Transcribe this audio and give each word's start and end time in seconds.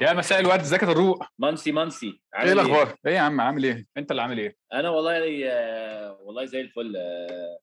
يا 0.00 0.12
مساء 0.12 0.40
الورد 0.40 0.60
ازيك 0.60 0.82
يا 0.82 0.86
طروق؟ 0.86 1.24
منسي 1.38 1.72
منسي. 1.72 2.20
إيه 2.38 2.52
الأخبار؟ 2.52 2.94
إيه؟ 3.06 3.14
يا 3.14 3.20
عم 3.20 3.40
عامل 3.40 3.64
إيه؟ 3.64 3.86
انت 3.96 4.10
اللي 4.10 4.22
عامل 4.22 4.38
إيه؟ 4.38 4.56
أنا 4.72 4.88
والله 4.88 5.42
آه، 5.50 6.18
والله 6.22 6.44
زي 6.44 6.60
الفل. 6.60 6.96
آه، 6.96 7.58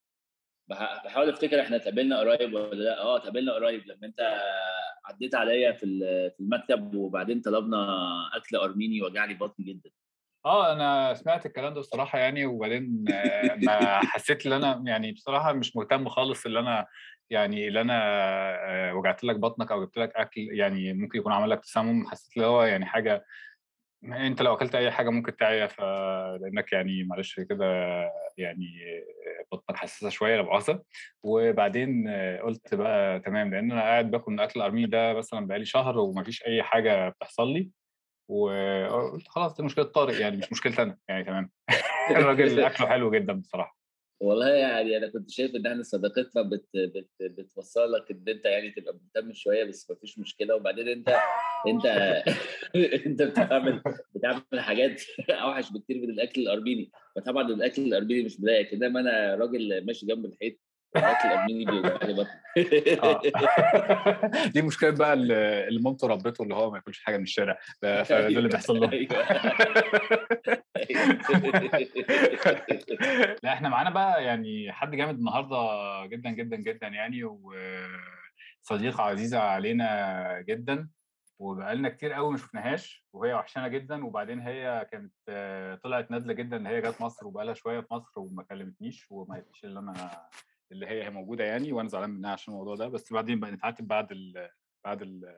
بح- 0.69 1.01
بحاول 1.05 1.29
افتكر 1.29 1.61
إحنا 1.61 1.75
اتقابلنا 1.75 2.19
قريب 2.19 2.53
ولا 2.53 2.75
لا. 2.75 3.01
آه 3.01 3.17
اتقابلنا 3.17 3.53
قريب 3.53 3.87
لما 3.87 4.07
انت 4.07 4.41
عديت 5.05 5.35
عليا 5.35 5.71
في 5.71 5.79
في 6.37 6.39
المكتب 6.39 6.95
وبعدين 6.95 7.41
طلبنا 7.41 7.77
أكل 8.33 8.55
أرميني 8.55 9.01
وجع 9.01 9.25
لي 9.25 9.33
بطني 9.33 9.65
جدا. 9.65 9.89
آه 10.45 10.73
أنا 10.73 11.13
سمعت 11.13 11.45
الكلام 11.45 11.73
ده 11.73 11.79
بصراحه 11.79 12.19
يعني 12.19 12.45
وبعدين 12.45 13.05
آه، 13.13 13.55
ما 13.55 13.99
حسيت 14.05 14.45
إن 14.45 14.53
أنا 14.53 14.83
يعني 14.85 15.11
بصراحة 15.11 15.53
مش 15.53 15.75
مهتم 15.75 16.09
خالص 16.09 16.45
اللي 16.45 16.59
أنا 16.59 16.85
يعني 17.29 17.67
اللي 17.67 17.81
أنا 17.81 17.95
آه، 18.89 18.95
وجعت 18.95 19.23
لك 19.23 19.35
بطنك 19.35 19.71
أو 19.71 19.85
جبت 19.85 19.97
لك 19.97 20.15
أكل 20.15 20.41
يعني 20.41 20.93
ممكن 20.93 21.19
يكون 21.19 21.31
عمل 21.33 21.49
لك 21.49 21.59
تسمم 21.59 22.07
حسيت 22.07 22.37
اللي 22.37 22.47
هو 22.47 22.63
يعني 22.63 22.85
حاجة 22.85 23.25
أنت 24.03 24.41
لو 24.41 24.53
أكلت 24.53 24.75
أي 24.75 24.91
حاجة 24.91 25.09
ممكن 25.09 25.37
تعيا 25.37 25.67
ف 25.67 25.81
لأنك 26.41 26.73
يعني 26.73 27.03
معلش 27.03 27.39
كده 27.39 27.65
يعني 28.37 28.67
بطنك 29.51 29.77
حساسة 29.77 30.09
شوية 30.09 30.35
لا 30.37 30.41
مؤاخذة. 30.43 30.83
وبعدين 31.23 32.07
آه، 32.07 32.41
قلت 32.41 32.75
بقى 32.75 33.19
تمام 33.19 33.53
لأن 33.53 33.71
أنا 33.71 33.81
قاعد 33.81 34.11
باكل 34.11 34.31
من 34.31 34.39
أكل 34.39 34.59
الارميني 34.59 34.87
ده 34.87 35.13
مثلا 35.13 35.47
بقالي 35.47 35.65
شهر 35.65 35.97
ومفيش 35.99 36.45
أي 36.45 36.63
حاجة 36.63 37.09
بتحصل 37.09 37.53
لي. 37.53 37.71
وقلت 38.29 39.27
خلاص 39.27 39.53
دي 39.53 39.63
مشكلة 39.63 39.85
طارق 39.85 40.21
يعني 40.21 40.37
مش 40.37 40.51
مشكلتي 40.51 40.81
أنا 40.81 40.97
يعني 41.09 41.23
تمام. 41.23 41.51
الراجل 42.11 42.59
أكله 42.59 42.87
حلو 42.87 43.11
جدا 43.11 43.33
بصراحة. 43.33 43.74
والله 44.19 44.49
يعني 44.49 44.97
أنا 44.97 45.07
كنت 45.07 45.31
شايف 45.31 45.55
إن 45.55 45.67
إحنا 45.67 45.83
صداقتنا 45.83 46.41
بت 46.41 46.65
بت 46.75 47.09
بتوصلك 47.21 48.11
إن 48.11 48.23
أنت 48.27 48.45
يعني 48.45 48.71
تبقى 48.71 48.93
مهتم 48.93 49.33
شوية 49.33 49.63
بس 49.63 49.91
مفيش 49.91 50.19
مشكلة. 50.19 50.55
وبعدين 50.55 50.87
أنت 50.87 51.09
أنت 51.67 51.85
أنت 53.05 53.21
بتعمل 53.21 53.81
بتعمل 54.15 54.43
حاجات 54.55 55.01
أوحش 55.29 55.71
بكتير 55.71 56.01
من 56.01 56.09
الأكل 56.09 56.41
الأرميني. 56.41 56.91
فطبعا 57.15 57.47
الأكل 57.49 57.81
الأرميني 57.81 58.23
مش 58.23 58.39
مضايقك. 58.39 58.73
إنما 58.73 58.99
أنا 58.99 59.35
راجل 59.35 59.85
ماشي 59.85 60.05
جنب 60.05 60.25
الحيط 60.25 60.57
الاكل 60.97 61.27
الارميني 61.27 61.65
بيوجع 61.65 61.97
لي 62.03 62.13
بطني 62.13 62.45
آه. 63.03 63.21
دي 64.53 64.61
مشكلة 64.61 64.89
بقى 64.89 65.13
اللي 65.13 65.79
مامته 65.81 66.07
ربته 66.07 66.43
اللي 66.43 66.55
هو 66.55 66.71
ما 66.71 66.77
ياكلش 66.77 67.03
حاجة 67.03 67.17
من 67.17 67.23
الشارع. 67.23 67.57
فده 67.81 68.27
اللي 68.27 68.49
بيحصل 68.49 68.79
له 68.79 68.87
لا 73.43 73.53
إحنا 73.53 73.69
معانا 73.69 73.89
بقى 73.89 74.23
يعني 74.23 74.71
حد 74.71 74.95
جامد 74.95 75.17
النهارده 75.17 75.57
جدا 76.05 76.29
جدا 76.29 76.55
جدا 76.55 76.87
يعني 76.87 77.23
وصديقه 78.63 79.03
عزيزة 79.03 79.39
علينا 79.39 80.41
جدا 80.47 80.89
وبقالنا 81.39 81.89
كتير 81.89 82.13
قوي 82.13 82.31
ما 82.31 82.37
شفناهاش 82.37 83.05
وهي 83.13 83.33
وحشانه 83.33 83.67
جدا 83.67 84.05
وبعدين 84.05 84.39
هي 84.39 84.87
كانت 84.91 85.13
آه، 85.29 85.75
طلعت 85.75 86.11
نازلة 86.11 86.33
جدا 86.33 86.57
إن 86.57 86.67
هي 86.67 86.81
جت 86.81 87.01
مصر 87.01 87.27
وبقالها 87.27 87.53
شوية 87.53 87.79
في 87.79 87.93
مصر 87.93 88.19
وما 88.19 88.43
كلمتنيش 88.43 89.11
وما 89.11 89.35
قالتليش 89.35 89.65
اللي 89.65 89.79
أنا 89.79 90.27
اللي 90.71 90.87
هي 90.87 91.03
هي 91.03 91.09
موجودة 91.09 91.43
يعني 91.43 91.71
وأنا 91.71 91.89
زعلان 91.89 92.09
منها 92.09 92.31
عشان 92.31 92.53
الموضوع 92.53 92.75
ده 92.75 92.87
بس 92.87 93.13
بعدين 93.13 93.39
بقى 93.39 93.51
نتعاتب 93.51 93.87
بعد 93.87 94.11
ال 94.11 94.49
بعد 94.85 95.01
ال 95.01 95.37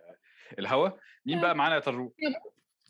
الهوا. 0.60 0.90
مين 1.26 1.42
بقى 1.42 1.56
معانا 1.56 1.76
يا 1.76 1.80
طروق؟ 1.80 2.16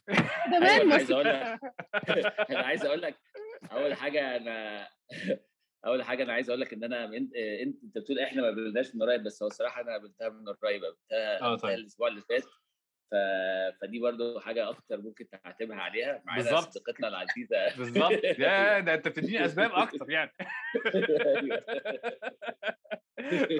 أيوة، 0.10 0.76
أنا 0.76 0.84
ما 0.84 0.94
عايز 0.96 1.12
أقول 1.12 1.26
لك 1.26 1.60
أنا 2.52 2.60
عايز 2.66 2.86
أقول 2.86 3.02
لك 3.02 3.18
أول 3.72 3.94
حاجة 3.94 4.38
أنا 4.38 4.88
أول 5.86 6.04
حاجة 6.04 6.24
أنا 6.24 6.34
عايز 6.34 6.50
أقول 6.50 6.62
لك 6.62 6.74
إن 6.74 6.84
أنا 6.84 7.06
انت 7.06 7.36
انت 7.36 7.84
أنت 7.84 7.98
بتقول 7.98 8.20
إحنا 8.20 8.42
ما 8.42 8.48
قابلناش 8.48 8.96
من 8.96 9.02
قريب 9.04 9.24
بس 9.24 9.44
هو 9.44 9.48
الصراحة 9.48 9.82
أنا 9.82 9.92
قابلتها 9.92 10.30
من 10.30 10.46
قريب 10.54 10.82
قابلتها 10.84 11.40
قابلتها 11.40 11.68
طيب. 11.68 11.80
الأسبوع 11.80 12.08
اللي 12.08 12.22
فات. 12.22 12.44
ف... 13.12 13.16
فدي 13.82 14.00
برضو 14.00 14.40
حاجة 14.40 14.70
أكتر 14.70 15.02
ممكن 15.02 15.30
تعاتبها 15.30 15.78
عليها 15.78 16.22
معانا 16.26 16.44
بالظبط. 16.44 16.70
صديقتنا 16.72 17.08
العزيزة. 17.08 17.78
بالظبط. 17.78 18.24
يا 18.40 18.80
ده 18.80 18.94
أنت 18.94 19.08
بتديني 19.08 19.46
أسباب 19.46 19.72
أكتر 19.74 20.10
يعني. 20.12 20.32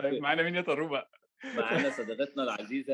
طيب 0.02 0.22
معانا 0.22 0.44
مين 0.44 0.56
يا 0.56 0.62
طروق 0.62 0.90
بقى؟ 0.90 1.12
معانا 1.56 1.90
صديقتنا 1.90 2.44
العزيزة 2.44 2.94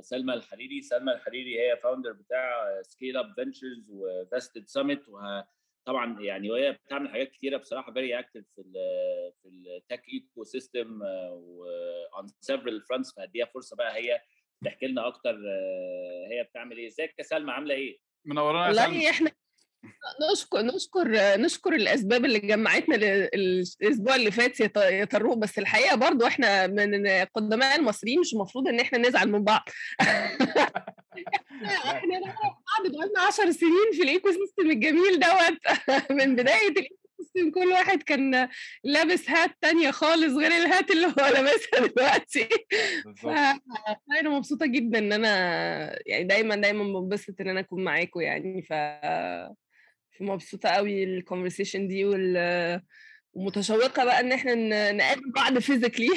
سلمى 0.00 0.34
الحريري. 0.34 0.80
سلمى 0.82 1.12
الحريري 1.12 1.60
هي 1.60 1.76
founder 1.76 2.12
بتاع 2.12 2.82
Scale 2.82 3.16
Up 3.16 3.34
Ventures 3.34 3.90
و 3.90 4.01
Vested 4.01 4.66
Summit 4.66 5.02
وطبعا 5.08 6.20
يعني 6.20 6.50
وهي 6.50 6.72
بتعمل 6.72 7.08
حاجات 7.08 7.28
كتيرة 7.30 7.56
بصراحة 7.56 7.92
very 7.92 8.18
active 8.18 8.44
في 8.54 8.60
ال 8.60 8.72
في 9.42 9.48
ال 9.48 10.08
tech 10.08 10.44
ecosystem 10.44 11.02
on 11.02 12.26
several 12.40 12.82
fronts 12.82 13.14
فهديها 13.14 13.46
فرصة 13.46 13.76
بقى 13.76 13.94
هي 13.96 14.20
تحكي 14.64 14.86
لنا 14.86 15.06
أكتر 15.06 15.30
آه، 15.30 16.28
هي 16.32 16.42
بتعمل 16.50 16.76
إيه؟ 16.78 16.88
إزيك 16.88 17.14
يا 17.18 17.24
سلمى؟ 17.24 17.52
عاملة 17.52 17.74
إيه؟ 17.74 17.98
منورانا 18.24 18.68
يا 18.68 18.72
سلمى. 18.72 18.86
والله 18.96 19.10
إحنا 19.10 19.30
نشكر 20.32 20.62
نشكر 20.62 21.08
نشكر 21.40 21.72
الأسباب 21.74 22.24
اللي 22.24 22.38
جمعتنا 22.38 22.96
الأسبوع 23.34 24.14
اللي 24.16 24.30
فات 24.30 24.60
يا 24.60 24.66
ط- 24.66 24.76
يا 24.78 25.04
طروق 25.04 25.36
بس 25.36 25.58
الحقيقة 25.58 25.96
برضو 25.96 26.26
إحنا 26.26 26.66
من 26.66 27.06
قدماء 27.34 27.76
المصريين 27.78 28.20
مش 28.20 28.32
المفروض 28.34 28.68
إن 28.68 28.80
إحنا 28.80 28.98
نزعل 28.98 29.30
من 29.30 29.44
بعض. 29.44 29.68
إحنا 31.64 32.18
نعرف 32.18 32.36
بعض 32.42 32.92
بقالنا 32.92 33.20
10 33.20 33.50
سنين 33.50 33.92
في 33.92 34.02
ال 34.02 34.28
ecosystem 34.32 34.70
الجميل 34.70 35.20
دوت. 35.20 35.58
من 36.18 36.36
بداية 36.36 36.74
كل 37.54 37.68
واحد 37.72 38.02
كان 38.02 38.48
لابس 38.84 39.30
hat 39.30 39.50
تانية 39.60 39.90
خالص 39.90 40.34
غير 40.36 40.50
ال 40.52 40.62
hat 40.62 40.90
اللي 40.90 41.06
هو 41.06 41.12
لابسها 41.16 41.86
دلوقتي. 41.86 42.48
بالظبط 43.04 43.62
فانا 44.08 44.30
مبسوطة 44.30 44.66
جدا 44.66 44.98
إن 44.98 45.12
أنا 45.12 45.28
يعني 46.06 46.24
دايما 46.24 46.56
دايما 46.56 47.00
بنبسط 47.00 47.40
إن 47.40 47.48
أنا 47.48 47.60
أكون 47.60 47.84
معاكم 47.84 48.20
يعني. 48.20 48.62
ف 48.62 48.72
مبسوطه 50.20 50.68
قوي 50.68 51.04
ال 51.04 51.11
conversation 51.11 51.88
دي 51.88 52.04
وال 52.04 52.80
ومتشوقة 53.32 54.04
بقى 54.04 54.20
إن 54.20 54.32
إحنا 54.32 54.54
ن- 54.54 54.96
نقابل 54.96 55.30
بعض 55.34 55.58
physically 55.58 56.08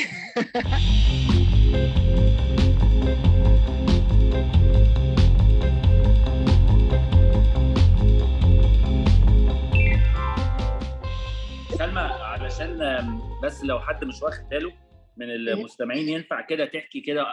سلمى 11.78 12.00
علشان 12.00 12.80
بس 13.44 13.64
لو 13.64 13.80
حد 13.80 14.06
مش 14.06 14.22
واخد 14.22 14.50
باله 14.50 14.74
من 15.18 15.32
المستمعين 15.32 16.10
ينفع 16.10 16.42
كده 16.42 16.66
تحكي 16.66 17.02
كده 17.02 17.26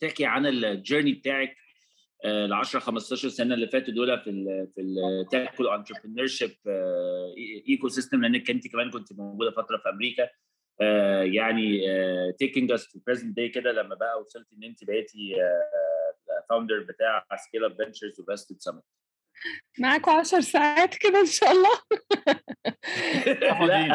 تحكي 0.00 0.26
عن 0.26 0.46
ال 0.46 0.54
journey 0.54 1.12
بتاعك 1.12 1.56
ال 2.24 2.52
10 2.52 2.80
15 2.80 3.28
سنة 3.28 3.54
اللي 3.54 3.68
فاتوا 3.68 3.94
دول 3.94 4.20
في 4.20 4.30
ال 4.30 4.68
في 4.74 4.80
ال 4.80 4.91
tech 4.91 5.37
وال 5.37 5.60
entrepreneurship 5.60 6.50
ecosystem 7.68 8.22
لأنك 8.22 8.50
أنت 8.50 8.68
كمان 8.68 8.90
كنت 8.90 9.12
موجودة 9.12 9.50
فترة 9.50 9.76
في 9.76 9.88
أمريكا 9.88 10.28
آه، 10.80 11.22
يعني 11.22 11.80
taking 12.38 12.72
us 12.72 12.88
to 12.88 12.98
present 13.06 13.36
day 13.36 13.48
كده 13.48 13.72
لما 13.72 13.94
بقى 13.94 14.20
وصلت 14.20 14.52
إن 14.52 14.64
أنت 14.64 14.84
بقيتي 14.84 15.34
founder 16.48 16.82
بتاع 16.82 17.26
Scale 17.36 17.64
Up 17.64 17.76
Ventures 17.76 18.20
و 18.20 18.25
Vested 18.25 18.56
Summit 18.58 18.82
معاكم 19.78 20.10
10 20.10 20.40
ساعات 20.40 20.94
كده 20.94 21.20
إن 21.20 21.26
شاء 21.26 21.52
الله. 21.52 21.78
إحنا 23.50 23.54
فاضيين. 23.58 23.92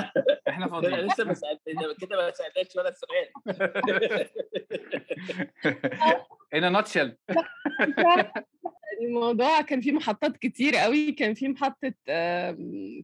إحنا 0.50 0.68
فاضيين. 0.72 0.96
لسه 1.00 1.24
ما 1.24 1.34
كده 2.02 2.18
ما 2.18 2.32
سالتكش 2.32 2.76
ولا 2.76 2.94
سؤال. 2.94 3.30
In 6.56 6.64
a 6.64 6.70
nutshell. 6.72 7.10
الموضوع 9.02 9.62
كان 9.62 9.82
فيه 9.82 9.92
محطات 9.92 10.38
كتير 10.38 10.76
قوي. 10.76 11.12
كان 11.12 11.34
في 11.34 11.48
محطة 11.48 11.94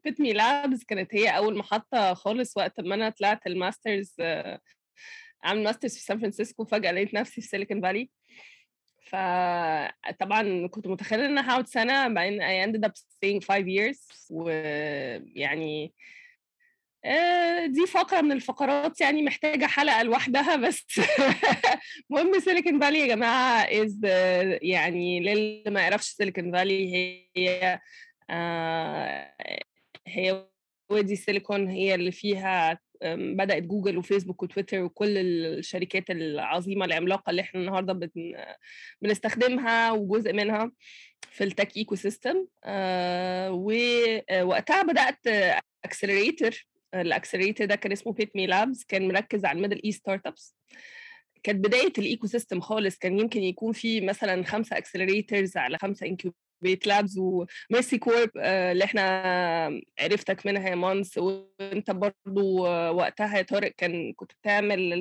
Bitme 0.03 0.33
Labs 0.33 0.83
كانت 0.83 1.15
هي 1.15 1.37
أول 1.37 1.57
محطة 1.57 2.13
خالص 2.13 2.57
وقت 2.57 2.79
ما 2.79 2.95
أنا 2.95 3.09
طلعت 3.09 3.47
ال 3.47 3.55
masters 3.55 4.13
آه، 4.19 4.59
عامل 5.43 5.63
masters 5.63 5.93
في 5.95 6.01
سان 6.03 6.19
فرانسيسكو 6.19 6.65
فجأة 6.65 6.91
لقيت 6.91 7.13
نفسي 7.13 7.41
في 7.41 7.47
سيليكون 7.47 7.81
فالي. 7.81 8.09
فطبعا 9.05 10.67
كنت 10.67 10.87
متخيلة 10.87 11.25
إن 11.25 11.37
أنا 11.37 11.51
هقعد 11.51 11.67
سنة 11.67 12.07
بعدين 12.07 12.41
I 12.41 12.67
ended 12.67 12.89
up 12.89 12.93
staying 12.93 13.39
five 13.45 13.65
years 13.67 14.27
ويعني 14.31 15.93
آه، 17.05 17.65
دي 17.65 17.85
فقرة 17.87 18.21
من 18.21 18.31
الفقرات 18.31 19.01
يعني 19.01 19.23
محتاجة 19.23 19.65
حلقة 19.65 20.03
لوحدها 20.03 20.55
بس. 20.55 20.85
مهم 22.09 22.39
سيليكون 22.39 22.79
فالي 22.79 22.99
يا 22.99 23.15
is 23.85 23.89
the- 23.91 24.59
يعني 24.61 25.19
للي 25.19 25.63
ما 25.67 25.81
يعرفش 25.81 26.07
سيليكون 26.09 26.51
فالي 26.51 26.95
هي 27.37 27.79
آه، 28.29 29.33
هي 30.07 30.47
وادي 30.89 31.15
سيليكون 31.15 31.67
هي 31.69 31.95
اللي 31.95 32.11
فيها 32.11 32.79
آم، 33.03 33.35
بدأت 33.35 33.63
جوجل 33.63 33.97
وفيسبوك 33.97 34.43
وتويتر 34.43 34.83
وكل 34.83 35.17
الشركات 35.17 36.09
العظيمة 36.09 36.85
العملاقة 36.85 37.29
اللي 37.29 37.41
إحنا 37.41 37.61
النهاردة 37.61 37.93
بن 37.93 38.09
بنستخدمها 39.01 39.91
وجزء 39.91 40.33
منها 40.33 40.71
في 41.31 41.43
ال 41.43 41.77
tech 41.77 41.95
ecosystem 41.95 42.47
ووقتها 43.49 44.81
بدأت 44.83 45.19
accelerator 45.85 46.65
ال 46.93 46.99
accelerator 46.99 47.67
ده 47.67 47.75
كان 47.75 47.91
اسمه 47.91 48.13
Bitme 48.13 48.47
Labs 48.47 48.83
كان 48.83 49.07
مركز 49.07 49.45
على 49.45 49.55
ال 49.57 49.81
Middle 49.85 49.99
East 49.99 50.27
startups 50.27 50.55
كانت 51.43 51.65
بداية 51.65 51.93
الايكو 51.97 52.27
سيستم 52.27 52.61
خالص 52.61 52.97
كان 52.97 53.19
يمكن 53.19 53.43
يكون 53.43 53.73
في 53.73 54.01
مثلا 54.01 54.43
خمسة 54.43 54.77
اكسلريترز 54.77 55.57
على 55.57 55.77
خمسة 55.77 56.07
انكيوبيت 56.55 56.87
لابز 56.87 57.17
وميرسي 57.17 57.97
كورب 57.97 58.29
اللي 58.37 58.83
إحنا 58.83 59.81
عرفتك 59.99 60.45
منها 60.45 60.69
يا 60.69 60.75
مانس 60.75 61.17
وأنت 61.17 61.91
برضو 61.91 62.65
وقتها 62.95 63.37
يا 63.37 63.41
طارق 63.43 63.71
كان 63.77 64.13
كنت 64.13 64.31
بتعمل 64.41 64.93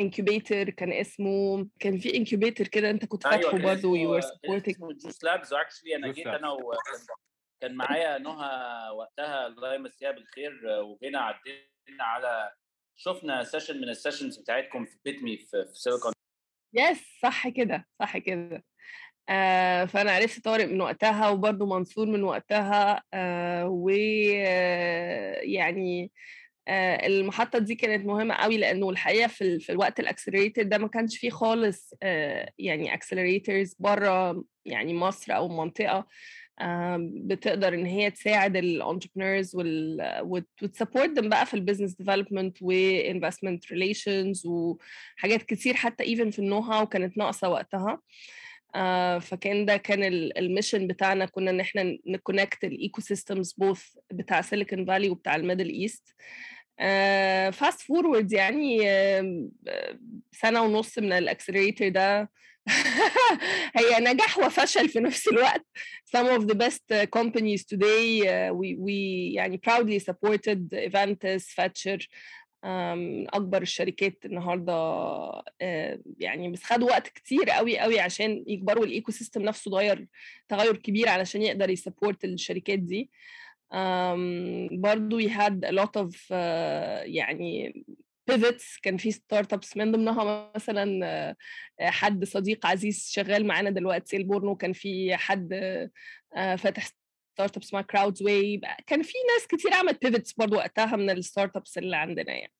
انكيوبيتر 0.00 0.70
كان 0.70 0.92
اسمه 0.92 1.68
كان 1.80 1.98
في 1.98 2.16
انكيوبيتر 2.16 2.68
كده 2.68 2.90
أنت 2.90 3.04
كنت 3.04 3.26
أيوة 3.26 3.36
فاتحه 3.42 3.58
كان 3.58 3.62
برضه 3.62 3.96
يو 3.96 4.14
ار 4.14 4.20
سبورتنج 4.20 4.74
اسمه 4.74 4.92
جوس 4.92 5.24
لابز 5.24 5.52
واكشلي 5.54 5.96
أنا 5.96 6.12
جيت. 6.12 6.26
أنا 6.26 6.50
وكان 6.50 7.06
كان 7.60 7.74
معايا 7.74 8.18
نهى 8.18 8.90
وقتها 8.90 9.46
الله 9.46 9.74
يمسيها 9.74 10.10
بالخير 10.10 10.60
وجينا 10.80 11.20
عدينا 11.20 12.04
على 12.04 12.52
شفنا 12.96 13.44
session 13.44 13.76
من 13.80 13.88
ال 13.88 13.94
sessions 13.94 14.38
بتاعتكم 14.38 14.84
في 14.84 14.96
Bitme 15.04 15.36
في, 15.36 15.64
في 15.64 15.80
سيليكون 15.80 16.12
yes 16.74 17.18
صح 17.22 17.48
كده 17.48 17.86
صح 18.00 18.18
كده. 18.18 18.64
آه 19.28 19.84
فأنا 19.84 20.10
عرفت 20.12 20.44
طارق 20.44 20.64
من 20.64 20.80
وقتها 20.80 21.28
وبرضه 21.28 21.66
منصور 21.66 22.06
من 22.06 22.22
وقتها 22.24 23.02
آه 23.14 23.68
ويعني 24.74 26.10
آه 26.68 27.06
المحطة 27.06 27.58
دي 27.58 27.74
كانت 27.74 28.06
مهمة 28.06 28.34
قوي 28.34 28.56
لأنه 28.58 28.90
الحقيقة 28.90 29.26
في. 29.28 29.58
في 29.60 29.72
الوقت 29.72 30.00
ال 30.00 30.05
accelerator 30.05 30.62
ده 30.62 30.78
ما 30.78 30.88
كانش 30.88 31.18
فيه 31.18 31.30
خالص 31.30 31.94
آه 32.02 32.50
يعني 32.58 32.94
accelerators 32.94 33.74
بره 33.78 34.44
يعني 34.64 34.94
مصر 34.94 35.36
أو 35.36 35.48
منطقة 35.48 36.06
آه 36.60 36.98
بتقدر 37.00 37.74
إن 37.74 37.86
هي 37.86 38.10
تساعد 38.10 38.56
ال 38.56 38.63
entrepreneurs 38.63 39.52
وت 40.22 40.43
support 40.43 41.18
them 41.20 41.26
بقى 41.26 41.46
في 41.46 41.54
ال 41.54 41.58
business 41.58 41.94
development 41.94 42.58
و 42.62 42.72
investment 42.72 43.72
relations 43.72 44.46
وحاجات 44.46 45.42
كتير 45.42 45.74
حتى 45.74 46.04
even 46.04 46.30
في 46.30 46.38
ال 46.38 46.58
know-how 46.58 46.86
كانت 46.86 47.18
ناقصة 47.18 47.48
وقتها 47.48 47.92
آه 47.92 47.98
فكان 49.18 49.64
ده 49.64 49.76
كان 49.76 50.04
ال 50.38 50.44
mission 50.44 50.86
بتاعنا. 50.86 51.26
كنا 51.26 51.50
إن 51.50 51.60
إحنا 51.60 51.98
ن 52.06 52.13
connect 52.13 52.64
ال 52.64 53.00
ecosystems 53.00 53.52
both 53.52 53.82
بتاع 54.12 54.40
سيليكون 54.40 54.84
فالي 54.84 55.08
وبتاع 55.08 55.36
ال 55.36 55.41
Middle 55.41 55.68
East. 55.68 56.14
Fast 57.56 57.80
forward 57.80 58.32
يعني 58.32 58.90
آه 58.90 59.48
سنة 60.32 60.62
ونص 60.62 60.98
من 60.98 61.12
ال 61.12 61.18
accelerator 61.18 61.88
ده. 61.88 62.30
هي 63.78 64.00
نجاح 64.00 64.38
وفشل 64.38 64.88
في 64.88 65.00
نفس 65.00 65.28
الوقت. 65.28 65.66
Some 66.16 66.40
of 66.40 66.46
the 66.46 66.54
best 66.54 67.08
companies 67.10 67.64
today 67.64 68.22
uh, 68.22 68.54
we, 68.54 68.76
we 68.86 69.34
يعني 69.34 69.60
proudly 69.66 70.00
supported 70.00 70.72
Eventus, 70.72 71.44
Fetcher 71.56 71.98
من 72.64 73.34
أكبر 73.34 73.62
الشركات 73.62 74.24
النهارده 74.24 74.72
يعني 76.20 76.48
بس 76.52 76.62
خدوا 76.62 76.88
وقت 76.90 77.08
كتير 77.08 77.50
قوي 77.50 77.78
قوي 77.78 78.00
عشان 78.00 78.44
يكبروا 78.46 78.84
ال 78.84 79.12
ecosystem 79.12 79.42
نفسه 79.42 79.70
غير 79.70 80.06
تغير 80.48 80.76
كبير 80.76 81.08
علشان 81.08 81.42
يقدر 81.42 81.70
ي 81.70 81.77
support 81.77 82.24
الشركات 82.24 82.78
دي. 82.78 83.10
um, 83.74 84.68
برضو 84.72 85.20
we 85.20 85.28
had 85.28 85.64
a 85.64 85.72
lot 85.72 85.96
of 85.96 86.10
uh, 86.30 86.34
يعني 87.04 87.84
pivots 88.30 88.80
كان 88.82 88.96
في 88.96 89.10
startups 89.10 89.76
من 89.76 89.92
ضمنها 89.92 90.52
مثلا 90.56 91.36
حد 91.80 92.24
صديق 92.24 92.66
عزيز 92.66 93.08
شغال 93.10 93.46
معانا 93.46 93.70
دلوقتي 93.70 94.16
البورنو 94.16 94.56
كان 94.56 94.72
في 94.72 95.16
حد 95.16 95.54
فاتح 96.34 96.88
startup 97.34 97.62
اسمها 97.62 97.82
كراودز 97.82 98.22
واي 98.22 98.60
كان 98.86 99.02
في 99.02 99.12
ناس 99.34 99.46
كتير 99.46 99.74
عملت 99.74 100.04
pivots 100.06 100.32
برضو 100.32 100.56
وقتها 100.56 100.96
من 100.96 101.10
ال 101.10 101.56
startups 101.56 101.78
اللي 101.78 101.96
عندنا 101.96 102.32
يعني. 102.32 102.52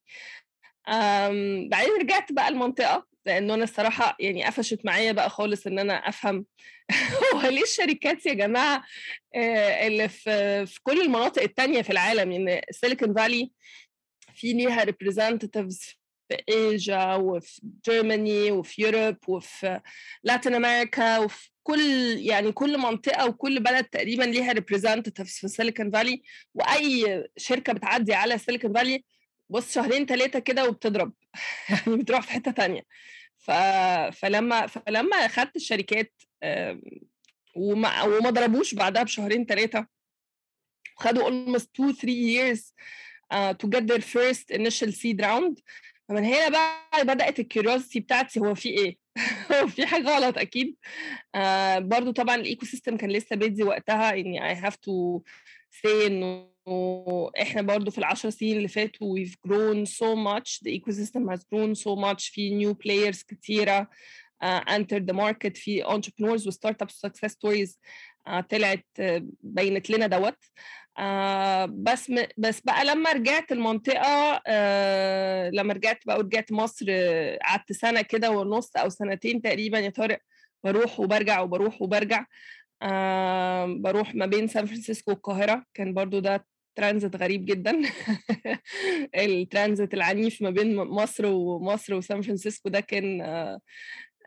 بعدين 1.69 1.93
رجعت 2.01 2.33
بقى 2.33 2.49
المنطقة 2.49 3.07
لأنه 3.27 3.55
أنا 3.55 3.65
الصراحة 3.65 4.17
يعني 4.21 4.45
قفشت 4.45 4.85
معايا 4.85 5.13
بقى 5.13 5.31
خالص 5.31 5.67
إن 5.67 5.79
أنا 5.79 5.95
أفهم 5.95 6.47
هو 7.35 7.41
ليه 7.41 7.63
الشركات 7.63 8.27
يا 8.27 8.35
جماعة 8.35 8.85
اللي 9.87 10.09
في 10.09 10.67
في 10.67 10.81
كل 10.83 11.01
المناطق 11.01 11.43
التانية 11.43 11.83
في 11.83 11.91
العالم. 11.91 12.33
يعني 12.33 12.61
سيليكون 12.71 13.15
فالي 13.15 13.51
في 14.35 14.53
ليها 14.53 14.85
representatives 14.85 15.99
في 16.29 16.43
ايجا 16.49 17.15
وفي 17.15 17.61
Germany 17.89 18.51
وفي 18.51 18.83
Europe 18.83 19.17
وفي 19.29 19.81
لاتين 20.25 20.55
أمريكا 20.55 21.19
وفي 21.19 21.54
كل 21.65 21.81
يعني 22.19 22.53
كل 22.53 22.79
منطقة 22.79 23.27
وكل 23.27 23.61
بلد 23.63 23.85
تقريبا 23.85 24.23
ليها 24.23 24.53
representatives 24.53 25.31
في 25.39 25.49
سيليكون 25.49 25.91
فالي 25.91 26.23
وأي 26.55 27.25
شركة 27.37 27.73
بتعدي 27.73 28.15
على 28.15 28.39
سيليكون 28.39 28.73
فالي 28.73 29.05
بص 29.51 29.75
شهرين 29.75 30.07
ثلاثة 30.07 30.39
كده 30.39 30.69
وبتضرب. 30.69 31.13
يعني 31.71 31.97
بتروح 31.97 32.21
في 32.23 32.31
حتة 32.31 32.51
تانية. 32.51 32.83
ف... 33.39 33.51
فلما 34.13 34.67
فلما 34.67 35.17
أخدت 35.17 35.57
الشركات 35.57 36.13
وما 37.57 38.03
وما 38.03 38.31
ضربوش 38.31 38.75
بعدها 38.75 39.03
بشهرين 39.03 39.45
ثلاثة 39.47 39.87
خدوا 40.97 41.31
almost 41.31 41.67
2 41.75 41.93
3 41.93 42.09
years 42.13 42.61
uh, 43.35 43.55
to 43.55 43.69
get 43.69 43.87
their 43.87 44.03
first 44.03 44.51
initial 44.51 44.93
seed 44.93 45.21
round. 45.21 45.63
فمن 46.09 46.25
هنا 46.25 46.49
بقى 46.49 47.05
بدأت 47.05 47.41
ال 47.41 47.47
curiosity 47.47 48.01
بتاعتي 48.01 48.41
هو 48.41 48.55
في 48.55 48.69
إيه؟ 48.69 49.04
في 49.75 49.87
حاجة 49.87 50.17
غلط 50.17 50.39
أكيد 50.39 50.77
uh, 51.37 51.79
برضو 51.79 52.11
طبعا 52.13 52.35
ال 52.35 52.67
ecosystem 52.67 52.97
كان 52.97 53.11
لسه 53.11 53.37
بيدي 53.37 53.63
وقتها 53.63 54.11
اني 54.15 54.55
I 54.55 54.59
have 54.59 54.75
to 54.75 55.23
say 55.83 56.07
انه 56.07 56.55
إحنا 57.43 57.63
برضو 57.63 57.91
في 57.91 57.99
العشر 57.99 58.31
سنين 58.31 58.57
اللي 58.57 58.69
فاتوا 58.69 59.19
we've 59.19 59.37
grown 59.49 59.87
so 59.87 60.17
much 60.17 60.61
the 60.65 60.81
ecosystem 60.81 61.31
has 61.33 61.41
grown 61.41 61.75
so 61.75 61.97
much 61.97 62.31
في 62.33 62.51
new 62.65 62.75
players 62.75 63.23
كتيره 63.29 63.89
uh, 64.45 64.61
entered 64.71 65.07
the 65.11 65.17
market 65.17 65.53
في 65.55 65.85
entrepreneurs 65.85 66.47
و 66.47 66.51
startup 66.51 66.89
success 67.07 67.31
stories 67.31 67.71
uh, 68.29 68.41
طلعت 68.41 68.87
uh, 69.01 69.23
بينت 69.43 69.91
لنا 69.91 70.07
دوت 70.07 70.39
آه 70.99 71.65
بس 71.67 72.11
م... 72.11 72.25
بس 72.39 72.61
بقى 72.61 72.85
لما 72.85 73.13
رجعت 73.13 73.53
المنطقة 73.53 74.43
آه 74.47 75.51
لما 75.51 75.75
رجعت 75.75 75.99
بقى 76.07 76.17
ورجعت 76.19 76.53
مصر 76.53 76.87
قعدت 77.45 77.71
آه 77.71 77.75
سنة 77.75 78.03
كده 78.03 78.31
ونص 78.31 78.77
أو 78.77 78.89
سنتين 78.89 79.43
تقريبا 79.43 79.79
يا 79.79 79.91
طارق 79.91 80.19
بروح 80.65 81.01
وبرجع 81.01 81.41
وبروح 81.41 81.83
وبرجع 81.83 82.27
آه 82.83 83.67
بروح 83.67 84.15
ما 84.15 84.27
بين 84.27 84.47
سان 84.49 84.67
فرانسيسكو 84.67 85.11
والقاهرة. 85.11 85.65
كان 85.75 85.95
برضو 85.95 86.19
ده 86.19 86.47
ترانزيت 86.77 87.17
غريب 87.17 87.45
جدا. 87.47 87.83
الترانزيت 89.17 89.95
العنيف 89.95 90.43
ما 90.43 90.51
بين 90.51 90.77
مصر 90.77 91.27
ومصر 91.27 91.95
وسان 91.95 92.23
فرانسيسكو 92.23 92.69
ده 92.69 92.81
كان 92.81 93.21
آه 93.21 93.61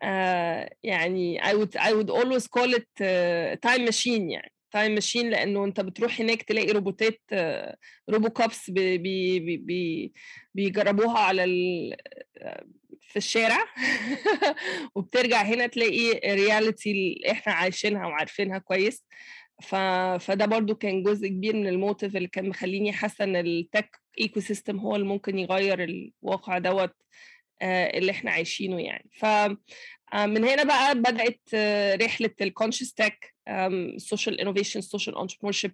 آه 0.04 0.70
يعني 0.84 1.42
I 1.42 1.54
would 1.54 1.80
I 1.80 1.92
would 1.94 2.10
always 2.12 2.48
call 2.48 2.74
it 2.74 2.90
uh, 3.02 3.56
time 3.70 3.86
machine 3.92 4.32
يعني. 4.32 4.52
Time 4.78 4.92
machine 4.92 5.30
لأنه 5.30 5.66
أنت 5.66 5.82
بتروح 5.82 6.22
هناك 6.22 6.42
تلاقي 6.42 6.72
روبوتات 6.72 7.22
robo 8.10 8.30
cabs 8.30 8.70
بي 8.70 8.98
بي 8.98 9.58
بي 9.58 10.14
بيجربوها 10.54 11.20
على 11.20 11.44
في 13.02 13.18
الشارع. 13.18 13.66
وبترجع 14.96 15.42
هنا 15.42 15.68
تلاقي 15.68 16.32
ال 16.34 16.41
reality 16.41 16.92
اللي 16.92 17.32
إحنا 17.32 17.54
عايشينها 17.54 18.08
وعارفينها 18.08 18.58
كويس. 18.58 19.06
ف... 19.62 19.76
فده 20.20 20.46
برضو 20.46 20.76
كان 20.76 21.04
جزء 21.04 21.28
كبير 21.28 21.56
من 21.56 21.68
ال 21.68 21.75
motive 21.75 22.16
اللي 22.16 22.28
كان 22.28 22.50
مخليني 22.50 22.94
حاسة 22.94 23.24
إن 23.24 23.36
ال 23.36 24.00
tech 24.22 24.40
ecosystem 24.40 24.80
هو 24.80 24.96
اللي 24.96 25.08
ممكن 25.08 25.40
يغير 25.40 25.84
الواقع 25.84 26.58
دوت 26.58 26.96
اللي 27.62 28.12
إحنا 28.12 28.32
عايشينه 28.32 28.82
يعني. 28.82 29.10
ف 29.20 29.26
من 30.16 30.44
هنا 30.44 30.64
بقى 30.64 30.96
بدأت 30.96 31.42
رحلة 32.04 32.32
ال 32.42 32.47
conscious 32.47 32.94
tech 32.94 33.37
ال 33.48 33.61
social 33.61 34.42
innovation 34.42 34.80
ال 34.80 34.85
social 34.85 35.18
entrepreneurship 35.18 35.74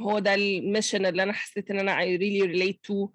هو 0.00 0.18
ده 0.18 0.34
ال 0.34 0.43
mission 0.43 1.06
اللي 1.06 1.22
أنا 1.22 1.32
حسيت 1.32 1.70
إن 1.70 1.78
أنا 1.78 2.00
I 2.00 2.18
really 2.18 2.48
relate 2.54 2.78
to. 2.88 3.10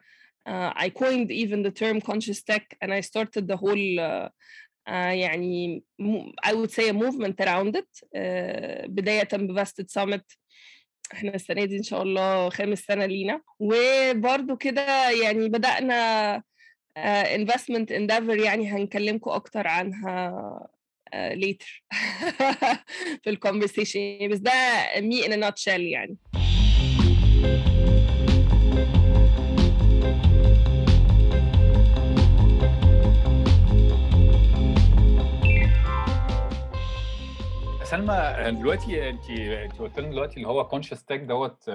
uh, 0.49 0.71
I 0.85 0.89
coined 0.89 1.31
even 1.31 1.59
the 1.63 1.71
term 1.71 2.01
conscious 2.01 2.41
tech 2.43 2.65
and 2.81 2.93
I 2.93 3.01
started 3.01 3.47
the 3.47 3.57
whole 3.57 3.99
uh, 3.99 4.29
uh, 4.89 5.13
يعني 5.13 5.83
I 6.45 6.53
would 6.53 6.71
say 6.71 6.89
a 6.89 6.93
movement 6.93 7.35
around 7.39 7.75
it. 7.75 8.03
بداية 8.87 9.27
بفاستد 9.33 9.89
summit 9.91 10.37
إحنا 11.13 11.35
السنة 11.35 11.65
دي 11.65 11.77
إن 11.77 11.83
شاء 11.83 12.01
الله 12.01 12.49
خامس 12.49 12.79
سنة 12.79 13.05
لينا. 13.05 13.41
وبرضو 13.59 14.57
كده 14.57 15.09
يعني 15.09 15.49
بدأنا 15.49 16.37
uh, 16.37 17.91
Endeavor 17.91 18.37
يعني 18.37 18.67
هنكلمكم 18.71 19.31
أكتر 19.31 19.67
عنها 19.67 20.67
later 21.13 21.81
في 23.23 23.29
ال 23.29 23.37
conversation 23.37 24.27
بس 24.31 24.37
ده 24.37 24.51
me 24.97 25.25
in 25.25 25.39
nutshell 25.39 25.81
يعني. 25.81 26.17
سلمى 37.89 38.35
دلوقتي 38.59 39.09
انت 39.09 39.29
انت 39.29 39.79
قلت 39.79 39.99
لنا 39.99 40.09
دلوقتي 40.09 40.37
اللي 40.37 40.47
هو 40.47 40.67
conscious 40.67 41.05
tech 41.05 41.19
دوت 41.19 41.67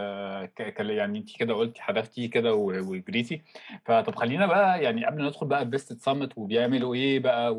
يعني 0.78 1.18
انت 1.18 1.36
كده 1.38 1.54
قلتي 1.54 1.82
حذفتيه 1.82 2.30
كده 2.30 2.54
وجريتي. 2.54 3.42
فطب 3.84 4.14
خلينا 4.14 4.46
بقى 4.46 4.82
يعني 4.82 5.06
قبل 5.06 5.22
ما 5.22 5.28
ندخل 5.28 5.46
بقى 5.46 5.64
best 5.70 6.00
summit 6.00 6.38
وبيعملوا 6.38 6.94
إيه 6.94 7.20
بقى 7.20 7.54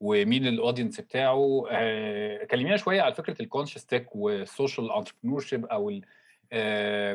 ومين 0.00 0.46
ال 0.46 0.52
audience 0.52 1.00
بتاعه 1.00 1.64
كلمينا 2.50 2.76
شوية 2.76 3.02
على 3.02 3.14
فكرة 3.14 3.42
ال 3.42 3.46
conscious 3.46 3.86
tech 3.86 4.16
وال 4.16 4.35
social 4.35 4.92
entrepreneurship 4.92 5.66
أو 5.66 6.00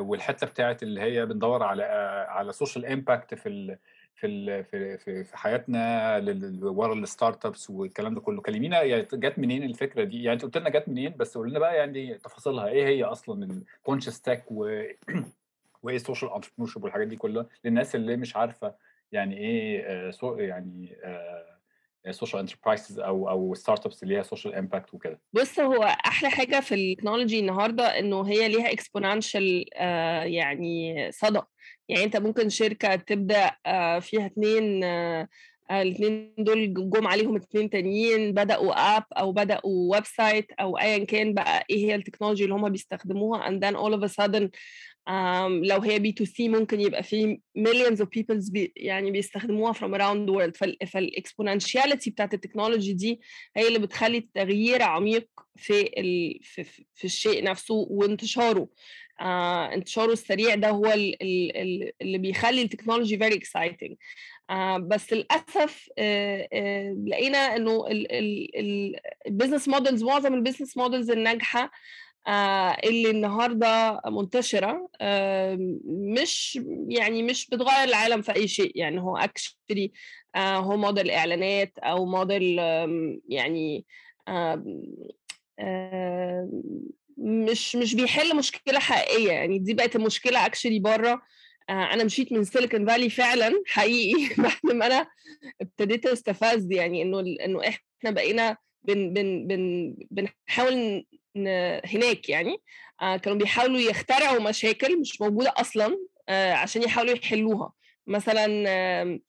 والحتة 0.08 0.48
بتاعت 0.48 0.84
اللي 0.84 1.02
هي 1.02 1.26
بندور 1.26 1.64
على 1.64 1.84
على 2.30 2.54
social 2.54 2.86
impact 2.86 3.34
في 3.34 3.78
في 4.16 4.64
في 4.64 5.24
في 5.24 5.38
حياتنا 5.38 6.18
ورا 6.62 6.94
ال 6.94 7.46
startups 7.46 7.70
والكلام 7.70 8.14
ده 8.16 8.22
كله. 8.22 8.42
كلمينا 8.42 8.82
يعني 8.82 9.08
جت 9.14 9.40
منين 9.40 9.64
الفكرة 9.64 10.04
دي؟ 10.04 10.24
يعني 10.24 10.34
انت 10.34 10.44
قلت 10.44 10.58
لنا 10.58 10.70
جت 10.70 10.90
منين؟ 10.90 11.14
بس 11.18 11.38
قول 11.38 11.50
لنا 11.50 11.60
بقى 11.60 11.76
يعني 11.78 12.18
تفاصيلها. 12.18 12.68
إيه 12.68 12.86
هي 12.88 13.04
أصلا 13.04 13.44
ال 13.78 13.82
conscious 13.82 14.22
tech 14.22 14.44
و 14.52 14.82
وإيه 15.84 15.96
ال 15.96 16.32
social 16.32 16.70
entrepreneurship 16.70 16.84
والحاجات 16.84 17.08
دي 17.08 17.16
كلها؟ 17.16 17.46
للناس 17.66 17.96
اللي 17.96 18.18
مش 18.18 18.36
عارفة 18.36 18.76
يعني 19.12 19.38
إيه 19.38 20.12
so 20.12 20.36
يعني 20.36 20.98
social 22.12 22.40
enterprises 22.40 23.00
أو 23.00 23.30
أو 23.30 23.54
startups 23.54 24.04
اللي 24.04 24.18
هي 24.18 24.24
social 24.24 24.56
impact 24.56 24.94
وكده. 24.94 25.20
بص 25.34 25.60
هو 25.60 25.84
أحلى 25.84 26.30
حاجة 26.30 26.60
في 26.60 26.76
ال 26.76 26.82
technology 26.82 27.40
النهارده 27.40 28.00
إنه 28.00 28.28
هي 28.28 28.48
ليها 28.48 28.72
exponential 28.72 29.66
يعني 30.26 31.08
صدى. 31.12 31.42
يعني 31.90 32.04
أنت 32.04 32.18
ممكن 32.18 32.50
شركة 32.50 32.96
تبدأ 32.96 33.52
فيها 34.00 34.26
اتنين 34.26 34.84
الاثنين 35.72 36.34
دول 36.38 36.74
جم 36.74 37.08
عليهم 37.08 37.36
اتنين 37.36 37.70
تانيين 37.70 38.32
بدأوا 38.34 38.98
app 38.98 39.04
أو 39.14 39.32
بدأوا 39.32 39.92
website 39.92 40.52
أو 40.60 40.78
ايا 40.78 41.06
كان 41.06 41.34
بقى 41.34 41.66
إيه 41.70 41.86
هي 41.86 41.96
ال 41.96 42.00
technology 42.00 42.44
اللي 42.44 42.56
هم 42.56 42.70
بيستخدموها 42.70 43.50
and 43.50 43.54
then 43.62 43.76
all 43.76 43.94
of 44.00 44.04
a 44.04 44.14
sudden 44.14 44.50
um, 45.10 45.52
لو 45.64 45.82
هي 45.82 46.00
B2C 46.00 46.50
ممكن 46.50 46.82
يبقى 46.82 47.04
في 47.04 47.38
millions 47.60 47.98
of 48.00 48.06
people 48.20 48.52
بي 48.52 48.74
يعني 48.76 49.12
بيستخدموها 49.12 49.74
from 49.74 49.94
around 49.98 50.30
the 50.30 50.34
world. 50.34 50.86
فال 50.88 51.03
exponentiality 51.03 52.10
بتاعت 52.10 52.34
ال 52.34 52.39
technology 52.39 52.94
دي 52.94 53.22
هي 53.56 53.68
اللي 53.68 53.80
بتخلي 53.80 54.18
التغيير 54.18 54.82
عميق 54.84 55.28
في 55.56 55.82
ال 56.00 56.40
في, 56.44 56.64
في 56.96 57.06
الشيء 57.06 57.44
نفسه 57.44 57.74
وانتشاره. 57.90 58.68
آه 59.22 59.74
انتشاره 59.74 60.12
السريع 60.14 60.56
ده 60.56 60.70
هو 60.70 60.86
ال 60.86 61.22
ال 61.22 61.92
اللي 62.02 62.18
بيخلي 62.18 62.62
ال 62.62 62.67
technology 62.67 63.20
very 63.20 63.34
exciting. 63.40 63.96
آه 64.50 64.78
بس 64.78 65.14
للأسف 65.14 65.90
آه 65.98 66.48
آه 66.54 66.96
لقينا 67.08 67.38
إنه 67.56 67.86
ال 69.28 69.32
business 69.32 69.68
models 69.68 70.04
معظم 70.04 70.34
ال 70.34 70.39
business 70.39 70.78
models 70.78 71.12
الناجحة 71.12 71.72
آه 72.28 72.78
اللي 72.84 73.10
النهارده 73.10 74.02
منتشرة 74.08 74.90
آه 75.02 75.58
مش 75.86 76.60
يعني 76.90 77.24
مش 77.24 77.50
بتغير 77.50 77.84
العالم 77.84 78.22
في 78.22 78.36
أي 78.36 78.48
شيء. 78.48 78.72
يعني 78.76 79.02
هو 79.02 79.18
actually 79.18 79.92
آه 80.36 80.58
هو 80.58 80.78
موديل 80.78 81.12
إعلانات 81.12 81.74
أو 81.80 82.06
موديل 82.06 82.60
يعني 83.30 83.86
مش 87.18 87.76
مش 87.76 87.96
بيحل 87.96 88.36
مشكلة 88.36 88.80
حقيقية 88.80 89.32
يعني 89.32 89.60
دي 89.60 89.74
بقت 89.74 89.96
المشكلة 89.96 90.46
actually 90.46 90.80
بره. 90.80 91.22
أنا 91.70 92.04
مشيت 92.04 92.32
من 92.32 92.44
سيليكون 92.44 92.86
فالي 92.88 93.10
فعلا 93.10 93.64
حقيقي 93.68 94.36
بعد 94.44 94.76
ما 94.76 94.88
أنا 94.88 95.08
ابتديت 95.62 96.06
استفز 96.06 96.72
يعني 96.72 97.02
إنه 97.02 97.20
إنه 97.20 97.68
إحنا 97.68 98.12
بقينا 98.12 98.58
بن 98.84 99.14
بن 99.14 99.48
بن 99.48 99.96
بنحاول 100.12 101.06
هناك 101.86 102.30
يعني. 102.30 102.58
كانوا 103.00 103.38
بيحاولوا 103.38 103.80
يخترعوا 103.80 104.40
مشاكل 104.40 105.00
مش 105.00 105.22
موجودة 105.22 105.54
أصلا 105.58 105.98
عشان 106.30 106.84
يحاولوا 106.84 107.14
يحلوها. 107.14 107.74
مثلا 108.08 109.20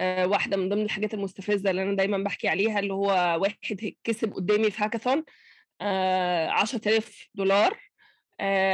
واحدة 0.00 0.56
من 0.56 0.68
ضمن 0.68 0.82
الحاجات 0.82 1.14
المستفزة 1.14 1.70
اللي 1.70 1.82
أنا 1.82 1.96
دايما 1.96 2.18
بحكي 2.18 2.48
عليها 2.48 2.78
اللي 2.78 2.94
هو 2.94 3.38
واحد 3.42 3.92
كسب 4.04 4.32
قدامي 4.32 4.70
في 4.70 4.84
هاكاثون 4.84 5.24
10000 5.80 7.28
دولار 7.34 7.78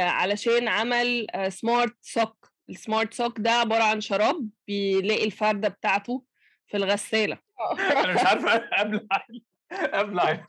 علشان 0.07 0.67
عمل 0.67 1.27
سمارت 1.49 1.95
سوك 2.01 2.51
السمارت 2.69 3.13
سوك 3.13 3.39
ده 3.39 3.51
عبارة 3.51 3.83
عن 3.83 4.01
شراب 4.01 4.49
بيلاقي 4.67 5.25
الفردة 5.25 5.67
بتاعته 5.67 6.23
في 6.67 6.77
الغسالة. 6.77 7.37
أنا 8.03 8.13
مش 8.13 8.19
عارفه 8.19 8.55
ابلع 8.55 9.25
ابلع 9.71 10.45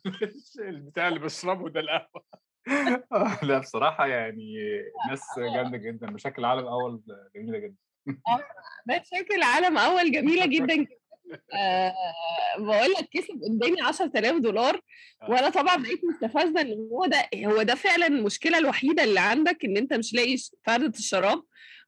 البتاع 0.59 1.09
اللي 1.09 1.19
بشربه 1.19 1.69
ده 1.69 1.81
القهوة. 1.81 2.25
لا 3.49 3.59
بصراحة 3.59 4.07
يعني 4.07 4.55
ناس 5.09 5.23
جامدة 5.55 5.77
جدا. 5.79 6.11
مشاكل 6.11 6.43
العالم 6.43 6.61
الأول 6.61 7.03
جميلة 7.35 7.59
جدا. 7.59 7.77
مشاكل 8.89 9.35
العالم 9.35 9.79
أول 9.79 10.13
جميلة 10.13 10.47
جدا. 10.47 10.87
أه 11.55 11.95
بقول 12.59 12.91
لك 12.93 13.09
كسب 13.13 13.41
قدامي 13.45 13.81
10000 13.83 14.37
دولار 14.37 14.81
وأنا 15.29 15.49
طبعا 15.49 15.77
بقيت 15.77 16.01
مستفزة 16.05 16.61
إن 16.61 16.89
هو 16.93 17.07
ده 17.07 17.29
هو 17.37 17.63
ده 17.63 17.75
فعلا 17.75 18.07
المشكلة 18.07 18.59
الوحيدة 18.59 19.05
اللي 19.05 19.21
عندك 19.21 19.65
إن 19.65 19.77
أنت 19.77 19.95
مش 19.95 20.15
لاقي 20.15 20.37
فردة 20.67 20.99
الشراب 20.99 21.43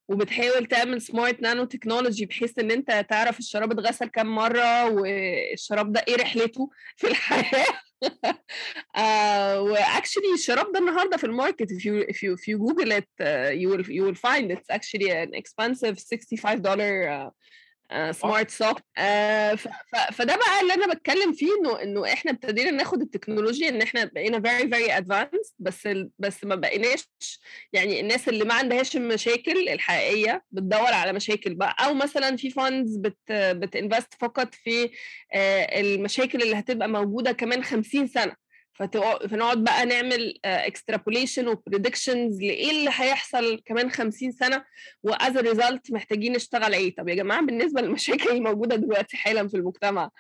وبتحاول 0.09 0.67
تعمل 0.67 1.03
smart 1.03 1.43
nanotechnology 1.43 2.27
بحيث 2.27 2.59
إن 2.59 2.71
أنت 2.71 3.07
تعرف 3.11 3.39
الشراب 3.39 3.73
اتغسل 3.73 4.07
كام 4.07 4.35
مرة 4.35 4.91
والشراب 4.91 5.93
ده 5.93 6.05
إيه 6.09 6.17
رحلته 6.17 6.71
في 6.97 7.07
الحياة. 7.07 7.67
و 9.71 9.78
actually 9.78 10.35
الشراب 10.35 10.73
ده 10.73 10.79
النهارده 10.79 11.17
في 11.17 11.25
ال 11.25 11.32
market 11.32 11.73
if 11.73 11.85
you 11.85 12.07
if 12.13 12.17
you 12.17 12.35
if 12.37 12.49
you 12.49 12.59
google 12.59 12.91
it 12.93 13.11
uh, 13.21 13.51
you 13.61 13.69
will 13.69 13.85
you 13.97 14.03
will 14.05 14.21
find 14.29 14.51
it's 14.51 14.71
actually 14.71 15.11
an 15.11 15.35
expensive 15.35 15.99
65 15.99 16.63
dollar 16.63 17.09
uh, 17.09 17.31
smart 18.11 18.51
sock 18.51 18.79
فده 20.13 20.37
بقى 20.37 20.61
اللي 20.63 20.75
أنا 20.75 20.95
بتكلم 20.95 21.33
فيه 21.33 21.49
إنه 21.61 21.83
إنه 21.83 22.13
إحنا 22.13 22.31
ابتدينا 22.31 22.71
ناخد 22.71 23.01
التكنولوجيا 23.01 23.69
إن 23.69 23.83
إحنا 23.83 24.05
بقينا 24.05 24.41
very 24.41 24.71
very 24.71 24.97
advanced 24.97 25.55
بس 25.59 25.87
ال 25.87 26.11
بس 26.19 26.45
ما 26.45 26.55
بقيناش 26.55 27.09
يعني 27.73 28.01
الناس 28.01 28.29
اللي 28.29 28.45
ما 28.45 28.55
عندهاش 28.55 28.97
المشاكل 28.97 29.69
الحقيقية 29.69 30.45
بتدور 30.51 30.93
على 30.93 31.13
مشاكل 31.13 31.55
بقى. 31.55 31.77
أو 31.85 31.95
مثلا 31.95 32.37
في 32.37 32.51
funds 32.51 32.97
بت 32.97 33.19
بت 33.33 33.53
invest 33.53 34.15
فقط 34.21 34.55
في 34.55 34.91
المشاكل 35.77 36.43
اللي 36.43 36.57
هتبقى 36.59 36.89
موجودة 36.89 37.33
كمان 37.33 37.65
50 37.65 38.07
سنة. 38.07 38.50
فنقعد 39.31 39.65
بقى 39.65 39.87
نعمل 39.87 40.39
extrapolation 40.45 41.49
و 41.49 41.56
predictions 41.56 42.41
لإيه 42.43 42.71
اللي 42.71 42.91
هيحصل 42.95 43.63
كمان 43.67 43.91
50 43.91 44.33
سنة 44.33 44.65
و 45.03 45.14
as 45.14 45.37
result 45.39 45.91
محتاجين 45.93 46.33
نشتغل 46.33 46.75
إيه. 46.75 46.95
طب 46.95 47.09
يا 47.09 47.15
جماعة 47.15 47.47
بالنسبة 47.47 47.81
للمشاكل 47.81 48.31
الموجوده 48.31 48.77
دلوقتي 48.77 49.17
حالا 49.17 49.49
في 49.49 49.57
المجتمع 49.57 50.11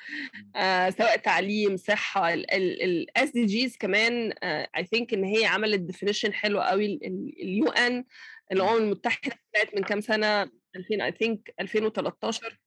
آه 0.57 0.90
سواء 0.90 1.17
تعليم 1.17 1.76
صحة 1.76 2.33
ال 2.35 3.30
SDGs 3.30 3.76
كمان 3.76 4.33
I 4.76 4.85
think 4.85 5.14
إن 5.14 5.25
هي 5.25 5.45
عملت 5.47 5.81
definition 5.80 6.33
حلو 6.33 6.61
قوي 6.61 6.99
ال 7.42 7.69
UN 7.71 8.04
الامم 8.52 8.76
المتحدة 8.76 9.37
طلعت 9.55 9.75
من 9.76 9.83
كام 9.83 10.00
سنة؟ 10.00 10.50
2000 10.76 11.05
I 11.04 11.12
think 11.12 11.54
2013 11.61 12.59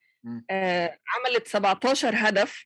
آه 0.49 0.97
عملت 1.15 1.47
17 1.47 2.11
هدف. 2.15 2.65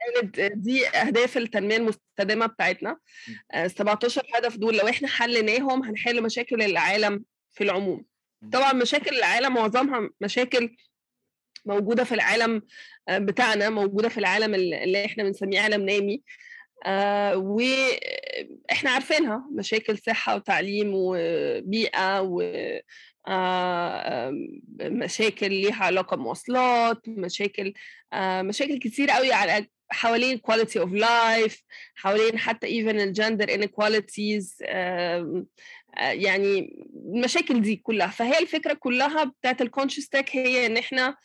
كانت 0.00 0.40
دي 0.40 0.88
أهداف 0.88 1.36
التنمية 1.36 1.76
المستدامة 1.76 2.46
بتاعتنا. 2.46 2.96
17 3.66 4.22
هدف 4.34 4.56
دول 4.56 4.76
لو 4.76 4.88
إحنا 4.88 5.08
حليناهم 5.08 5.82
هنحل 5.84 6.22
مشاكل 6.22 6.62
العالم 6.62 7.24
في 7.52 7.64
العموم. 7.64 8.04
طبعا 8.52 8.72
مشاكل 8.72 9.16
العالم 9.16 9.54
معظمها 9.54 10.10
مشاكل 10.20 10.76
موجودة 11.66 12.04
في 12.04 12.14
العالم 12.14 12.62
بتاعنا 13.10 13.70
موجودة 13.70 14.08
في 14.08 14.18
العالم 14.18 14.54
اللي 14.54 15.04
إحنا 15.04 15.22
بنسميه 15.24 15.60
عالم 15.60 15.86
نامي. 15.86 16.22
آه 16.86 17.36
وإحنا 17.36 18.90
عارفينها 18.90 19.48
مشاكل 19.52 19.98
صحة 19.98 20.36
وتعليم 20.36 20.90
وبيئة 20.94 22.20
و 22.22 22.42
آه 23.28 24.30
مشاكل 24.80 25.48
ليها 25.50 25.84
علاقة 25.84 26.16
بمواصلات 26.16 27.08
مشاكل 27.08 27.72
آه 28.12 28.42
مشاكل 28.42 28.78
كتير 28.78 29.10
قوي 29.10 29.32
على 29.32 29.66
حوالين 29.90 30.40
quality 30.50 30.80
of 30.82 30.88
life 31.04 31.62
حوالين 31.94 32.38
حتى 32.38 32.66
even 32.82 32.94
الجندر 32.94 33.46
inequalities 33.46 34.56
يعني 35.98 36.76
المشاكل 37.14 37.60
دي 37.62 37.76
كلها. 37.76 38.06
فهي 38.06 38.38
الفكرة 38.38 38.72
كلها 38.72 39.24
بتاعت 39.24 39.62
الكونشس 39.62 40.08
تك 40.08 40.36
هي 40.36 40.66
إن 40.66 40.76
إحنا 40.76 41.16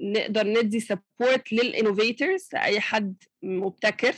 نقدر 0.00 0.46
ندي 0.46 0.80
support 0.80 1.52
لل 1.52 1.68
innovators 1.68 2.48
اي 2.54 2.80
حد 2.80 3.14
مبتكر 3.42 4.12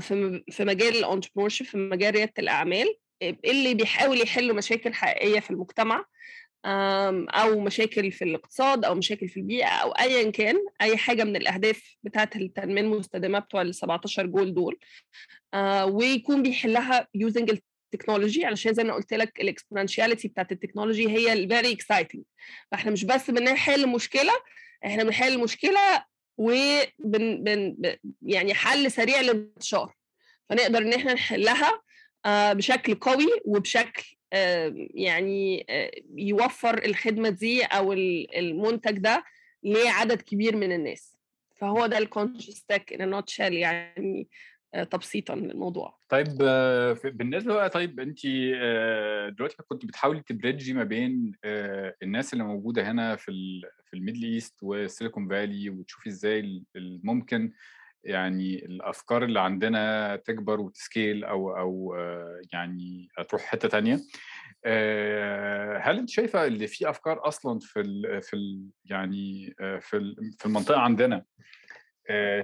في 0.00 0.42
في 0.50 0.64
مجال 0.64 0.96
ال 0.96 1.00
entrepreneurship 1.00 1.66
في 1.66 1.76
مجال 1.78 2.14
ريادة 2.14 2.32
الأعمال 2.38 2.96
اللي 3.22 3.74
بيحاول 3.74 4.20
يحل 4.20 4.54
مشاكل 4.54 4.94
حقيقية 4.94 5.40
في 5.40 5.50
المجتمع. 5.50 6.04
أو 6.64 7.60
مشاكل 7.60 8.12
في 8.12 8.24
الاقتصاد 8.24 8.84
أو 8.84 8.94
مشاكل 8.94 9.28
في 9.28 9.36
البيئة 9.40 9.66
أو 9.68 9.92
ايا 9.92 10.30
كان 10.30 10.56
أي 10.82 10.96
حاجة 10.96 11.24
من 11.24 11.36
الأهداف 11.36 11.96
بتاعة 12.02 12.30
التنميه 12.36 12.80
المستدامة 12.82 13.38
بتوع 13.38 13.62
ال 13.62 13.74
17 13.74 14.26
جول 14.26 14.54
دول 14.54 14.78
ويكون 15.84 16.42
بيحلها 16.42 17.08
using 17.14 17.58
التكنولوجي 17.94 18.44
علشان 18.44 18.74
زي 18.74 18.84
ما 18.84 18.94
قلت 18.94 19.14
لك 19.14 19.40
ال 19.40 19.46
exponentiality 19.46 20.28
بتاعت 20.28 20.52
التكنولوجي 20.52 21.08
هي 21.08 21.32
ال 21.32 21.40
very 21.40 21.72
exciting 21.72 22.22
فإحنا 22.72 22.90
مش 22.90 23.04
بس 23.04 23.30
بنحل 23.30 23.88
مشكلة 23.88 24.32
إحنا 24.86 25.04
بنحل 25.04 25.40
مشكلة 25.40 26.04
وبن 26.38 27.44
بن 27.44 27.76
يعني 28.22 28.54
حل 28.54 28.90
سريع 28.90 29.20
للانتشار 29.20 29.94
فنقدر 30.50 30.78
إن 30.78 30.92
إحنا 30.92 31.12
نحلها 31.14 31.82
بشكل 32.54 32.94
قوي 32.94 33.26
وبشكل 33.44 34.16
يعني 34.94 35.66
يوفر 36.16 36.84
الخدمة 36.84 37.28
دي 37.28 37.62
أو 37.64 37.92
المنتج 37.92 38.98
ده 38.98 39.24
لعدد 39.64 40.22
كبير 40.22 40.56
من 40.56 40.72
الناس. 40.72 41.16
فهو 41.56 41.86
ده 41.86 41.98
الكونشس 41.98 42.64
تك 42.64 42.92
ان 42.92 43.08
نوتشال 43.08 43.52
يعني 43.52 44.28
تبسيطا 44.90 45.34
للموضوع. 45.34 45.98
طيب 46.08 46.28
بالنسبة 47.04 47.54
بقى 47.54 47.70
طيب 47.70 48.00
انت 48.00 48.26
دلوقتي 49.36 49.56
كنت 49.68 49.86
بتحاولي 49.86 50.20
ت 50.20 50.26
bridge 50.26 50.65
ي 50.65 50.72
ما 50.72 50.84
بين 50.84 51.32
الناس 52.02 52.32
اللي 52.32 52.44
موجودة 52.44 52.90
هنا 52.90 53.16
في 53.16 53.60
في 53.84 53.94
الميدل 53.96 54.22
ايست 54.24 54.62
والسيليكون 54.62 55.28
فالي 55.28 55.70
وتشوفي 55.70 56.08
إزاي 56.08 56.62
الممكن 56.76 57.52
يعني 58.04 58.64
الأفكار 58.64 59.24
اللي 59.24 59.40
عندنا 59.40 60.16
تكبر 60.16 60.60
وت 60.60 60.78
scale 60.78 61.24
أو 61.24 61.56
أو 61.56 61.96
يعني 62.52 63.08
تروح 63.28 63.42
حتة 63.42 63.68
تانية. 63.68 63.94
هل 65.80 65.98
أنت 65.98 66.10
شايفة 66.10 66.46
اللي 66.46 66.66
في 66.66 66.90
أفكار 66.90 67.28
أصلا 67.28 67.58
في 67.62 67.82
في 68.22 68.60
يعني 68.84 69.54
في 69.58 70.14
في 70.38 70.46
المنطقة 70.46 70.80
عندنا 70.80 71.24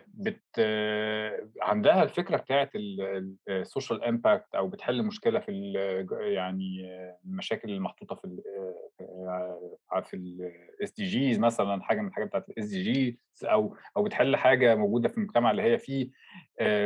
بت 0.07 0.61
عندها 1.63 2.03
الفكرة 2.03 2.37
بتاعت 2.37 2.71
ال 3.49 3.57
social 3.57 4.05
impact 4.05 4.55
أو 4.55 4.69
بتحل 4.69 5.03
مشكلة 5.03 5.41
في 5.41 5.53
يعني 6.21 6.91
المشاكل 7.25 7.71
المحطوطة 7.71 8.15
في 8.15 8.41
في 10.05 10.17
ال 10.17 10.93
SDGs 10.93 11.39
مثلا 11.39 11.83
حاجة 11.83 12.01
من 12.01 12.09
الحاجات 12.09 12.29
بتاعت 12.29 12.49
ال 12.49 12.67
SDG 12.67 13.19
أو 13.45 13.77
أو 13.97 14.03
بتحل 14.03 14.37
حاجة 14.37 14.75
موجودة 14.75 15.09
في 15.09 15.19
المجتمع 15.19 15.51
اللي 15.51 15.63
هي 15.63 15.79
فيه 15.79 16.11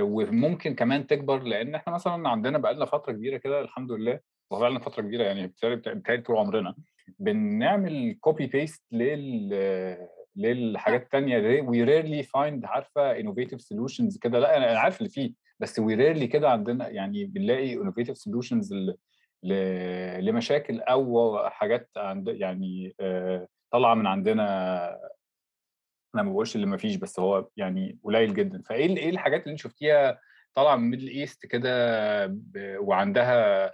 وممكن 0.00 0.75
كمان 0.75 1.07
تكبر 1.07 1.43
لأن 1.43 1.75
إحنا 1.75 1.93
مثلا 1.93 2.29
عندنا 2.29 2.59
بقى 2.59 2.75
لنا 2.75 2.85
فترة 2.85 3.12
كبيرة 3.12 3.37
كده 3.37 3.61
الحمد 3.61 3.93
لله 3.93 4.21
وبقى 4.50 4.71
لنا 4.71 4.79
فترة 4.81 5.02
كبيرة 5.02 5.25
يعني 5.25 5.47
بتهيألي 5.47 6.23
طول 6.23 6.37
عمرنا 6.37 6.75
بنعمل 7.19 8.17
copy 8.21 8.47
paste 8.47 8.82
لل 8.93 9.52
للحاجات 10.36 11.02
التانية 11.02 11.62
we 11.62 11.86
rarely 11.86 12.26
find 12.26 12.64
عارفة 12.64 13.22
innovative 13.22 13.60
solutions 13.60 14.18
كده. 14.20 14.38
لا 14.38 14.56
أنا 14.56 14.78
عارف 14.78 14.98
اللي 14.98 15.08
فيه 15.10 15.32
بس 15.60 15.80
we 15.80 15.84
rarely 15.96 16.24
كده 16.24 16.50
عندنا 16.50 16.88
يعني 16.88 17.24
بنلاقي 17.24 17.76
innovative 17.76 18.16
solutions 18.16 18.72
ل... 18.72 18.94
ل... 19.42 19.54
لمشاكل 20.24 20.80
أو 20.80 21.38
حاجات 21.48 21.90
عند 21.96 22.28
يعني 22.28 22.96
طالعة 23.72 23.94
من 23.94 24.06
عندنا. 24.06 24.98
أنا 26.14 26.22
ما 26.22 26.32
بقولش 26.32 26.56
اللي 26.56 26.66
ما 26.66 26.76
فيش 26.76 26.96
بس 26.96 27.20
هو 27.20 27.48
يعني 27.56 27.98
قليل 28.04 28.34
جدا. 28.34 28.62
فإيه 28.62 28.96
إيه 28.96 29.10
الحاجات 29.10 29.42
اللي 29.42 29.52
أنت 29.52 29.60
شفتيها 29.60 30.20
طالعة 30.54 30.76
من 30.76 30.90
ميدل 30.90 31.08
إيست 31.08 31.46
كده. 31.46 31.70
وعندها 32.56 33.72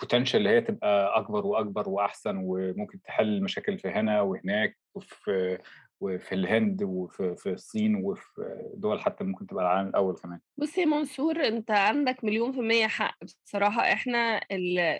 potential 0.00 0.38
اللي 0.38 0.50
هي 0.50 0.60
تبقى 0.60 1.18
أكبر 1.18 1.46
وأكبر 1.46 1.88
وأحسن 1.88 2.36
وممكن 2.44 3.02
تحل 3.02 3.28
المشاكل 3.28 3.78
في 3.78 3.88
هنا 3.88 4.20
وهناك 4.20 4.78
وفي 4.94 5.58
وفي 6.00 6.34
الهند 6.34 6.82
وفي 6.82 7.36
في 7.36 7.52
الصين 7.52 8.04
وفي 8.04 8.60
دول 8.74 9.00
حتى 9.00 9.24
ممكن 9.24 9.46
تبقى 9.46 9.64
العالم 9.64 9.88
الأول 9.88 10.14
كمان. 10.16 10.40
بص 10.56 10.78
يا 10.78 10.84
منصور 10.84 11.40
أنت 11.40 11.70
عندك 11.70 12.24
مليون 12.24 12.52
في 12.52 12.58
المية 12.60 12.86
حق. 12.86 13.18
بصراحة 13.44 13.82
إحنا 13.92 14.40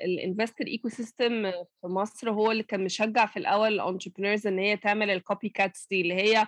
ال 0.05 0.67
investor 0.67 0.89
ecosystem 0.89 1.51
في 1.51 1.87
مصر 1.87 2.31
هو 2.31 2.51
اللي 2.51 2.63
كان 2.63 2.85
مشجع 2.85 3.27
في 3.27 3.37
الأول 3.37 3.81
ال 3.81 3.85
entrepreneurs 3.85 4.47
إن 4.47 4.59
هي 4.59 4.77
تعمل 4.77 5.11
ال 5.11 5.49
copycats 5.49 5.87
دي 5.91 6.01
اللي 6.01 6.15
هي 6.15 6.47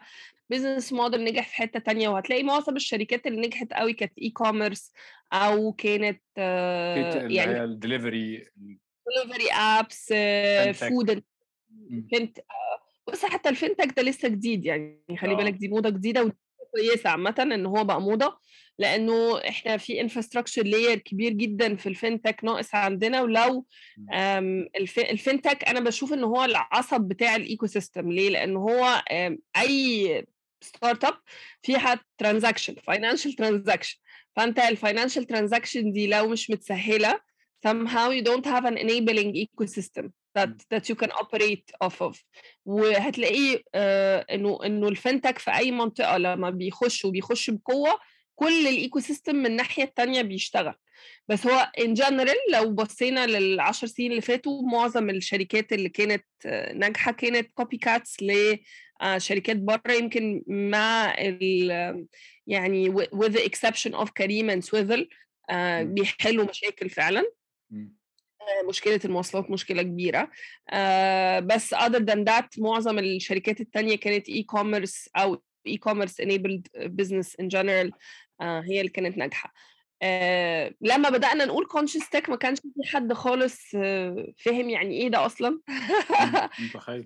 business 0.51 0.93
model 0.93 1.25
نجح 1.25 1.49
في 1.49 1.55
حتة 1.55 1.79
تانية 1.79 2.09
وهتلاقي 2.09 2.43
معظم 2.43 2.77
الشركات 2.77 3.27
اللي 3.27 3.47
نجحت 3.47 3.73
قوي 3.73 3.93
كانت 3.93 4.13
e-commerce 4.23 4.93
أو 5.33 5.73
كانت 5.73 6.23
يعني 7.31 7.65
ال 7.65 7.74
delivery 7.74 8.47
delivery 9.07 9.53
apps 9.53 10.13
food 10.75 11.23
فنت 12.13 12.39
بص 13.09 13.25
حتى 13.25 13.49
ال 13.49 13.54
fintech 13.54 13.93
ده 13.97 14.03
لسه 14.03 14.29
جديد 14.29 14.65
يعني 14.65 15.03
خلي 15.19 15.35
بالك 15.35 15.53
دي 15.53 15.69
موضة 15.69 15.91
جديدة 15.91 16.37
كويسة 16.73 17.11
عامة 17.11 17.35
إن 17.39 17.67
هو 17.67 17.85
بقى 17.85 18.01
موضة 18.01 18.39
لأنه 18.79 19.39
إحنا 19.49 19.77
في 19.77 20.01
infrastructure 20.01 20.63
layer 20.63 20.99
كبير 20.99 21.33
جدا 21.33 21.77
في 21.77 21.89
ال 21.89 21.96
fintech 21.96 22.45
ناقص 22.45 22.75
عندنا 22.75 23.23
ولو 23.23 23.67
ال 25.11 25.18
fintech 25.18 25.65
أنا 25.65 25.81
بشوف 25.81 26.13
إن 26.13 26.25
هو 26.25 26.45
العصب 26.45 27.01
بتاع 27.01 27.37
ال 27.37 27.67
ecosystem 27.67 28.13
ليه؟ 28.13 28.29
لأن 28.31 28.57
هو 28.57 29.03
أي 29.57 30.27
startup 30.61 31.15
فيها 31.63 32.01
transaction 32.19 32.75
financial 32.75 33.33
transaction 33.33 33.99
فأنت 34.37 34.59
ال 34.59 34.65
financial 34.65 35.25
transaction 35.25 35.93
دي 35.93 36.07
لو 36.07 36.29
مش 36.29 36.51
متسهلة 36.51 37.21
somehow 37.67 38.11
you 38.13 38.23
don't 38.23 38.47
have 38.47 38.65
an 38.65 38.77
enabling 38.85 39.31
ecosystem 39.45 40.07
that 40.39 40.53
that 40.73 40.85
you 40.91 40.95
can 41.03 41.11
operate 41.23 41.69
off 41.85 42.01
of. 42.09 42.23
وهتلاقيه 42.65 43.63
آه 43.75 44.27
إنه 44.31 44.59
إنه 44.65 44.89
ال 44.89 44.95
fintech 44.95 45.39
في 45.39 45.51
أي 45.57 45.71
منطقة 45.71 46.17
لما 46.19 46.51
بيخش 46.51 47.05
وبيخش 47.05 47.51
بقوة 47.51 47.99
كل 48.35 48.67
ال 48.67 49.01
ecosystem 49.01 49.37
من 49.37 49.47
الناحية 49.47 49.85
الثانية 49.85 50.23
بيشتغل. 50.23 50.75
بس 51.29 51.47
هو 51.47 51.73
in 51.79 51.95
general 51.95 52.37
لو 52.53 52.71
بصينا 52.71 53.27
للعشر 53.27 53.87
سنين 53.87 54.11
اللي 54.11 54.23
فاتوا 54.23 54.63
معظم 54.63 55.11
الشركات 55.11 55.73
اللي 55.73 55.89
كانت 55.89 56.25
ناجحة 56.75 57.13
كانت 57.13 57.51
copycats 57.55 58.23
لشركات 59.03 59.57
بره 59.57 59.93
يمكن 59.93 60.43
مع 60.47 61.15
ال 61.19 62.07
يعني 62.47 62.93
with 62.95 63.33
the 63.33 63.41
exception 63.41 63.93
of 63.93 64.11
كريم 64.11 64.51
and 64.51 64.59
سويفل 64.65 65.09
بيحلوا 65.81 66.45
مشاكل 66.45 66.91
فعلا. 66.91 67.25
مشكلة 68.69 69.01
المواصلات 69.05 69.51
مشكلة 69.51 69.83
كبيرة. 69.83 70.31
بس 71.41 71.75
other 71.75 72.01
than 72.01 72.25
that 72.29 72.59
معظم 72.59 72.99
الشركات 72.99 73.61
التانية 73.61 73.97
كانت 73.97 74.29
e-commerce 74.29 75.11
أو 75.17 75.43
e-commerce 75.67 76.23
enabled 76.23 76.81
business 76.87 77.29
in 77.43 77.47
general 77.47 77.91
هي 78.41 78.81
اللي 78.81 78.89
كانت 78.89 79.17
ناجحة. 79.17 79.55
آه 80.03 80.75
لما 80.81 81.09
بدأنا 81.11 81.45
نقول 81.45 81.67
conscious 81.67 82.09
tech 82.11 82.29
ما 82.31 82.37
كانش 82.37 82.59
في 82.61 82.91
حد 82.91 83.13
خالص 83.13 83.75
آه 83.75 84.33
فهم 84.39 84.71
يعني 84.71 85.01
إيه 85.01 85.09
ده 85.09 85.27
أصلا؟ 85.27 85.61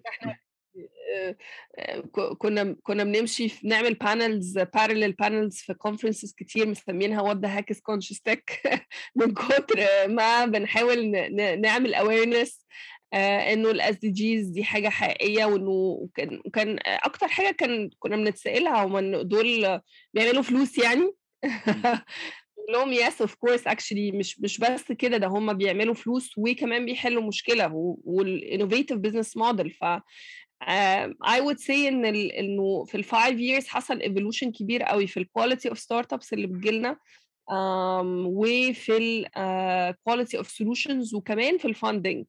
إحنا 0.09 0.31
آه 0.31 0.50
كنا 2.39 2.77
كنا 2.83 3.05
بنمشي 3.05 3.49
في 3.49 3.69
نعمل 3.69 3.95
panels 3.95 4.59
parallel 4.59 5.13
panels 5.13 5.57
في 5.57 5.75
conferences 5.75 6.33
كتير 6.33 6.69
مسمينها 6.69 7.23
what 7.23 7.37
the 7.37 7.57
heck 7.57 7.71
is 7.71 7.81
conscious 7.81 8.21
tech 8.21 8.61
من 9.17 9.35
كتر 9.35 9.81
ما 10.07 10.45
بنحاول 10.45 11.11
نعمل 11.61 11.95
awareness 11.95 12.67
آه 13.13 13.53
إنه 13.53 13.71
ال 13.71 13.97
SDGs 13.97 14.47
دي 14.47 14.65
حاجة 14.65 14.89
حقيقية 14.89 15.45
وإنه 15.45 16.09
كان 16.15 16.41
كان 16.53 16.79
أكتر 16.87 17.29
حاجة 17.29 17.51
كان 17.51 17.91
كنا 17.99 18.17
بنتسألها 18.17 18.85
هم 18.85 19.17
دول 19.17 19.81
بيعملوا 20.15 20.43
فلوس 20.43 20.79
يعني. 20.79 21.13
لهم 22.71 22.93
yes 22.93 23.21
of 23.21 23.35
course 23.35 23.67
actually 23.67 24.13
مش 24.13 24.41
مش 24.41 24.59
بس 24.59 24.93
كده 24.93 25.17
ده 25.17 25.27
هم 25.27 25.53
بيعملوا 25.53 25.95
فلوس 25.95 26.31
وكمان 26.39 26.85
بيحلوا 26.85 27.23
مشكلة 27.23 27.71
وال 28.05 28.20
innovative 28.20 28.99
business 28.99 29.37
model 29.37 29.71
ف 29.71 29.85
I 30.63 31.41
would 31.41 31.59
say 31.59 31.89
إن 31.89 32.05
إنه 32.05 32.85
في 32.85 32.95
ال 32.95 33.04
five 33.04 33.41
years 33.41 33.67
حصل 33.67 34.01
evolution 34.01 34.53
كبير 34.53 34.83
قوي 34.83 35.07
في 35.07 35.17
ال 35.21 35.69
quality 35.69 35.79
of 35.79 36.13
startups 36.13 36.33
اللي 36.33 36.47
بتجيلنا 36.47 36.93
um, 37.51 38.05
وفي 38.27 38.97
ال 39.37 39.49
quality 39.49 40.39
of 40.39 40.51
solutions 40.51 41.15
وكمان 41.15 41.59
في 41.59 41.65
ال 41.65 41.72
funding 41.72 42.25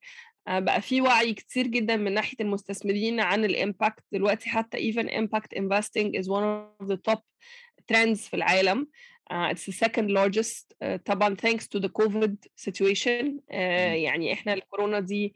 uh, 0.50 0.54
بقى 0.54 0.82
في 0.82 1.02
وعي 1.02 1.34
كتير 1.34 1.68
جدا 1.68 1.96
من 1.96 2.14
ناحية 2.14 2.38
المستثمرين 2.42 3.20
عن 3.20 3.46
ال 3.46 3.54
impact 3.54 4.04
دلوقتي 4.12 4.50
حتى 4.50 4.92
even 4.92 5.06
impact 5.06 5.60
investing 5.60 6.22
is 6.22 6.26
one 6.28 6.44
of 6.84 6.88
the 6.88 6.98
top 7.12 7.20
trends 7.92 8.18
في 8.30 8.34
العالم. 8.34 8.88
Uh, 9.34 9.54
it's 9.54 9.66
the 9.66 9.72
second 9.86 10.10
largest. 10.12 10.74
uh, 10.84 10.96
طبعا 11.06 11.36
thanks 11.46 11.64
to 11.64 11.80
the 11.80 11.90
COVID 12.02 12.36
situation. 12.70 13.26
uh, 13.52 13.54
يعني 13.54 14.34
إحنا 14.34 14.54
الكورونا 14.54 15.00
دي 15.00 15.34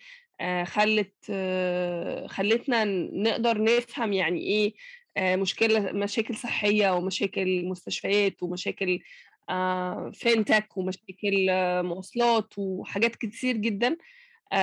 خلت 0.63 1.13
خلتنا 2.27 2.83
نقدر 3.13 3.63
نفهم 3.63 4.13
يعني 4.13 4.39
إيه 4.41 4.73
مشكلة 5.35 5.91
مشاكل 5.91 6.35
صحية 6.35 6.95
ومشاكل 6.95 7.65
مستشفيات 7.65 8.43
ومشاكل 8.43 8.99
فينتك 10.13 10.77
ومشاكل 10.77 11.45
مواصلات 11.83 12.53
وحاجات 12.57 13.15
كتير 13.15 13.57
جدا 13.57 13.97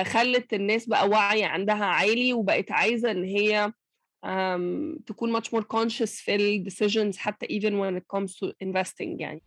خلت 0.03 0.53
الناس 0.53 0.85
بقى 0.89 1.09
وعي 1.09 1.43
عندها 1.43 1.85
عالي 1.85 2.33
وبقت 2.33 2.71
عايزة 2.71 3.11
إن 3.11 3.23
هي 3.23 3.71
تكون 5.05 5.39
much 5.41 5.45
more 5.45 5.63
conscious 5.75 6.23
في 6.23 6.35
ال 6.35 6.65
decisions 6.71 7.17
حتى 7.17 7.45
even 7.45 7.71
when 7.73 7.99
it 8.01 8.17
comes 8.17 8.31
to 8.31 8.51
investing 8.67 9.19
يعني. 9.19 9.41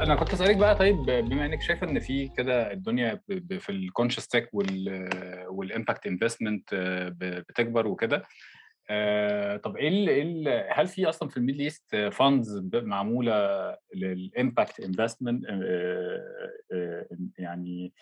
أنا 0.00 0.14
كنت 0.14 0.32
اسالك 0.32 0.56
بقى 0.56 0.76
طيب 0.76 0.96
بما 0.96 1.46
إنك 1.46 1.60
شايفة 1.62 1.90
إن 1.90 1.98
في 2.00 2.28
كده 2.28 2.72
الدنيا 2.72 3.20
في 3.58 3.70
ال 3.70 3.76
conscious 3.76 4.28
tech 4.28 4.50
وال 5.48 5.62
impact 5.62 6.06
investment 6.06 6.74
بتكبر 7.18 7.86
وكده 7.86 8.18
طب 9.64 9.76
إيه 9.76 9.88
ال 10.22 10.48
هل 10.72 10.86
في 10.86 11.08
أصلا 11.08 11.28
في 11.28 11.36
الميدل 11.36 11.60
ايست 11.60 11.96
funds 12.12 12.68
معمولة 12.74 13.32
لل 13.94 14.15
impact 14.15 14.80
investment 14.80 15.44
يعني 17.38 17.92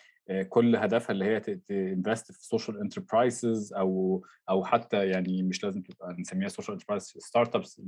كل 0.49 0.77
هدفها 0.77 1.13
اللي 1.13 1.25
هي 1.25 1.41
ت 1.41 1.54
invest 1.54 2.33
في 2.33 2.47
social 2.47 2.81
enterprises 2.81 3.73
أو 3.73 4.25
أو 4.51 4.65
حتى 4.65 5.07
يعني 5.09 5.43
مش 5.43 5.65
لازم 5.65 5.83
تبقى 5.83 6.17
نسميها 6.19 6.49
social 6.49 6.73
enterprise 6.75 7.03
startups 7.03 7.83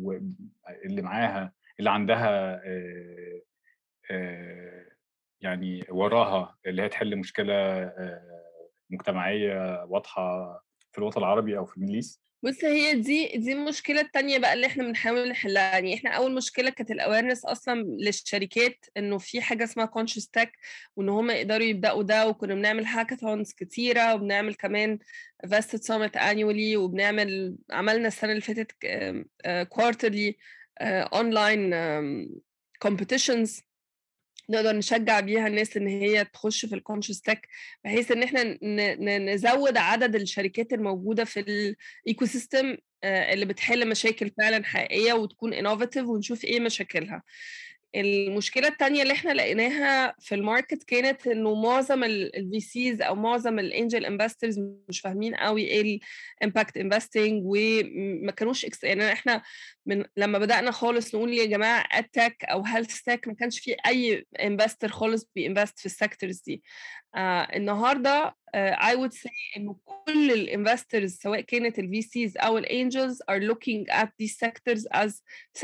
اللي 0.84 1.02
معاها 1.02 1.52
اللي 1.78 1.90
عندها 1.90 2.60
يعني 5.40 5.84
وراها 5.90 6.56
اللي 6.66 6.82
هي 6.82 6.88
تحل 6.88 7.16
مشكلة 7.16 7.92
مجتمعية 8.90 9.84
واضحة 9.84 10.54
في 10.92 10.98
الوطن 10.98 11.20
العربي 11.20 11.58
أو 11.58 11.64
في 11.64 11.76
الميدل 11.76 11.94
إيست؟ 11.94 12.20
بص 12.42 12.64
هي 12.64 12.94
دي 12.94 13.26
دي 13.36 13.52
المشكلة 13.52 14.00
الثانية 14.00 14.38
بقى 14.38 14.52
اللي 14.52 14.66
إحنا 14.66 14.84
بنحاول 14.84 15.28
نحلها. 15.28 15.62
يعني 15.72 15.94
إحنا 15.94 16.10
أول 16.10 16.34
مشكلة 16.34 16.70
كانت 16.70 16.90
ال 16.90 16.96
awareness 16.96 17.44
أصلا 17.44 17.82
للشركات 17.82 18.84
إنه 18.96 19.18
في 19.18 19.40
حاجة 19.40 19.64
اسمها 19.64 19.86
conscious 19.86 20.28
tech 20.28 20.52
وإن 20.96 21.08
هم 21.08 21.30
يقدروا 21.30 21.66
يبدأوا 21.66 22.02
ده 22.02 22.28
وكنا 22.28 22.54
بنعمل 22.54 22.84
hackathons 22.84 23.52
كتيرة 23.52 24.14
وبنعمل 24.14 24.54
كمان 24.54 24.98
Vested 25.48 25.80
Summit 25.82 26.16
annually 26.16 26.76
وبنعمل 26.76 27.56
عملنا 27.70 28.08
السنة 28.08 28.30
اللي 28.30 28.42
فاتت 28.42 28.72
quarterly 29.68 30.36
online 30.82 31.74
competitions 32.78 33.60
نقدر 34.50 34.76
نشجع 34.76 35.20
بيها 35.20 35.46
الناس 35.46 35.76
إن 35.76 35.86
هي 35.86 36.24
تخش 36.24 36.66
في 36.66 36.74
ال 36.74 36.79
conscious 36.79 37.20
tech 37.20 37.48
بحيث 37.84 38.10
إن 38.10 38.22
إحنا 38.22 38.58
نزود 39.18 39.76
عدد 39.76 40.14
الشركات 40.14 40.72
الموجودة 40.72 41.24
في 41.24 41.40
ال 41.40 42.26
ecosystem 42.26 42.76
اللي 43.04 43.44
بتحل 43.46 43.88
مشاكل 43.88 44.30
فعلا 44.38 44.64
حقيقية 44.64 45.12
وتكون 45.12 45.54
innovative 45.54 46.06
ونشوف 46.06 46.44
إيه 46.44 46.60
مشاكلها. 46.60 47.22
المشكلة 47.94 48.68
الثانية 48.68 49.02
اللي 49.02 49.12
إحنا 49.14 49.30
لقيناها 49.32 50.14
في 50.20 50.34
ال 50.34 50.41
market 50.41 50.82
كانت 50.82 51.26
إنه 51.26 51.54
معظم 51.54 52.04
ال 52.04 52.60
VCs 52.60 53.02
أو 53.02 53.14
معظم 53.14 53.58
ال 53.58 53.66
angel 53.66 54.04
investors 54.04 54.58
مش 54.88 55.00
فاهمين 55.00 55.34
قوي 55.34 55.62
إيه 55.62 56.00
ال 56.40 56.45
impact 56.45 56.76
investing 56.76 57.42
وما 57.44 58.32
كانوش 58.32 58.66
يعني 58.82 59.12
إحنا 59.12 59.42
من 59.86 60.04
لما 60.16 60.38
بدأنا 60.38 60.70
خالص 60.70 61.14
نقول 61.14 61.32
يا 61.34 61.46
جماعة 61.46 61.84
edtech 61.92 62.44
أو 62.44 62.64
health 62.64 63.00
tech 63.02 63.28
ما 63.28 63.34
كانش 63.34 63.58
في 63.60 63.76
أي 63.86 64.26
investor 64.40 64.88
خالص 64.88 65.30
بي 65.34 65.45
invest 65.45 65.78
في 65.78 65.86
ال 65.86 65.93
sectors 65.93 66.40
دي. 66.46 66.62
آه 67.14 67.56
النهارده 67.56 68.34
I 68.54 68.94
would 68.94 69.12
say 69.12 69.28
إنه 69.56 69.76
كل 69.84 70.32
ال 70.32 70.41
investors 70.41 71.18
سواء 71.18 71.40
كانت 71.40 71.78
ال 71.78 72.02
VCs 72.02 72.36
أو 72.36 72.58
ال 72.58 72.67
angels 72.67 73.22
are 73.30 73.38
looking 73.38 73.86
at 73.90 74.12
these 74.22 74.46
sectors 74.46 74.82
as 74.94 75.10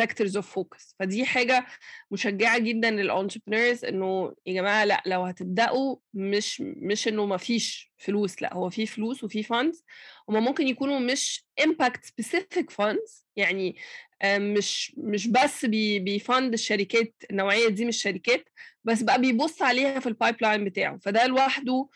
sectors 0.03 0.33
of 0.37 0.45
focus. 0.45 0.95
فدي 0.99 1.25
حاجة 1.25 1.67
مشجعة 2.11 2.59
جدا 2.59 2.91
لل 2.91 3.03
entrepreneurs 3.03 3.85
إنه 3.85 4.35
يا 4.47 4.55
جماعة 4.55 4.85
لأ 4.85 5.03
لو 5.07 5.23
هتبدأوا 5.23 5.97
مش 6.15 6.61
مش 6.61 7.09
إنه 7.09 7.27
ما 7.27 7.37
فيش 7.37 7.93
فلوس 7.99 8.43
لأ 8.43 8.55
هو 8.55 8.71
في 8.71 8.87
فلوس 8.87 9.25
وفي 9.25 9.43
funds 9.43 9.85
هما 10.29 10.41
ممكن 10.41 10.69
يكونوا 10.69 10.99
مش 10.99 11.47
impact 11.65 12.05
specific 12.05 12.71
funds 12.71 13.27
يعني 13.37 13.77
مش 14.25 14.95
مش 14.99 15.27
بس 15.29 15.65
بي 15.65 15.99
بي 15.99 16.17
fund 16.17 16.53
الشركات 16.53 17.15
النوعية 17.31 17.69
دي 17.69 17.83
من 17.83 17.89
الشركات 17.89 18.49
بس 18.85 19.03
بقى 19.03 19.21
بيبص 19.21 19.63
عليها 19.63 20.01
في 20.01 20.07
ال 20.09 20.37
pipeline 20.41 20.65
بتاعه. 20.65 20.99
فده 20.99 21.27
لوحده 21.27 21.89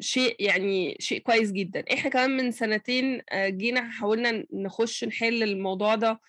شيء 0.00 0.36
يعني 0.38 0.96
شيء 1.00 1.20
كويس 1.20 1.52
جدا. 1.52 1.84
إحنا 1.92 2.10
كمان 2.10 2.36
من 2.36 2.50
سنتين 2.50 3.22
جينا 3.34 3.90
حاولنا 3.90 4.44
نخش 4.52 5.04
نحل 5.04 5.42
الموضوع 5.42 5.94
ده 5.94 6.20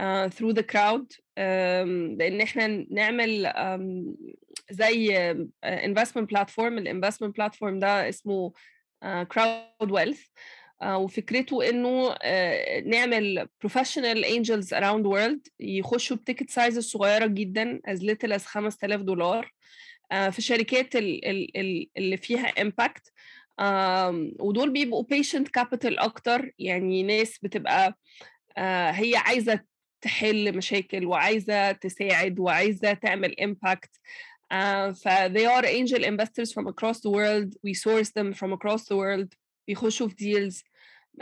uh, 0.00 0.28
through 0.30 0.52
the 0.54 0.62
crowd 0.62 1.06
um, 1.12 2.16
لأن 2.18 2.40
إحنا 2.40 2.86
نعمل 2.90 3.46
um, 3.46 4.16
زي 4.70 5.34
investment 5.64 6.26
platform. 6.36 6.60
ال 6.60 6.67
investment 6.67 7.36
platform 7.36 7.78
ده 7.78 8.08
اسمه 8.08 8.52
crowd 9.04 9.88
wealth 9.90 10.28
وفكرته 10.84 11.68
إنه 11.68 12.14
نعمل 12.86 13.48
professional 13.66 14.24
angels 14.24 14.66
around 14.72 15.02
the 15.04 15.10
world 15.10 15.50
يخشوا 15.60 16.16
ب 16.16 16.21
ticket 16.21 16.50
size 16.50 16.78
صغيرة 16.78 17.26
جدا 17.26 17.80
as 17.88 17.98
little 17.98 18.32
as 18.32 18.42
5000 18.46 19.00
دولار. 19.00 19.52
في 20.10 20.38
الشركات 20.38 20.96
اللي 20.96 22.16
فيها 22.16 22.52
um, 23.60 24.40
ودول 24.40 24.70
بيبقوا 24.70 25.04
patient 25.04 25.46
capital 25.60 26.02
أكتر. 26.02 26.52
يعني 26.58 27.02
ناس 27.02 27.38
بتبقى 27.42 27.98
uh, 28.50 28.60
هي 28.94 29.16
عايزة 29.16 29.60
تحل 30.00 30.56
مشاكل 30.56 31.06
وعايزة 31.06 31.72
تساعد 31.72 32.38
وعايزة 32.38 32.92
تعمل 32.92 33.34
impact 33.40 33.90
uh, 34.52 34.90
ف 34.92 35.08
they 35.08 35.46
are 35.46 35.64
angel 35.64 36.04
investors 36.04 36.52
from 36.52 36.66
across 36.66 37.00
the 37.00 37.10
world. 37.10 37.54
We 37.64 37.74
source 37.74 38.10
them 38.10 38.32
from 38.32 38.52
across 38.52 38.84
the 38.88 38.96
world. 38.96 39.34
بيخشوا 39.68 40.08
في 40.08 40.14
deals 40.14 40.62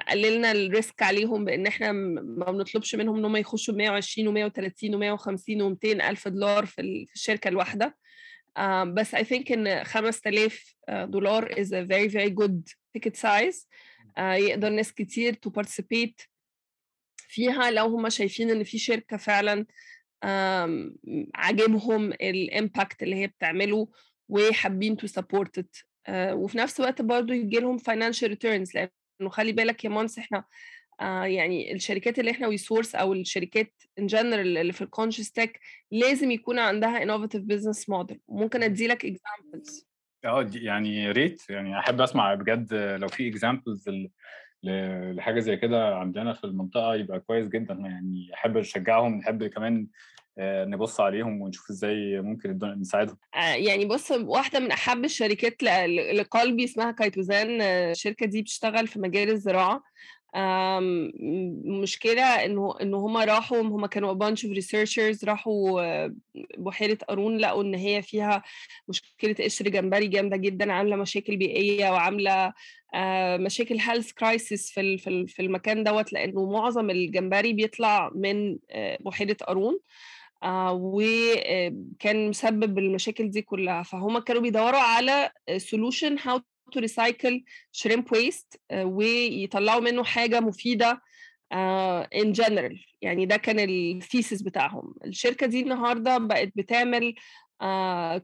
قللنا 0.08 0.52
ال 0.52 0.62
risk 0.62 1.02
عليهم 1.02 1.44
بإن 1.44 1.66
إحنا 1.66 1.92
ما 1.92 2.52
بنطلبش 2.52 2.94
منهم 2.94 3.16
إن 3.16 3.24
هم 3.24 3.36
يخشوا 3.36 3.74
ب 3.74 3.76
120 3.76 4.50
و130 4.50 5.18
و150 5.18 5.36
و200 5.38 6.04
ألف 6.04 6.28
دولار 6.28 6.66
في 6.66 6.80
الشركة 7.14 7.48
الواحدة. 7.48 7.96
Uh, 8.58 8.84
بس 8.84 9.14
I 9.14 9.18
think 9.24 9.52
إن 9.52 9.84
5000 9.84 10.74
دولار 10.90 11.48
is 11.54 11.68
a 11.68 11.84
very 11.86 12.08
very 12.08 12.30
good 12.30 12.62
ticket 12.98 13.16
size. 13.16 13.66
uh, 14.18 14.20
يقدر 14.20 14.68
ناس 14.70 14.92
كتير 14.92 15.34
to 15.34 15.50
participate 15.60 16.26
فيها 17.28 17.70
لو 17.70 17.86
هم 17.86 18.08
شايفين 18.08 18.50
إن 18.50 18.64
في 18.64 18.78
شركة 18.78 19.16
فعلا 19.16 19.66
عاجبهم 21.34 22.12
ال 22.12 22.25
impact 22.25 23.02
اللي 23.02 23.16
هي 23.16 23.26
بتعمله 23.26 23.88
وحابين 24.28 24.96
to 24.96 25.06
support 25.06 25.58
it 25.58 25.76
وفي 26.10 26.58
نفس 26.58 26.80
الوقت 26.80 27.02
برضه 27.02 27.34
يجي 27.34 27.60
لهم 27.60 27.78
financial 27.78 28.28
returns 28.28 28.74
لأنه 28.74 29.30
خلي 29.30 29.52
بالك 29.52 29.84
يا 29.84 29.90
مونس 29.90 30.18
إحنا 30.18 30.44
آه 31.00 31.24
يعني 31.24 31.72
الشركات 31.74 32.18
اللي 32.18 32.30
إحنا 32.30 32.46
we 32.48 32.60
source 32.60 32.94
أو 32.94 33.12
الشركات 33.12 33.72
in 33.98 34.06
general 34.06 34.58
اللي 34.58 34.72
في 34.72 34.82
ال 34.82 34.87
conscious 34.87 35.32
tech 35.32 35.60
لازم 35.90 36.30
يكون 36.30 36.58
عندها 36.58 37.02
innovative 37.02 37.42
business 37.42 37.88
model 37.88 38.20
ممكن 38.28 38.62
أدي 38.62 38.86
لك 38.86 39.04
examples 39.04 39.86
آه 40.24 40.50
يعني 40.54 40.96
يا 41.04 41.12
ريت 41.12 41.42
يعني 41.50 41.78
أحب 41.78 42.00
أسمع 42.00 42.34
بجد 42.34 42.74
لو 42.74 43.08
في 43.08 43.28
examples 43.28 43.90
لحاجة 45.12 45.40
زي 45.40 45.56
كده 45.56 45.96
عندنا 45.96 46.32
في 46.32 46.44
المنطقة 46.44 46.94
يبقى 46.94 47.20
كويس 47.20 47.48
جدا. 47.48 47.74
يعني 47.74 48.30
أحب 48.34 48.58
نشجعهم 48.58 49.14
نحب 49.14 49.44
كمان 49.44 49.86
نبص 50.38 51.00
عليهم 51.00 51.40
ونشوف 51.42 51.70
إزاي 51.70 52.20
ممكن 52.20 52.58
نساعدهم. 52.80 53.18
يعني 53.54 53.84
بص 53.84 54.10
واحدة 54.10 54.60
من 54.60 54.70
أحب 54.70 55.04
الشركات 55.04 55.62
لقلبي 56.12 56.64
اسمها 56.64 56.90
كايتوزان 56.90 57.60
الشركة 57.60 58.26
دي 58.26 58.42
بتشتغل 58.42 58.86
في 58.86 58.98
مجال 58.98 59.30
الزراعة. 59.30 59.82
مشكلة 61.82 62.22
إنه 62.22 62.74
ان 62.82 62.94
هم 62.94 63.16
راحوا 63.16 63.60
هم 63.60 63.86
كانوا 63.86 64.14
bunch 64.14 64.38
of 64.38 64.56
researchers 64.56 65.24
راحوا 65.24 66.08
بحيرة 66.58 66.98
قارون 67.08 67.38
لقوا 67.38 67.62
إن 67.62 67.74
هي 67.74 68.02
فيها 68.02 68.42
مشكلة 68.88 69.34
قشر 69.40 69.68
جمبري 69.68 70.06
جامدة 70.06 70.36
جدا 70.36 70.72
عاملة 70.72 70.96
مشاكل 70.96 71.36
بيئية 71.36 71.90
وعاملة 71.90 72.52
مشاكل 73.36 73.78
health 73.80 74.12
crisis 74.12 74.70
في 74.70 74.98
في 75.26 75.42
المكان 75.42 75.84
دوت 75.84 76.12
لأنه 76.12 76.50
معظم 76.50 76.90
الجمبري 76.90 77.52
بيطلع 77.52 78.10
من 78.14 78.58
بحيرة 79.00 79.36
قارون 79.46 79.78
وكان 80.70 82.28
مسبب 82.28 82.78
المشاكل 82.78 83.30
دي 83.30 83.42
كلها. 83.42 83.82
فهم 83.82 84.18
كانوا 84.18 84.42
بيدوروا 84.42 84.80
على 84.80 85.30
solution 85.50 86.18
how 86.18 86.40
to 86.72 86.80
recycle 86.80 87.42
shrimp 87.72 88.04
waste 88.16 88.58
ويطلعوا 88.72 89.80
منه 89.80 90.04
حاجة 90.04 90.40
مفيدة 90.40 91.02
in 92.14 92.32
general. 92.34 92.76
يعني 93.02 93.26
ده 93.26 93.36
كان 93.36 93.70
ال 93.70 93.80
thesis 93.80 94.42
بتاعهم. 94.42 94.94
الشركة 95.04 95.46
دي 95.46 95.60
النهارده 95.60 96.18
بقت 96.18 96.52
بتعمل 96.56 97.14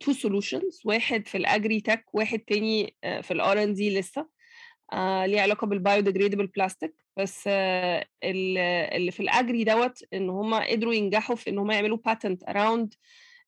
two 0.01 0.13
uh, 0.13 0.17
solutions 0.17 0.81
واحد 0.85 1.29
في 1.29 1.39
ال 1.39 1.81
agritech 1.81 2.05
واحد 2.13 2.39
تاني 2.39 2.87
uh, 3.07 3.21
في 3.21 3.31
ال 3.31 3.63
R&D 3.63 3.99
لسه 3.99 4.23
uh, 4.93 4.97
ليه 4.99 5.41
علاقة 5.41 5.67
بال 5.67 5.77
biodegradable 5.77 6.47
plastic 6.47 6.95
بس 7.17 7.49
اللي 8.25 9.11
في 9.11 9.21
ال 9.21 9.30
agri 9.30 9.65
دوت 9.65 10.05
إن 10.15 10.31
هم 10.31 10.55
قدروا 10.55 10.95
ينجحوا 10.95 11.37
في 11.37 11.51
إن 11.51 11.59
هم 11.59 11.71
يعملوا 11.71 11.99
patent 12.05 12.49
around 12.49 12.95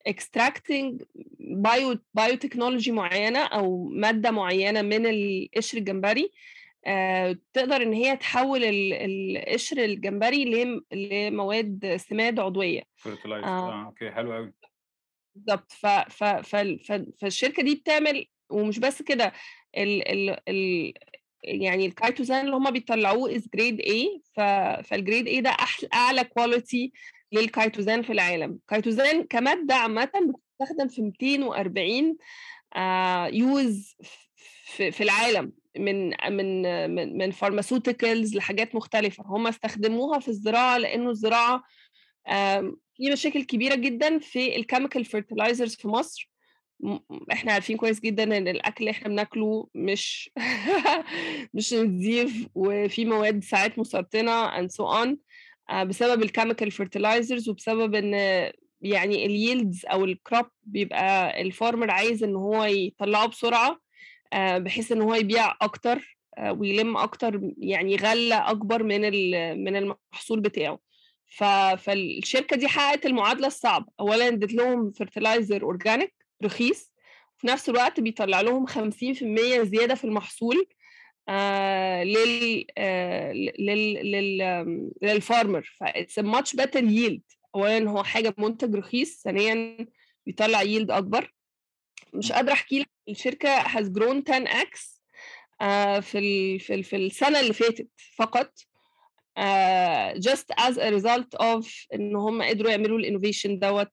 extracting 0.08 1.04
bio 1.40 1.98
biotechnology 2.14 2.92
معينة 2.92 3.38
أو 3.38 3.84
مادة 3.84 4.30
معينة 4.30 4.82
من 4.82 5.06
القشر 5.06 5.78
الجمبري 5.78 6.32
آه، 6.86 7.36
تقدر 7.52 7.82
إن 7.82 7.92
هي 7.92 8.16
تحول 8.16 8.64
القشر 8.64 9.84
الجمبري 9.84 10.84
لمواد 10.92 11.96
سماد 11.96 12.40
عضوية 12.40 12.82
fertilizer 12.96 13.44
آه. 13.44 13.48
آه 13.48 13.86
okay 13.86 14.10
حلو 14.10 14.32
قوي 14.32 14.52
بالظبط. 15.34 15.72
فالشركة 17.20 17.62
دي 17.62 17.74
بتعمل 17.74 18.26
ومش 18.50 18.78
بس 18.78 19.02
كده 19.02 19.32
ال... 19.76 20.08
ال... 20.08 20.36
ال... 20.48 20.92
يعني 21.44 21.86
الكايتوزان 21.86 22.44
اللي 22.44 22.56
هم 22.56 22.70
بيطلعوه 22.70 23.36
is 23.36 23.48
grade 23.54 23.80
A 23.80 24.22
فال 24.84 24.96
grade 24.96 25.26
A 25.28 25.40
ده. 25.40 25.56
أعلى 25.94 26.24
quality 26.24 26.92
للكايتوزان 27.32 28.02
في 28.02 28.12
العالم. 28.12 28.58
كايتوزان 28.68 29.22
كمادة 29.22 29.74
عامة 29.74 30.10
بتستخدم 30.60 30.88
في 30.88 31.02
240 31.02 32.16
آه 32.76 33.26
use 33.26 33.96
في, 34.64 34.90
في 34.90 35.02
العالم 35.02 35.52
من 35.78 36.10
من 36.30 36.62
من, 36.94 37.18
من 37.18 37.30
pharmaceuticals 37.30 38.36
لحاجات 38.36 38.74
مختلفة. 38.74 39.24
هم 39.26 39.46
استخدموها 39.46 40.18
في 40.18 40.28
الزراعة 40.28 40.78
لأنه 40.78 41.10
الزراعة 41.10 41.62
في 42.96 43.10
مشاكل 43.12 43.44
كبيرة 43.44 43.74
جدا 43.74 44.18
في 44.18 44.56
ال 44.56 44.61
chemical 44.61 45.04
fertilizers 45.04 45.74
في 45.74 45.88
مصر. 45.88 46.32
إحنا 47.32 47.52
عارفين 47.52 47.76
كويس 47.76 48.00
جدا 48.00 48.22
إن 48.22 48.48
الأكل 48.48 48.76
اللي 48.80 48.90
إحنا 48.90 49.08
بناكله 49.08 49.68
مش 49.74 50.30
مش 51.54 51.74
نظيف 51.74 52.46
وفي 52.54 53.04
مواد 53.04 53.44
ساعات 53.44 53.78
مسرطنة 53.78 54.50
and 54.50 54.70
so 54.70 54.84
on. 54.84 55.16
بسبب 55.84 56.22
ال 56.22 56.27
chemical 56.27 56.70
fertilizers 56.70 57.48
وبسبب 57.48 57.94
إن 57.94 58.14
يعني 58.80 59.26
ال 59.26 59.35
yields 59.35 59.86
أو 59.86 60.04
ال 60.04 60.12
crop 60.12 60.46
بيبقى 60.62 61.40
ال 61.42 61.49
farmer 61.49 61.90
عايز 61.90 62.24
إن 62.24 62.36
هو 62.36 62.64
يطلعه 62.64 63.26
بسرعة 63.26 63.78
بحيث 64.34 64.92
إن 64.92 65.00
هو 65.02 65.14
يبيع 65.14 65.54
أكتر 65.62 66.18
ويلم 66.50 66.96
أكتر 66.96 67.40
يعني 67.58 67.96
غلة 67.96 68.50
أكبر 68.50 68.82
من 68.82 69.00
من 69.64 69.76
المحصول 69.76 70.40
بتاعه. 70.40 70.78
فالشركة 71.76 72.56
دي 72.56 72.68
حققت 72.68 73.06
المعادلة 73.06 73.46
الصعبة. 73.46 73.86
اولا 74.00 74.28
ادت 74.28 74.52
لهم 74.52 74.90
fertilizer 74.92 75.62
organic 75.62 76.14
رخيص 76.44 76.92
في 77.38 77.46
نفس 77.46 77.68
الوقت 77.68 78.00
بيطلع 78.00 78.40
لهم 78.40 78.66
50% 78.66 79.62
زيادة 79.62 79.94
في 79.94 80.04
المحصول. 80.04 80.66
آه 81.28 82.04
لل 82.04 82.66
آه 82.78 83.32
لل 83.32 83.94
لل 84.12 84.90
لل 85.02 85.20
farmer 85.20 85.72
ف 85.80 85.86
that's 85.86 86.18
much 86.18 86.56
better 86.56 86.84
yield 86.84 87.22
اولا 87.54 87.90
هو 87.90 88.04
حاجة 88.04 88.34
منتج 88.38 88.74
رخيص 88.74 89.22
ثانيا 89.22 89.86
بيطلع 90.26 90.62
yield 90.62 90.90
أكبر. 90.90 91.34
مش 92.14 92.32
قادرة 92.32 92.52
أحكي 92.52 92.80
لك 92.80 92.90
الشركة 93.08 93.62
has 93.62 93.84
grown 93.98 94.22
10 94.30 94.44
x 94.44 95.00
آه 95.60 96.00
في 96.00 96.18
ال 96.18 96.60
في, 96.60 96.74
ال 96.74 96.84
في 96.84 96.96
السنة 96.96 97.40
اللي 97.40 97.52
فاتت 97.52 97.88
فقط. 98.16 98.52
just 100.18 100.46
as 100.60 100.76
a 100.76 100.90
result 100.98 101.40
of 101.42 101.86
إن 101.94 102.16
هم 102.16 102.42
قدروا 102.42 102.70
يعملوا 102.70 102.98
ال 102.98 103.04
innovation 103.04 103.58
دوت. 103.58 103.92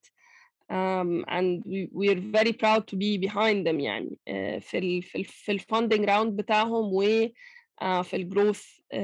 Um, 0.70 1.26
and 1.28 1.64
we, 1.66 1.90
we 1.92 2.10
are 2.10 2.22
very 2.38 2.54
proud 2.54 2.88
to 2.88 2.96
be 2.96 3.18
behind 3.18 3.66
them 3.68 3.80
يعني. 3.80 4.10
Uh, 4.30 4.60
في 4.60 4.78
ال 4.78 5.04
في 5.04 5.18
ال 5.18 5.26
في 5.26 5.52
ال 5.52 5.59
funding 5.59 6.06
round 6.06 6.36
بتاعهم 6.36 6.94
و 6.94 7.28
uh, 7.82 8.02
في 8.02 8.16
ال 8.16 8.23
growth 8.23 8.62
uh, 8.64 8.96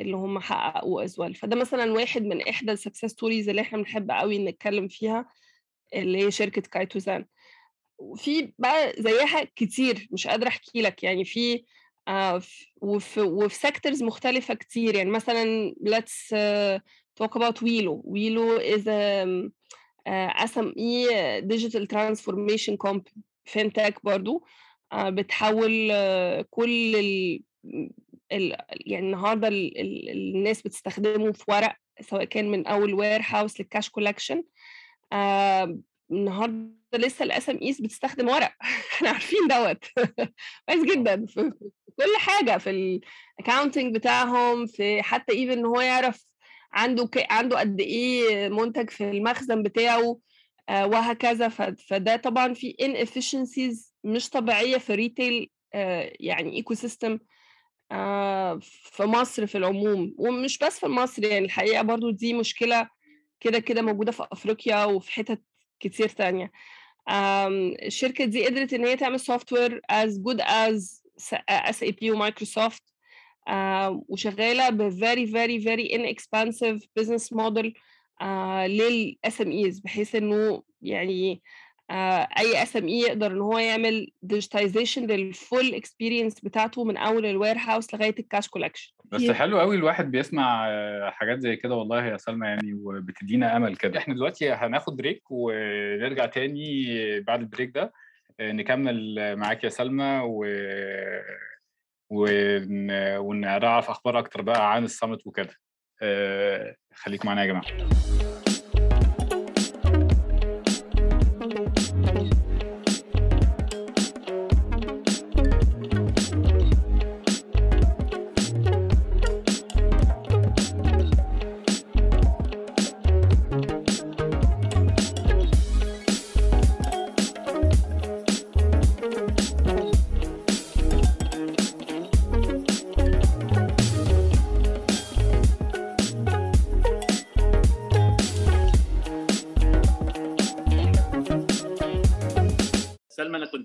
اللي 0.00 0.16
هم 0.16 0.38
حققوه 0.38 1.06
as 1.06 1.10
well. 1.10 1.32
فده 1.38 1.56
مثلا 1.56 1.92
واحد 1.92 2.22
من 2.22 2.48
إحدى 2.48 2.72
ال 2.72 2.76
success 2.76 3.04
stories 3.04 3.48
اللي 3.48 3.60
إحنا 3.60 3.78
بنحب 3.78 4.10
قوي 4.10 4.38
نتكلم 4.38 4.88
فيها 4.88 5.26
اللي 5.94 6.24
هي 6.26 6.30
شركة 6.30 6.62
كايتوزان 6.62 7.24
وفي 7.98 8.52
بقى 8.58 8.92
زيها 8.98 9.44
كتير 9.56 10.08
مش 10.10 10.26
قادرة 10.26 10.48
أحكي 10.48 10.82
لك 10.82 11.02
يعني. 11.02 11.24
في 11.24 11.64
uh, 12.10 12.42
وفي 12.82 13.20
وفي 13.20 13.54
sectors 13.54 14.02
مختلفة 14.02 14.54
كتير 14.54 14.94
يعني. 14.94 15.10
مثلا 15.10 15.74
let's 15.86 16.34
uh, 16.34 16.80
talk 17.22 17.40
about 17.40 17.62
ويلو, 17.62 18.02
ويلو 18.04 18.58
is 18.58 18.82
a 18.82 19.50
SME 20.44 21.08
digital 21.52 21.86
transformation 21.94 22.76
company 22.88 23.20
fintech 23.44 24.04
برضو 24.04 24.46
uh, 24.94 24.98
بتحول 24.98 25.90
uh, 25.90 26.44
كل 26.50 26.96
ال, 26.96 27.40
ال 28.32 28.56
يعني 28.70 29.06
النهارده 29.06 29.48
ال 29.48 29.78
ال 29.80 30.10
الناس 30.10 30.62
بتستخدمه 30.62 31.32
في 31.32 31.44
ورق 31.48 31.76
سواء 32.00 32.24
كان 32.24 32.50
من 32.50 32.66
أول 32.66 32.94
warehouse 32.94 33.20
لل 33.24 33.60
cash 33.60 33.90
collection 33.90 34.44
النهارده 36.10 36.70
لسه 36.94 37.22
ال 37.22 37.50
SMEs 37.50 37.80
بتستخدم 37.80 38.28
ورق. 38.28 38.52
إحنا 38.94 39.10
عارفين 39.10 39.48
دوت. 39.48 39.84
كويس 40.68 40.96
جدا. 40.96 41.26
في 41.26 41.52
كل 41.96 42.16
حاجة 42.18 42.58
في 42.58 42.70
ال 43.40 43.45
accounting 43.45 43.94
بتاعهم 43.94 44.66
في 44.66 45.02
حتى 45.02 45.32
even 45.32 45.52
إن 45.52 45.66
هو 45.66 45.80
يعرف 45.80 46.26
عنده 46.72 47.06
ك... 47.06 47.26
عنده 47.32 47.58
قد 47.60 47.80
إيه 47.80 48.48
منتج 48.48 48.90
في 48.90 49.10
المخزن 49.10 49.62
بتاعه 49.62 50.18
آه 50.68 50.86
وهكذا. 50.86 51.48
ف... 51.48 51.62
فده 51.62 52.16
طبعا 52.16 52.54
في 52.54 52.74
inefficiencies 52.82 53.92
مش 54.04 54.28
طبيعية 54.30 54.78
في 54.78 54.94
retail 54.94 55.50
آه 55.74 56.12
يعني 56.20 56.56
ecosystem 56.56 57.18
آه 57.92 58.58
في 58.62 59.02
مصر 59.02 59.46
في 59.46 59.58
العموم. 59.58 60.14
ومش 60.18 60.58
بس 60.58 60.80
في 60.80 60.86
مصر 60.86 61.24
يعني 61.24 61.44
الحقيقة 61.44 61.82
برضو 61.82 62.10
دي 62.10 62.34
مشكلة 62.34 62.88
كده 63.40 63.58
كده 63.58 63.82
موجودة 63.82 64.12
في 64.12 64.26
أفريقيا 64.32 64.84
وفي 64.84 65.12
حتت 65.12 65.42
كتير 65.80 66.08
تانية. 66.08 66.52
الشركة 67.86 68.24
دي 68.24 68.46
قدرت 68.46 68.72
إن 68.72 68.86
هي 68.86 68.96
تعمل 68.96 69.20
software 69.20 69.80
as 69.92 70.08
good 70.08 70.40
as 70.40 71.00
SAP 71.70 72.02
ومايكروسوفت 72.02 72.82
وشغالة 74.08 74.70
ب 74.70 74.90
very 74.90 75.26
very 75.26 75.64
very 75.64 75.88
inexpensive 75.96 76.80
business 77.00 77.36
model 77.36 77.72
لل 78.66 79.16
SMEs 79.28 79.82
بحيث 79.84 80.14
إنه 80.14 80.62
يعني 80.82 81.42
أي 82.38 82.62
SME 82.62 82.98
يقدر 82.98 83.32
إن 83.32 83.40
هو 83.40 83.58
يعمل 83.58 84.10
digitization 84.22 85.06
لل 85.06 85.29
full 85.29 85.74
experience 85.74 86.40
بتاعته 86.40 86.84
من 86.84 86.96
أول 86.96 87.26
ال 87.26 87.56
warehouse 87.58 87.94
لغاية 87.94 88.14
ال 88.18 88.24
cash 88.24 88.48
collection 88.48 88.92
بس 89.04 89.30
حلو 89.30 89.60
قوي 89.60 89.76
الواحد 89.76 90.10
بيسمع 90.10 90.66
حاجات 91.10 91.40
زي 91.40 91.56
كده 91.56 91.74
والله 91.74 92.06
يا 92.06 92.16
سلمى 92.16 92.46
يعني 92.46 92.74
وبتدينا 92.74 93.56
أمل 93.56 93.76
كده. 93.76 93.98
إحنا 93.98 94.14
دلوقتي 94.14 94.50
هناخد 94.50 94.96
break 94.96 95.22
ونرجع 95.30 96.26
تاني 96.26 96.84
بعد 97.20 97.40
البريك 97.40 97.70
ده 97.74 97.92
نكمل 98.40 99.16
معاك 99.36 99.64
يا 99.64 99.68
سلمى 99.68 100.20
و 100.24 100.44
ون... 102.10 102.90
ونعرف 103.16 103.90
أخبار 103.90 104.18
أكتر 104.18 104.42
بقى 104.42 104.72
عن 104.74 104.84
السمت 104.84 105.26
وكده. 105.26 105.54
خليكم 106.94 107.26
معانا 107.28 107.42
يا 107.42 107.46
جماعة. 107.46 107.64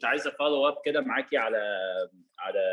عايز 0.06 0.28
أ 0.28 0.33
follow 0.33 0.68
up 0.68 0.78
كده 0.86 1.02
معاكي 1.02 1.38
على 1.38 1.58
على 2.39 2.63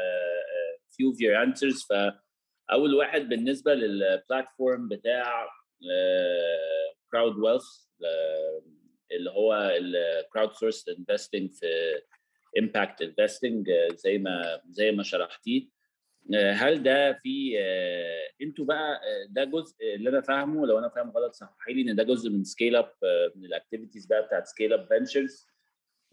few 0.96 1.08
of 1.08 1.20
your 1.20 1.42
answers 1.42 1.82
فاول 1.82 2.94
واحد 2.94 3.28
بالنسبة 3.28 3.74
لل 3.74 3.97
platform 3.97 4.88
بتاع 4.88 5.48
كراود 7.12 7.36
ويلث 7.36 7.64
اللي 9.12 9.30
هو 9.30 9.54
ال 9.76 10.52
crowdsource 10.52 10.88
investing 10.88 11.50
في 11.52 11.66
impact 12.58 13.02
investing 13.02 13.70
زي 13.94 14.18
ما 14.18 14.60
زي 14.68 14.92
ما 14.92 15.02
شرحتيه. 15.02 15.68
هل 16.34 16.82
ده 16.82 17.12
في 17.12 17.58
أنتوا 18.42 18.64
بقى 18.64 19.00
ده 19.28 19.44
جزء 19.44 19.94
اللي 19.94 20.10
أنا 20.10 20.20
فاهمه 20.20 20.66
لو 20.66 20.78
أنا 20.78 20.88
فاهم 20.88 21.10
غلط 21.10 21.32
صححي 21.32 21.72
لي 21.72 21.90
إن 21.90 21.96
ده 21.96 22.02
جزء 22.02 22.30
من 22.30 22.44
سكيل 22.44 22.76
اب 22.76 22.92
من 23.36 23.44
ال 23.44 23.50
activities 23.50 24.06
بقى 24.06 24.22
بتاعت 24.22 24.46
سكيل 24.46 24.72
اب 24.72 24.86
فينتشرز 24.88 25.51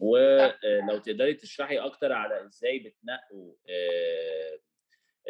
ولو 0.00 0.98
تقدري 1.04 1.34
تشرحي 1.34 1.78
أكتر 1.78 2.12
على 2.12 2.44
إزاي 2.46 2.78
بتنقوا 2.78 3.54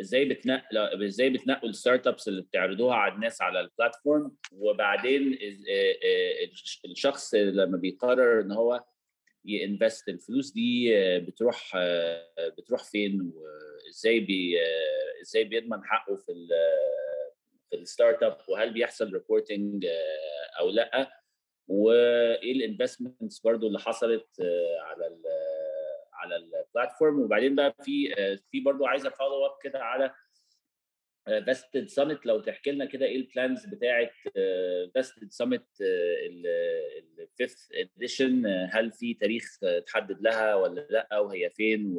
إزاي 0.01 0.25
بتنقل 0.25 0.79
إزاي 1.05 1.31
بتنقوا 1.31 1.69
ال 1.69 2.07
startups 2.07 2.29
اللي 2.29 2.43
بتعرضوها 2.43 2.95
على 2.95 3.15
الناس 3.15 3.43
على 3.43 3.61
ال 3.61 3.69
platform 3.69 4.37
وبعدين 4.53 5.39
الشخص 6.85 7.35
لما 7.35 7.79
بيقرر 7.79 8.41
إن 8.41 8.53
هو 8.53 8.85
ي 9.45 9.54
invest 9.54 10.09
الفلوس 10.09 10.53
دي 10.53 10.91
بتروح 11.19 11.73
بتروح 12.59 12.85
فين؟ 12.85 13.33
وإزاي 13.35 14.21
بي 14.21 14.59
إزاي 15.23 15.45
بيضمن 15.45 15.85
حقه 15.85 16.17
في 16.17 16.33
في 17.71 17.77
ال 17.77 18.23
startup 18.23 18.39
وهل 18.49 18.73
بيحصل 18.73 19.13
reporting 19.13 19.87
أو 20.61 20.71
لأ؟ 20.71 21.20
وإيه 21.71 22.53
ال 22.53 22.60
investments 22.60 23.41
برضو 23.41 23.67
اللي 23.67 23.79
حصلت 23.79 24.27
على 24.81 25.07
ال 25.07 25.23
على 26.13 26.37
ال 26.37 26.46
platform 26.46 27.21
وبعدين 27.21 27.55
بقى 27.57 27.75
في 27.85 28.15
في 28.51 28.61
برضو 28.61 28.87
عايز 28.87 29.11
أ 29.11 29.16
follow 29.16 29.47
up 29.47 29.59
كده 29.63 29.79
على 29.79 30.15
Vested 31.45 31.89
Summit 31.89 32.27
لو 32.27 32.41
تحكي 32.41 32.71
لنا 32.71 32.85
كده 32.85 33.07
إيه 33.07 33.17
ال 33.17 33.25
plans 33.25 33.67
بتاعه 33.67 34.11
Vested 34.95 35.31
Summit 35.33 35.67
ال 37.21 37.29
fifth 37.29 37.69
edition 37.75 38.47
هل 38.73 38.93
في 38.93 39.15
تاريخ 39.15 39.59
تحدد 39.87 40.23
لها 40.23 40.55
ولا 40.55 40.87
لأ؟ 40.91 41.19
وهي 41.19 41.51
فين؟ 41.51 41.97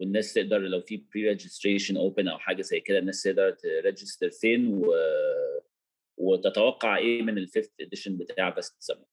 والناس 0.00 0.34
تقدر 0.34 0.58
لو 0.58 0.80
في 0.80 0.96
pre-registration 0.96 1.96
open 1.96 2.28
أو 2.28 2.38
حاجة 2.38 2.62
زي 2.62 2.80
كده 2.80 2.98
الناس 2.98 3.22
تقدر 3.22 3.50
ت 3.50 3.59
register 3.59 4.30
فين؟ 4.30 4.74
و 4.74 4.94
وتتوقع 6.16 6.96
إيه 6.96 7.22
من 7.22 7.38
ال 7.38 7.43
fifth 7.43 7.70
edition 7.80 8.16
بتاع 8.16 8.50
Vested 8.50 8.76
Summit 8.78 9.08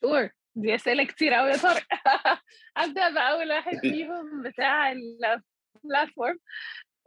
sure 0.00 0.30
دي 0.54 0.74
أسئلة 0.74 1.04
كتير 1.04 1.34
قوي 1.34 1.50
يا 1.50 1.56
طارق 1.56 1.86
أبدأ 2.76 3.10
بأول 3.10 3.52
واحد 3.52 3.78
فيهم 3.92 4.42
بتاع 4.42 4.92
ال 4.92 5.08
platform 5.08 6.38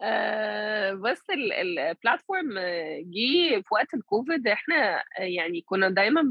آه 0.01 0.93
بس 0.93 1.21
ال 1.29 1.44
platform 1.44 2.59
جه 2.99 3.61
في 3.61 3.67
وقت 3.71 3.93
الكوفيد 3.93 4.47
إحنا 4.47 5.03
يعني 5.19 5.61
كنا 5.61 5.89
دايما 5.89 6.21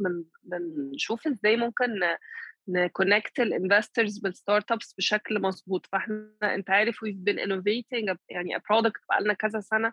بنشوف 0.42 1.26
إزاي 1.26 1.56
ممكن 1.56 2.00
نكونكت 2.68 3.40
الانفسترز 3.40 4.18
بالستارت 4.18 4.72
ابس 4.72 4.94
بشكل 4.98 5.40
مظبوط. 5.40 5.86
فإحنا 5.86 6.30
أنت 6.42 6.70
عارف 6.70 7.02
ويف 7.02 7.16
بين 7.16 7.38
انوفيتنج 7.38 8.16
يعني 8.28 8.58
برودكت 8.70 9.00
بقالنا 9.08 9.34
كذا 9.34 9.60
سنة. 9.60 9.92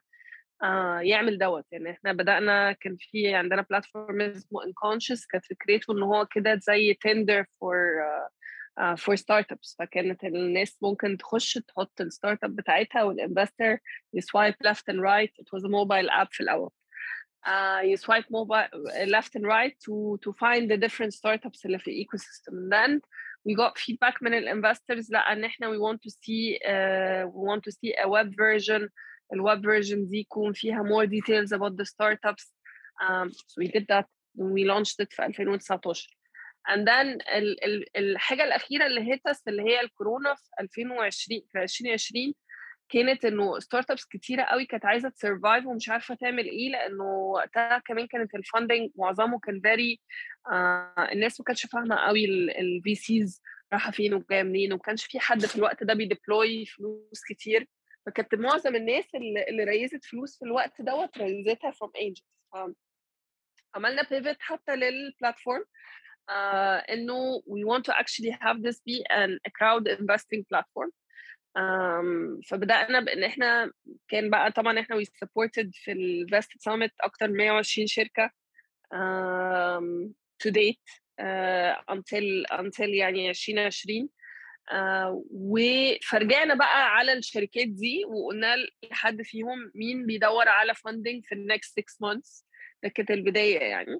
آه 0.63 0.99
يعمل 0.99 1.37
دوت 1.37 1.65
يعني 1.71 1.91
إحنا 1.91 2.13
بدأنا 2.13 2.71
كان 2.71 2.97
في 2.99 3.33
عندنا 3.35 3.61
بلاتفورم 3.69 4.21
اسمه 4.21 4.63
انكونشس 4.65 5.25
كانت 5.25 5.45
فكرته 5.45 5.93
إن 5.93 6.03
هو 6.03 6.25
كده 6.25 6.55
زي 6.55 6.93
تندر 6.93 7.45
فور 7.59 7.77
فور 8.97 9.15
ستارت 9.15 9.51
ابس 9.51 9.75
فكانت 9.79 10.23
الناس 10.23 10.77
ممكن 10.81 11.17
تخش 11.17 11.53
تحط 11.53 12.01
الستارت 12.01 12.43
اب 12.43 12.55
بتاعتها 12.55 13.03
والانفستر 13.03 13.77
يسوايب 14.13 14.55
ليفت 14.61 14.89
اند 14.89 14.99
رايت 14.99 15.33
ات 15.39 15.53
واز 15.53 15.65
موبايل 15.65 16.09
اب 16.09 16.27
في 16.31 16.43
الأول. 16.43 16.69
uh, 17.47 17.83
يسوايب 17.83 18.23
موبايل 18.31 18.69
left 19.15 19.29
and 19.39 19.43
right 19.45 19.73
to 19.85 20.17
to 20.25 20.31
find 20.33 20.71
the 20.71 20.77
different 20.87 21.13
startups 21.13 21.65
اللي 21.65 21.79
في 21.79 22.05
سيستم 22.15 22.53
and 22.53 22.73
then 22.73 22.99
we 23.49 23.55
got 23.55 23.77
feedback 23.77 24.21
من 24.23 24.33
ال 24.33 24.41
investors 24.41 25.11
لأ 25.11 25.31
إن 25.33 25.43
إحنا 25.43 25.67
we 25.71 25.79
want 25.79 25.97
to 25.97 26.11
see 26.11 26.57
uh, 26.65 27.27
we 27.27 27.41
want 27.49 27.61
to 27.63 27.71
see 27.71 27.93
a 28.05 28.07
web 28.09 28.29
version 28.35 28.89
ال 29.33 29.40
web 29.40 29.61
version 29.65 30.09
دي 30.09 30.17
يكون 30.17 30.53
فيها 30.53 30.83
more 30.83 31.07
details 31.07 31.51
about 31.57 31.75
the 31.77 31.85
startups. 31.85 32.45
Um, 33.07 33.31
so 33.31 33.55
we 33.61 33.67
did 33.67 33.85
that 33.89 34.05
when 34.35 34.51
we 34.53 34.63
launched 34.65 34.99
it 34.99 35.13
في 35.13 35.25
2019 35.25 36.17
and 36.69 36.87
then 36.87 37.17
ال, 37.35 37.63
ال, 37.65 37.97
الحاجة 37.97 38.43
الأخيرة 38.43 38.85
اللي 38.85 39.01
hits 39.11 39.47
اللي 39.47 39.61
هي 39.61 39.81
الكورونا 39.81 40.35
في 40.35 40.49
2020 40.61 41.41
في 41.51 41.59
2020 41.63 42.33
كانت 42.89 43.25
إنه 43.25 43.59
startups 43.59 44.05
كتيرة 44.05 44.43
قوي 44.43 44.65
كانت 44.65 44.85
عايزة 44.85 45.09
ت 45.09 45.16
survive 45.16 45.65
ومش 45.65 45.89
عارفة 45.89 46.15
تعمل 46.15 46.45
إيه 46.45 46.71
لأنه 46.71 47.03
وقتها 47.03 47.77
كمان 47.85 48.07
كانت 48.07 48.35
ال 48.35 48.42
funding 48.42 48.89
معظمه 48.95 49.39
كان 49.39 49.61
very 49.61 49.99
آه 50.51 51.09
الناس 51.11 51.39
ما 51.39 51.43
كانتش 51.43 51.65
فاهمة 51.65 51.95
قوي 51.95 52.25
ال 52.59 52.95
VCs 52.95 53.41
رايحه 53.73 53.91
فين 53.91 54.13
وجاية 54.13 54.43
منين 54.43 54.73
وما 54.73 54.81
كانش 54.81 55.05
في 55.05 55.19
حد 55.19 55.45
في 55.45 55.55
الوقت 55.55 55.83
ده 55.83 55.93
بي 55.93 56.11
deploy 56.11 56.65
فلوس 56.65 57.21
كتير. 57.29 57.67
فكانت 58.07 58.35
معظم 58.35 58.75
الناس 58.75 59.05
اللي, 59.15 59.63
raised 59.63 60.05
فلوس 60.05 60.37
في 60.39 60.45
الوقت 60.45 60.81
دوت 60.81 61.17
raised 61.17 61.71
ها 61.71 61.75
from 61.75 61.91
angels 62.01 62.23
عملنا 63.75 64.03
pivot 64.11 64.37
حتى 64.39 64.75
لل 64.75 64.93
platform 64.93 65.63
uh, 65.63 66.33
إنه 66.91 67.39
we 67.39 67.63
want 67.65 67.83
to 67.83 67.93
actually 67.93 68.31
have 68.31 68.61
this 68.61 68.79
be 68.89 69.03
an, 69.09 69.39
a 69.47 69.51
crowd 69.51 69.87
investing 69.87 70.43
platform. 70.53 70.91
um, 71.57 72.41
فبدأنا 72.47 72.99
بإن 72.99 73.23
إحنا 73.23 73.71
كان 74.07 74.29
بقى 74.29 74.51
طبعا 74.51 74.79
إحنا 74.79 74.99
we 74.99 75.03
supported 75.05 75.69
في 75.73 75.91
ال 75.91 76.00
Vested 76.00 76.51
Summit 76.59 76.91
أكتر 77.01 77.27
من 77.27 77.37
120 77.37 77.87
شركة 77.87 78.31
um, 78.93 80.11
to 80.43 80.51
date 80.51 80.89
uh, 81.21 81.93
until 81.95 82.45
until 82.59 82.89
يعني 82.89 83.29
2020 83.29 84.09
uh, 84.71 85.23
وفرجعنا 85.31 86.53
بقى 86.53 86.95
على 86.95 87.13
الشركات 87.13 87.67
دي 87.67 88.05
وقلنا 88.05 88.55
لحد 88.91 89.21
فيهم 89.21 89.71
مين 89.75 90.05
بيدور 90.05 90.49
على 90.49 90.73
funding 90.73 91.21
في 91.27 91.31
النكست 91.35 91.79
6 91.79 91.93
months 92.13 92.43
ده 92.83 92.89
كانت 92.89 93.11
البدايه 93.11 93.59
يعني 93.59 93.99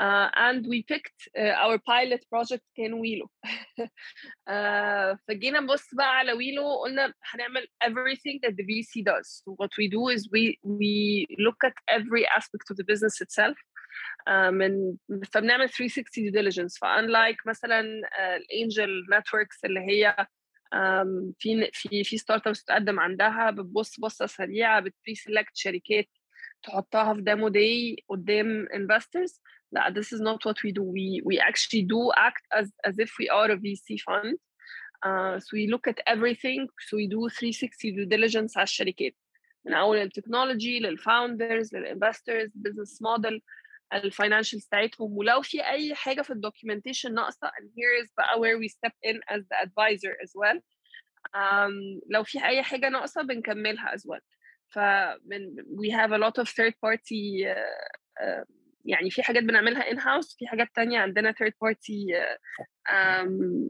Uh, 0.00 0.28
and 0.48 0.66
we 0.66 0.78
picked 0.92 1.20
uh, 1.38 1.54
our 1.64 1.78
pilot 1.78 2.22
project 2.32 2.62
كان 2.76 2.92
ويلو 2.92 3.30
uh, 4.50 5.16
فجينا 5.28 5.60
نبص 5.60 5.94
بقى 5.94 6.16
على 6.18 6.32
ويلو 6.32 6.82
قلنا 6.82 7.14
هنعمل 7.24 7.66
everything 7.84 8.38
that 8.46 8.52
the 8.56 8.64
VC 8.64 9.02
does 9.04 9.42
so 9.44 9.52
what 9.62 9.70
we 9.78 9.88
do 9.88 10.08
is 10.08 10.28
we 10.32 10.58
we 10.80 11.26
look 11.46 11.60
at 11.64 11.74
every 11.98 12.26
aspect 12.38 12.66
of 12.70 12.76
the 12.76 12.84
business 12.92 13.20
itself 13.20 13.56
uh, 13.56 13.73
من 14.50 14.96
فبنعمل 15.32 15.68
360 15.68 16.24
due 16.24 16.32
diligence. 16.32 16.78
ف 16.78 16.88
unlike 16.88 17.46
مثلا 17.46 17.80
ال 18.36 18.48
angel 18.48 19.06
uh, 19.10 19.18
networks 19.18 19.64
اللي 19.64 19.80
هي 19.80 20.26
um, 20.74 21.32
في 21.38 21.70
في 21.72 22.04
في 22.04 22.18
startups 22.18 22.62
بتقدم 22.62 23.00
عندها 23.00 23.50
بتبص 23.50 24.00
بصة 24.00 24.26
سريعة 24.26 24.80
بت 24.80 25.14
pre-select 25.14 25.56
شركات 25.56 26.08
تحطها 26.62 27.14
في 27.14 27.20
demo 27.20 27.48
day 27.48 27.96
قدام 28.08 28.66
investors. 28.66 29.40
لا 29.72 29.94
this 29.94 30.16
is 30.16 30.20
not 30.20 30.38
what 30.46 30.56
we 30.64 30.72
do. 30.72 30.82
We 30.82 31.20
we 31.28 31.38
actually 31.38 31.82
do 31.82 32.00
act 32.28 32.44
as 32.60 32.66
as 32.88 32.98
if 32.98 33.10
we 33.20 33.28
are 33.28 33.50
a 33.50 33.56
VC 33.56 34.00
fund. 34.06 34.38
uh, 35.04 35.38
so 35.38 35.50
we 35.52 35.66
look 35.68 35.86
at 35.86 36.00
everything. 36.06 36.68
So 36.88 36.96
we 36.96 37.06
do 37.06 37.28
360 37.28 37.92
due 37.92 38.06
diligence 38.06 38.56
على 38.56 38.64
الشركات. 38.64 39.14
من 39.66 39.74
أول 39.74 39.98
التكنولوجي 39.98 40.78
للفاوندرز 40.78 41.76
للانفسترز 41.76 42.50
بزنس 42.54 43.02
موديل 43.02 43.42
الفاينانشال 43.93 44.59
بتاعتهم 44.67 45.17
ولو 45.17 45.41
في 45.41 45.65
اي 45.65 45.95
حاجه 45.95 46.21
في 46.21 46.29
الدوكيومنتيشن 46.33 47.13
ناقصه 47.13 47.47
and 47.47 47.63
here 47.63 48.03
is 48.03 48.09
بقى 48.17 48.39
where 48.39 48.57
we 48.59 48.69
step 48.69 48.93
in 49.11 49.17
as 49.35 49.41
the 49.41 49.67
advisor 49.67 50.13
as 50.23 50.31
well 50.35 50.59
um, 51.35 52.01
لو 52.09 52.23
في 52.23 52.45
اي 52.45 52.63
حاجه 52.63 52.89
ناقصه 52.89 53.21
بنكملها 53.21 53.95
as 53.95 53.99
well 54.01 54.21
فمن 54.67 55.55
we 55.81 55.89
have 55.91 56.11
a 56.11 56.17
lot 56.17 56.43
of 56.43 56.47
third 56.49 56.73
party 56.85 57.45
uh, 57.45 58.23
uh, 58.23 58.45
يعني 58.85 59.11
في 59.11 59.23
حاجات 59.23 59.43
بنعملها 59.43 59.83
in 59.91 59.97
house 59.97 60.37
في 60.37 60.47
حاجات 60.47 60.67
تانية 60.75 60.99
عندنا 60.99 61.31
third 61.31 61.53
party 61.65 62.13
uh, 62.13 62.63
um, 62.91 63.69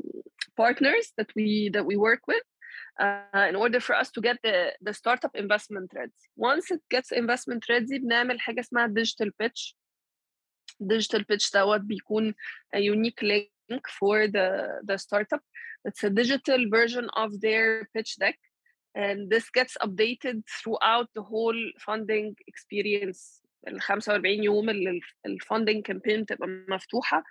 partners 0.61 1.05
that 1.19 1.29
we 1.37 1.69
that 1.75 1.85
we 1.85 1.95
work 1.97 2.23
with 2.27 2.45
uh, 3.03 3.45
in 3.49 3.55
order 3.55 3.79
for 3.87 3.95
us 4.01 4.09
to 4.15 4.21
get 4.27 4.37
the 4.47 4.57
the 4.87 4.93
startup 5.01 5.33
investment 5.43 5.89
ready. 5.99 6.19
Once 6.49 6.65
it 6.75 6.81
gets 6.93 7.11
investment 7.11 7.63
ready 7.69 7.99
بنعمل 7.99 8.39
حاجة 8.39 8.59
اسمها 8.59 8.87
digital 8.87 9.29
pitch. 9.43 9.75
digital 10.87 11.23
pitch 11.23 11.51
دوت 11.53 11.81
بيكون 11.81 12.33
a 12.75 12.79
unique 12.79 13.21
link 13.21 13.83
for 13.99 14.27
the 14.27 14.47
the 14.83 14.97
startup. 14.97 15.41
It's 15.87 16.03
a 16.03 16.09
digital 16.09 16.61
version 16.69 17.05
of 17.23 17.29
their 17.41 17.87
pitch 17.93 18.11
deck 18.17 18.37
and 18.95 19.29
this 19.29 19.49
gets 19.49 19.77
updated 19.85 20.43
throughout 20.57 21.07
the 21.15 21.21
whole 21.21 21.59
funding 21.85 22.35
experience 22.47 23.41
ال 23.67 23.81
45 23.81 24.25
يوم 24.43 24.69
اللي 24.69 24.99
الفاندنج 25.25 25.83
كامبين 25.83 26.23
بتبقى 26.23 26.47
مفتوحه 26.47 27.23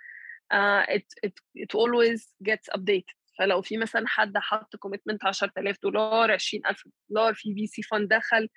uh, 0.53 0.85
it, 0.89 1.05
it, 1.27 1.33
it 1.55 1.73
always 1.75 2.27
gets 2.43 2.77
updated 2.77 3.15
فلو 3.39 3.61
في 3.61 3.77
مثلا 3.77 4.07
حد 4.07 4.37
حط 4.37 4.75
كوميتمنت 4.75 5.25
10000 5.25 5.77
دولار 5.83 6.31
20000 6.31 6.83
دولار 7.09 7.33
في 7.33 7.53
في 7.53 7.67
سي 7.67 7.81
فاند 7.81 8.07
دخل 8.13 8.45
uh, 8.45 8.49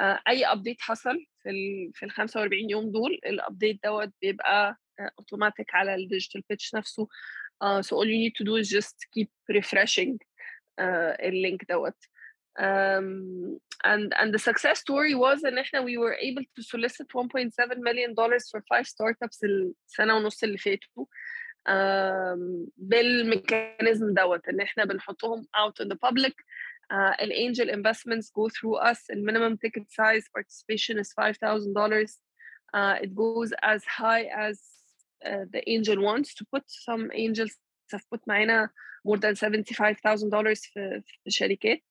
اي 0.00 0.44
update 0.46 0.80
حصل 0.80 1.26
في 1.42 1.50
ال 1.50 1.90
في 1.94 2.04
ال 2.06 2.10
45 2.10 2.70
يوم 2.70 2.92
دول 2.92 3.20
ال 3.26 3.34
update 3.34 3.80
دوت 3.84 4.10
بيبقى 4.22 4.76
اوتوماتيك 5.18 5.70
uh, 5.70 5.74
على 5.74 5.94
ال 5.94 6.00
digital 6.00 6.42
pitch 6.48 6.74
نفسه 6.74 7.08
uh, 7.64 7.82
so 7.82 7.88
all 7.96 8.06
you 8.06 8.18
need 8.24 8.34
to 8.40 8.44
do 8.44 8.56
is 8.56 8.68
just 8.78 8.96
keep 9.14 9.30
refreshing 9.56 10.16
uh, 10.80 11.20
ال 11.20 11.29
link 11.29 11.64
دوت 11.68 11.96
um, 12.60 13.58
and 13.86 14.12
and 14.20 14.34
the 14.34 14.38
success 14.38 14.78
story 14.78 15.14
was 15.14 15.44
ان 15.44 15.58
إحنا 15.58 15.80
we 15.80 15.96
were 15.98 16.14
able 16.14 16.44
to 16.56 16.62
solicit 16.62 17.06
1.7 17.14 17.78
million 17.78 18.14
dollars 18.14 18.44
for 18.50 18.60
five 18.60 18.86
startups 18.86 19.38
السنة 19.44 20.16
ونص 20.16 20.42
اللي 20.42 20.58
فاتوا 20.58 21.04
um, 21.68 22.68
بال 22.76 23.01
mechanism 23.01 24.14
دوت 24.14 24.48
ان 24.48 24.60
إحنا 24.60 24.84
بنحطهم 24.84 25.42
out 25.42 25.84
in 25.84 25.88
the 25.88 25.96
public 26.08 26.34
uh, 26.93 27.13
angel 27.45 27.67
investments 27.69 28.29
go 28.39 28.49
through 28.55 28.75
us 28.89 28.99
the 29.09 29.15
minimum 29.15 29.57
ticket 29.57 29.85
size 29.91 30.25
participation 30.37 30.97
is 30.99 31.09
$5000 31.19 32.11
uh, 32.73 32.95
it 33.05 33.11
goes 33.15 33.53
as 33.73 33.81
high 33.85 34.23
as 34.47 34.55
uh, 35.25 35.45
the 35.53 35.61
angel 35.69 35.97
wants 36.09 36.33
to 36.37 36.43
put 36.53 36.63
some 36.67 37.03
angels 37.13 37.51
have 37.91 38.05
put 38.13 38.21
معانا 38.27 38.69
more 39.07 39.17
than 39.17 39.35
$75,000 39.35 40.53
في, 40.61 41.01
في 41.23 41.31
شركات 41.31 41.81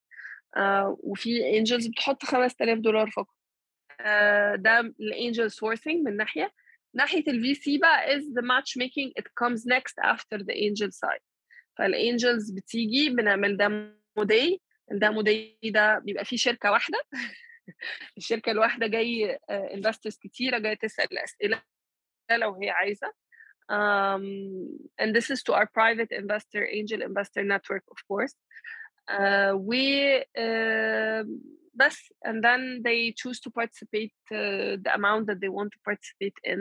uh, 0.56 0.96
وفي 1.00 1.40
angels 1.64 1.90
بتحط 1.90 2.24
5000 2.24 2.78
دولار 2.78 3.10
فقط 3.10 3.34
uh, 4.00 4.56
ده 4.56 4.80
الانجل 5.00 5.50
سورسنج 5.50 6.04
من 6.08 6.16
ناحيه 6.16 6.52
ناحيه 6.94 7.24
الفي 7.28 7.54
سي 7.54 7.78
بقى 7.78 8.18
is 8.18 8.22
the 8.22 8.42
matchmaking 8.42 9.12
it 9.20 9.26
comes 9.42 9.64
next 9.66 9.94
after 10.04 10.38
the 10.38 10.54
angel 10.54 10.90
side 10.90 11.22
فالانجلز 11.78 12.50
بتيجي 12.50 13.10
بنعمل 13.10 13.56
دامو 13.56 13.90
داي 14.22 14.60
الدامو 14.92 15.22
داي 15.22 15.58
ده 15.64 15.98
بيبقى 15.98 16.24
فيه 16.24 16.36
شركه 16.36 16.70
واحده 16.70 16.98
الشركه 18.16 18.52
الواحده 18.52 18.86
جاي 18.86 19.38
انفسترز 19.50 20.18
كتيره 20.18 20.58
جايه 20.58 20.74
تسال 20.74 21.18
اسئله 21.18 21.62
لو 22.30 22.54
هي 22.62 22.70
عايزه 22.70 23.12
um, 23.72 24.24
and 25.00 25.14
this 25.16 25.30
is 25.30 25.42
to 25.42 25.52
our 25.54 25.66
private 25.78 26.12
investor 26.12 26.62
angel 26.78 27.00
investor 27.02 27.42
network 27.42 27.84
of 27.94 27.98
course 28.08 28.34
uh, 29.16 29.52
we 29.70 29.84
uh, 30.44 31.24
بس 31.74 32.12
and 32.26 32.44
then 32.44 32.82
they 32.82 33.12
choose 33.20 33.40
to 33.40 33.50
participate 33.50 34.14
uh, 34.32 34.76
the 34.84 34.92
amount 34.94 35.26
that 35.28 35.40
they 35.40 35.48
want 35.48 35.70
to 35.72 35.78
participate 35.88 36.38
in 36.52 36.60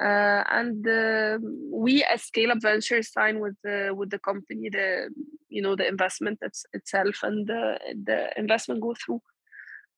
uh, 0.00 0.42
and 0.58 0.80
uh, 0.88 1.38
we 1.84 1.94
as 2.14 2.22
scale 2.30 2.50
up 2.54 2.60
ventures 2.62 3.08
sign 3.12 3.38
with 3.44 3.56
the 3.66 3.78
with 3.98 4.10
the 4.14 4.18
company 4.30 4.68
the 4.78 4.88
you 5.50 5.62
know 5.62 5.74
the 5.76 5.86
investment 5.94 6.38
it's, 6.42 6.62
itself 6.78 7.16
and 7.22 7.46
the, 7.46 7.62
the 8.08 8.18
investment 8.42 8.80
go 8.80 8.94
through 8.94 9.20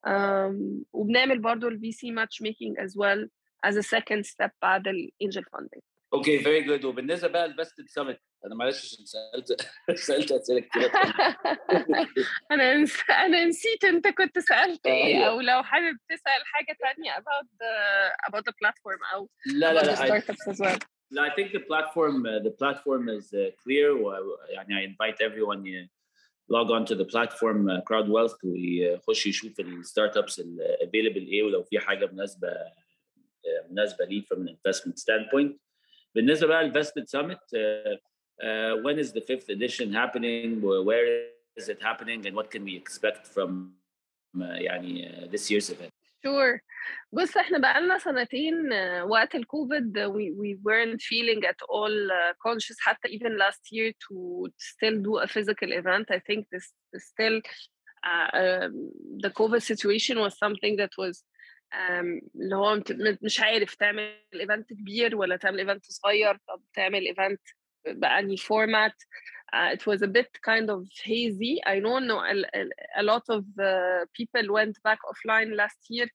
um, 0.07 0.85
وبنعمل 0.93 1.39
برضه 1.39 1.69
ال 1.69 1.81
VC 1.81 2.13
matchmaking 2.21 2.75
as 2.85 2.91
well 2.97 3.27
as 3.67 3.77
a 3.77 3.83
second 3.83 4.25
step 4.27 4.51
بعد 4.63 4.89
ال 4.89 5.11
angel 5.25 5.45
funding 5.57 5.83
اوكي 6.15 6.39
فيري 6.39 6.63
جود 6.63 6.85
وبالنسبه 6.85 7.29
بقى 7.29 7.49
لفستد 7.49 7.85
سمت 7.89 8.21
انا 8.47 8.55
معلش 8.55 8.85
عشان 8.85 9.05
سالت 9.05 9.71
سالت 10.07 10.33
اسئله 10.33 10.61
كتير 10.61 10.91
انا 12.53 12.75
نس... 12.75 12.99
انا 13.11 13.45
نسيت 13.45 13.85
انت 13.85 14.09
كنت 14.09 14.39
سالت 14.39 14.87
ايه 14.87 15.25
او 15.25 15.41
لو 15.41 15.63
حابب 15.63 15.99
تسال 16.09 16.45
حاجه 16.45 16.77
ثانيه 16.83 17.13
about 17.13 17.47
the 17.61 17.75
about 18.31 18.43
the 18.43 18.53
platform 18.53 19.15
او 19.15 19.31
لا 19.47 19.73
لا 19.73 19.83
about 19.83 19.85
the 19.85 20.01
لا 20.01 20.21
I, 20.21 20.23
startups 20.23 20.53
as 20.53 20.59
well 20.59 20.65
لا 20.65 20.79
I 21.19 21.31
think 21.37 21.53
the 21.53 21.61
platform 21.71 22.27
uh, 22.27 22.41
the 22.49 22.51
platform 22.51 23.09
is 23.09 23.33
uh, 23.35 23.51
clear 23.63 23.91
يعني 24.51 24.75
I 24.75 24.83
invite 24.85 25.21
everyone 25.21 25.63
uh, 25.67 25.87
log 26.49 26.71
on 26.71 26.85
to 26.87 26.95
the 26.95 27.05
platform 27.05 27.69
uh, 27.69 27.81
crowd 27.83 28.09
wealth 28.09 28.39
ويخش 28.45 29.27
يشوف 29.27 29.61
الستارت 29.61 30.17
ابس 30.17 30.41
available 30.41 31.27
ايه 31.29 31.43
ولو 31.43 31.63
في 31.63 31.79
حاجه 31.79 32.07
مناسبه 32.07 32.49
uh, 32.49 33.71
مناسبه 33.71 34.05
ليه 34.05 34.23
from 34.23 34.39
an 34.39 34.49
investment 34.49 34.99
standpoint 34.99 35.53
بالنسبه 36.15 36.47
بقى 36.47 36.65
للفستد 36.65 37.09
سمت 37.09 37.39
uh, 37.39 37.97
uh, 38.43 38.83
when 38.83 38.99
is 38.99 39.13
the 39.13 39.21
fifth 39.21 39.49
edition 39.49 39.93
happening 39.93 40.61
where 40.63 41.07
is 41.61 41.69
it 41.69 41.81
happening 41.83 42.27
and 42.27 42.35
what 42.35 42.51
can 42.51 42.65
we 42.65 42.77
expect 42.77 43.27
from 43.27 43.73
uh, 44.37 44.43
يعني 44.43 45.09
uh, 45.09 45.27
this 45.31 45.51
year's 45.51 45.71
event 45.71 45.93
Sure. 46.27 46.61
بص 47.13 47.37
احنا 47.37 47.59
بقالنا 47.59 47.99
سنتين 47.99 48.55
uh, 48.71 49.11
وقت 49.11 49.35
الكوفيد 49.35 49.99
uh, 49.99 50.09
we, 50.11 50.33
we 50.41 50.59
weren't 50.63 51.01
feeling 51.03 51.45
at 51.45 51.63
all 51.69 52.11
uh, 52.11 52.35
conscious 52.49 52.77
حتى 52.81 53.09
even 53.09 53.39
last 53.39 53.73
year 53.73 53.93
to 53.93 54.49
still 54.59 55.03
do 55.03 55.19
a 55.19 55.27
physical 55.27 55.73
event. 55.73 56.07
I 56.11 56.19
think 56.19 56.47
this, 56.53 56.73
this 56.93 57.05
still 57.13 57.41
uh, 58.11 58.29
um, 58.43 58.91
the 59.25 59.31
COVID 59.31 59.63
situation 59.63 60.19
was 60.19 60.39
something 60.39 60.77
that 60.77 60.93
was 60.99 61.23
um, 61.75 62.21
اللي 62.35 62.57
هو 62.57 62.75
انت 62.75 62.93
مش 63.23 63.41
عارف 63.41 63.75
تعمل 63.75 64.19
ايفنت 64.35 64.73
كبير 64.73 65.17
ولا 65.17 65.37
تعمل 65.37 65.59
ايفنت 65.59 65.85
صغير 65.87 66.37
طب 66.37 66.63
تعمل 66.75 67.07
ايفنت 67.07 67.41
بأني 67.87 68.37
format 68.37 68.95
uh, 69.55 69.71
it 69.73 69.87
was 69.87 70.03
a 70.03 70.09
bit 70.09 70.29
kind 70.43 70.69
of 70.69 70.87
hazy. 71.05 71.61
I 71.65 71.79
know 71.79 71.99
no, 72.01 72.19
a, 72.19 72.45
a 72.99 73.03
lot 73.03 73.23
of 73.29 73.45
uh, 73.63 74.05
people 74.13 74.53
went 74.53 74.77
back 74.83 74.99
offline 75.11 75.55
last 75.55 75.79
year, 75.89 76.09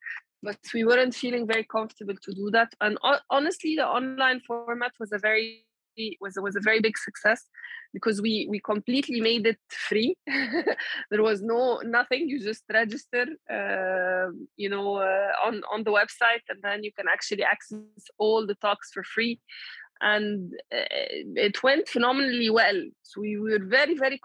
but 0.44 0.58
we 0.74 0.84
weren't 0.84 1.16
feeling 1.16 1.48
very 1.48 1.64
comfortable 1.64 2.16
to 2.22 2.34
do 2.34 2.50
that. 2.52 2.74
And 2.82 2.98
honestly, 3.30 3.76
the 3.76 3.88
online 3.88 4.42
format 4.42 4.92
was 5.00 5.12
a 5.14 5.20
very 5.20 5.66
was 6.22 6.38
was 6.42 6.56
a 6.56 6.62
very 6.62 6.80
big 6.80 6.98
success 6.98 7.46
because 7.94 8.22
we 8.22 8.48
we 8.50 8.60
completely 8.60 9.20
made 9.20 9.46
it 9.46 9.60
free. 9.70 10.16
there 11.12 11.24
was 11.24 11.42
no 11.42 11.82
nothing. 11.84 12.30
You 12.30 12.40
just 12.42 12.64
register, 12.72 13.26
uh, 13.52 14.32
you 14.56 14.70
know, 14.70 14.96
uh, 14.96 15.32
on 15.46 15.62
on 15.74 15.84
the 15.84 15.92
website, 15.92 16.46
and 16.50 16.62
then 16.62 16.84
you 16.84 16.92
can 16.94 17.08
actually 17.12 17.44
access 17.44 18.04
all 18.18 18.46
the 18.46 18.56
talks 18.56 18.92
for 18.94 19.04
free 19.04 19.40
and 20.04 20.54
uh, 20.74 20.86
it 21.48 21.62
went 21.64 21.88
phenomenally 21.90 22.50
well. 22.50 22.82
So 23.04 23.22
we 23.22 23.38
were 23.38 23.60
very, 23.60 23.96
very 23.96 24.20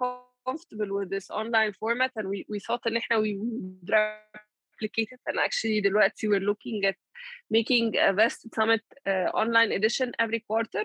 comfortable 0.46 0.96
with 0.98 1.10
this 1.10 1.30
online 1.30 1.72
format, 1.72 2.12
and 2.16 2.28
we, 2.28 2.46
we 2.48 2.60
thought 2.60 2.82
that 2.84 2.92
we 3.20 3.36
would 3.38 3.90
replicate 3.90 5.08
it. 5.12 5.20
And 5.26 5.38
actually, 5.38 5.80
دلوقتي 5.82 6.28
we're 6.28 6.40
looking 6.40 6.84
at 6.84 6.96
making 7.50 7.94
a 7.98 8.12
Vest 8.12 8.46
Summit 8.54 8.82
uh, 9.06 9.30
online 9.34 9.72
edition 9.72 10.12
every 10.18 10.40
quarter 10.40 10.84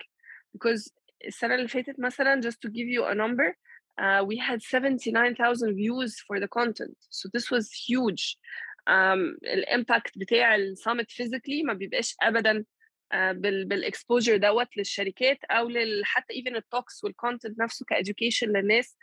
because 0.52 0.90
السنة 1.26 1.54
اللي 1.54 1.68
فاتت 1.68 2.00
مثلا 2.00 2.40
just 2.40 2.60
to 2.62 2.68
give 2.68 2.88
you 2.88 3.04
a 3.04 3.14
number 3.14 3.56
uh, 3.98 4.24
we 4.24 4.36
had 4.36 4.62
79,000 4.62 5.74
views 5.74 6.18
for 6.26 6.40
the 6.40 6.48
content 6.48 6.96
so 7.10 7.28
this 7.34 7.50
was 7.50 7.70
huge 7.72 8.38
um, 8.86 9.38
الامباكت 9.44 10.18
بتاع 10.18 10.54
السامت 10.54 11.10
physically 11.10 11.64
ما 11.64 11.72
بيبقاش 11.72 12.16
ابدا 12.22 12.64
بال 13.23 13.46
exposure 13.46 14.37
دوت 14.37 14.77
للشركات 14.77 15.39
أو 15.43 15.69
حتى 16.03 16.33
even 16.33 16.55
ال 16.55 16.63
talks 16.63 17.03
وال 17.03 17.15
content 17.15 17.59
نفسه 17.59 17.85
ك 17.85 17.91
education 17.91 18.47
للناس 18.47 18.97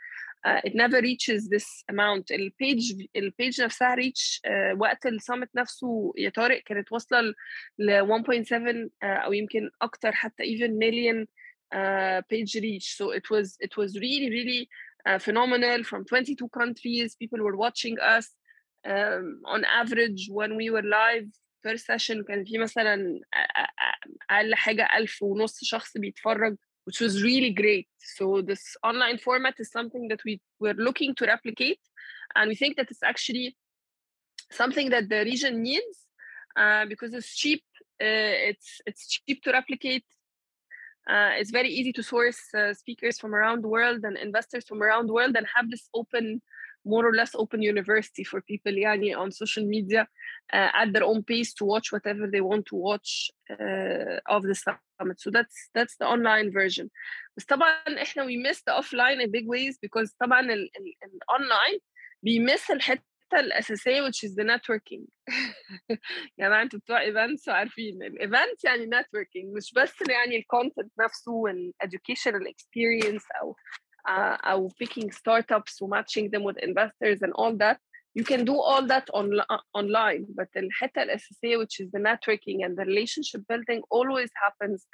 uh, 0.47 0.59
it 0.67 0.75
never 0.75 1.01
reaches 1.01 1.49
this 1.49 1.83
amount 1.91 2.31
ال 2.31 2.46
page 2.46 3.07
ال 3.15 3.24
page 3.24 3.61
نفسها 3.61 3.93
reach 3.93 4.41
uh, 4.47 4.79
وقت 4.79 5.05
ال 5.05 5.11
summit 5.11 5.49
نفسه 5.55 6.13
يا 6.17 6.29
طارق 6.29 6.61
كانت 6.65 6.91
واصله 6.91 7.33
ل 7.79 8.01
1.7 8.01 8.49
uh, 8.49 8.89
أو 9.03 9.33
يمكن 9.33 9.69
أكتر 9.81 10.11
حتى 10.11 10.43
even 10.43 10.71
million 10.71 11.27
uh, 11.75 12.21
page 12.29 12.55
reach 12.55 12.95
so 12.97 13.11
it 13.11 13.29
was 13.29 13.57
it 13.59 13.77
was 13.77 13.99
really 13.99 14.29
really 14.29 14.69
uh, 15.09 15.19
phenomenal 15.19 15.83
from 15.83 16.05
22 16.05 16.49
countries 16.49 17.15
people 17.15 17.39
were 17.39 17.57
watching 17.57 17.97
us 17.99 18.27
um, 18.85 19.41
on 19.45 19.63
average 19.65 20.27
when 20.29 20.55
we 20.55 20.69
were 20.69 20.83
live 20.83 21.29
per 21.62 21.76
session 21.76 22.24
كان 22.28 22.44
في 22.44 22.58
مثلا 22.58 23.20
اقل 24.30 24.54
حاجه 24.54 24.88
ألف 24.96 25.22
ونص 25.22 25.64
شخص 25.64 25.96
بيتفرج 25.96 26.56
which 26.88 27.00
was 27.00 27.22
really 27.22 27.52
great 27.62 27.88
so 28.16 28.40
this 28.40 28.76
online 28.82 29.18
format 29.18 29.54
is 29.58 29.70
something 29.70 30.08
that 30.08 30.22
we 30.24 30.40
were 30.62 30.76
looking 30.86 31.14
to 31.14 31.26
replicate 31.26 31.80
and 32.36 32.48
we 32.48 32.54
think 32.54 32.76
that 32.76 32.90
it's 32.90 33.02
actually 33.12 33.56
something 34.60 34.88
that 34.94 35.08
the 35.12 35.20
region 35.30 35.62
needs 35.62 35.96
uh, 36.56 36.84
because 36.86 37.12
it's 37.18 37.32
cheap 37.42 37.62
uh, 38.06 38.34
it's 38.50 38.70
it's 38.88 39.02
cheap 39.12 39.38
to 39.42 39.50
replicate 39.52 40.06
uh, 41.12 41.32
it's 41.40 41.52
very 41.58 41.70
easy 41.78 41.92
to 41.92 42.02
source 42.02 42.40
speakers 42.82 43.16
from 43.18 43.32
around 43.34 43.58
the 43.64 43.72
world 43.76 44.00
and 44.06 44.16
investors 44.28 44.64
from 44.68 44.82
around 44.82 45.04
the 45.06 45.16
world 45.18 45.34
and 45.36 45.46
have 45.56 45.66
this 45.70 45.84
open 46.00 46.40
more 46.84 47.04
or 47.08 47.14
less 47.20 47.34
open 47.34 47.60
university 47.62 48.24
for 48.24 48.40
people 48.40 48.72
يعني 48.72 49.16
on 49.16 49.30
social 49.30 49.64
media 49.64 50.06
uh, 50.52 50.70
at 50.82 50.92
their 50.92 51.04
own 51.04 51.22
pace 51.22 51.52
to 51.52 51.64
watch 51.64 51.92
whatever 51.92 52.26
they 52.26 52.40
want 52.40 52.64
to 52.66 52.76
watch 52.76 53.30
uh, 53.50 54.34
of 54.34 54.42
the 54.42 54.54
summit. 54.54 55.18
So 55.24 55.30
that's 55.30 55.56
that's 55.74 55.96
the 56.00 56.06
online 56.06 56.52
version. 56.52 56.90
بس 57.36 57.44
طبعا 57.44 58.02
احنا 58.02 58.26
we 58.26 58.36
miss 58.36 58.62
the 58.62 58.72
offline 58.72 59.20
in 59.20 59.30
big 59.30 59.46
ways 59.46 59.78
because 59.86 60.14
طبعا 60.20 60.40
ال, 60.40 60.50
ال, 60.50 60.94
ال 61.04 61.18
online 61.30 61.80
بيمس 62.22 62.70
الحته 62.70 63.02
الاساسيه 63.34 64.02
which 64.02 64.24
is 64.24 64.34
the 64.34 64.44
networking. 64.44 65.04
يا 65.90 66.46
جماعه 66.46 66.62
انتوا 66.62 66.78
بتوع 66.78 67.00
ايفنتس 67.00 67.48
وعارفين 67.48 68.02
الايفنت 68.02 68.64
يعني 68.64 68.90
networking 68.96 69.56
مش 69.56 69.72
بس 69.72 69.94
يعني 70.10 70.36
الكونتنت 70.36 70.92
نفسه 71.00 71.32
والاducational 71.32 72.52
experience 72.52 73.26
او 73.42 73.56
uh, 74.08 74.36
او 74.44 74.68
picking 74.82 75.10
startups 75.10 75.80
و 75.82 75.88
matching 75.88 76.30
them 76.30 76.42
with 76.42 76.58
investors 76.58 77.18
and 77.22 77.32
all 77.34 77.54
that 77.56 77.78
you 78.14 78.24
can 78.24 78.44
do 78.44 78.56
all 78.68 78.84
that 78.86 79.06
on, 79.14 79.28
online 79.74 80.26
but 80.34 80.48
الحتة 80.56 81.02
الأساسية 81.02 81.56
which 81.58 81.80
is 81.80 81.90
the 81.92 81.98
networking 81.98 82.64
and 82.64 82.76
the 82.76 82.84
relationship 82.84 83.42
building 83.48 83.82
always 83.90 84.30
happens 84.44 84.86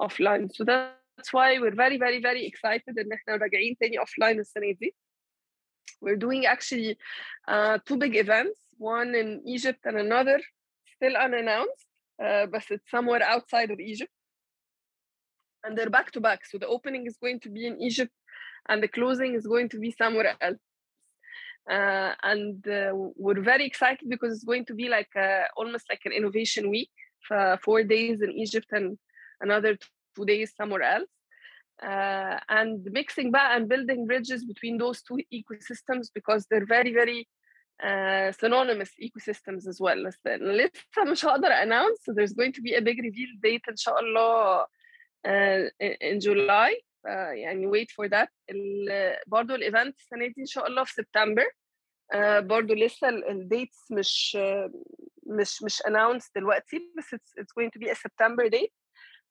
offline 0.00 0.48
so 0.54 0.64
that's 0.64 1.32
why 1.32 1.58
we're 1.58 1.74
very 1.84 1.98
very 1.98 2.20
very 2.20 2.46
excited 2.46 2.98
إن 2.98 3.12
احنا 3.12 3.36
راجعين 3.36 3.76
تاني 3.80 3.98
offline 3.98 4.38
السنة 4.38 4.72
دي 4.80 4.94
we're 6.02 6.16
doing 6.16 6.46
actually 6.46 6.96
uh, 7.48 7.78
two 7.86 7.96
big 7.96 8.16
events 8.16 8.58
one 8.78 9.14
in 9.14 9.42
Egypt 9.46 9.80
and 9.84 9.96
another 9.98 10.40
still 10.96 11.16
unannounced 11.16 11.86
uh, 12.24 12.46
but 12.46 12.62
it's 12.70 12.90
somewhere 12.90 13.22
outside 13.22 13.70
of 13.70 13.78
Egypt 13.80 14.12
and 15.64 15.76
they're 15.76 15.90
back 15.98 16.10
to 16.12 16.20
back 16.20 16.40
so 16.46 16.56
the 16.58 16.66
opening 16.66 17.06
is 17.06 17.16
going 17.24 17.38
to 17.40 17.50
be 17.50 17.66
in 17.66 17.76
Egypt 17.88 18.12
and 18.68 18.82
the 18.82 18.88
closing 18.88 19.34
is 19.34 19.46
going 19.46 19.68
to 19.68 19.78
be 19.78 19.90
somewhere 19.90 20.34
else 20.40 20.58
uh, 21.68 22.14
and 22.22 22.66
uh, 22.66 22.90
we're 22.94 23.42
very 23.42 23.66
excited 23.66 24.08
because 24.08 24.32
it's 24.34 24.44
going 24.44 24.64
to 24.64 24.74
be 24.74 24.88
like 24.88 25.10
uh, 25.16 25.42
almost 25.56 25.88
like 25.88 26.00
an 26.04 26.12
innovation 26.12 26.70
week 26.70 26.90
for 27.26 27.58
four 27.62 27.82
days 27.82 28.22
in 28.22 28.32
Egypt 28.32 28.66
and 28.72 28.98
another 29.40 29.76
two 30.16 30.24
days 30.24 30.52
somewhere 30.56 30.82
else. 30.82 31.08
Uh, 31.82 32.38
and 32.48 32.84
mixing 32.92 33.30
back 33.30 33.56
and 33.56 33.68
building 33.68 34.06
bridges 34.06 34.44
between 34.44 34.76
those 34.78 35.00
two 35.02 35.18
ecosystems 35.32 36.08
because 36.14 36.44
they're 36.50 36.66
very 36.66 36.92
very 36.92 37.26
uh, 37.82 38.30
synonymous 38.32 38.90
ecosystems 39.02 39.66
as 39.66 39.80
well 39.80 39.96
لسه 39.96 41.04
مش 41.04 41.24
هقدر 41.24 41.48
announce 41.50 42.04
so 42.04 42.12
there's 42.12 42.34
going 42.34 42.52
to 42.52 42.60
be 42.60 42.74
a 42.74 42.82
big 42.82 42.98
reveal 42.98 43.30
date 43.40 43.62
ان 43.68 43.76
شاء 43.76 44.00
الله 44.00 44.66
uh, 45.26 45.70
in 45.80 46.20
July 46.20 46.74
uh, 46.93 46.93
يعني 47.32 47.70
wait 47.70 47.88
for 47.90 48.08
that 48.10 48.28
ال, 48.50 49.16
برضو 49.26 49.54
الايفنت 49.54 49.98
السنه 49.98 50.26
دي 50.26 50.34
ان 50.40 50.46
شاء 50.46 50.66
الله 50.66 50.84
في 50.84 50.92
سبتمبر 50.92 51.44
uh, 52.14 52.38
برضو 52.38 52.74
لسه 52.74 53.08
الديتس 53.08 53.90
مش 53.92 54.36
uh, 54.40 54.70
مش 55.26 55.62
مش 55.62 55.82
announced 55.82 56.30
دلوقتي 56.34 56.92
بس 56.98 57.14
it's, 57.14 57.42
it's 57.42 57.52
going 57.60 57.70
to 57.70 57.80
be 57.84 57.90
a 57.90 57.94
September 57.94 58.48
date 58.50 58.72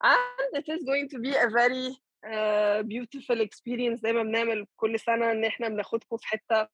and 0.04 0.50
it 0.60 0.66
is 0.74 0.82
going 0.84 1.08
to 1.14 1.18
be 1.18 1.32
a 1.46 1.48
very 1.60 1.88
uh, 2.32 2.82
beautiful 2.82 3.40
experience 3.40 4.00
زي 4.02 4.12
ما 4.12 4.22
بنعمل 4.22 4.66
كل 4.76 5.00
سنه 5.00 5.32
ان 5.32 5.44
احنا 5.44 5.68
بناخدكم 5.68 6.16
في 6.16 6.26
حته 6.26 6.64
uh, 6.64 6.68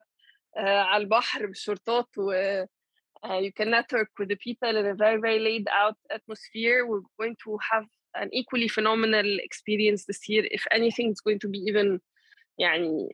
على 0.58 1.02
البحر 1.02 1.46
بالشرطات 1.46 2.08
و 2.18 2.32
uh, 3.26 3.40
you 3.40 3.52
can 3.58 3.70
network 3.70 4.10
with 4.20 4.28
the 4.28 4.36
people 4.46 4.76
in 4.80 4.86
a 4.86 4.94
very 4.94 5.18
very 5.26 5.40
laid 5.48 5.66
out 5.82 5.98
atmosphere 6.16 6.78
we're 6.86 7.08
going 7.20 7.36
to 7.44 7.50
have 7.70 7.86
an 8.14 8.28
equally 8.32 8.68
phenomenal 8.68 9.28
experience 9.48 10.04
this 10.04 10.28
year 10.28 10.44
if 10.50 10.64
anything 10.78 11.10
it's 11.10 11.20
going 11.20 11.38
to 11.38 11.48
be 11.48 11.58
even 11.58 12.00
يعني 12.58 13.08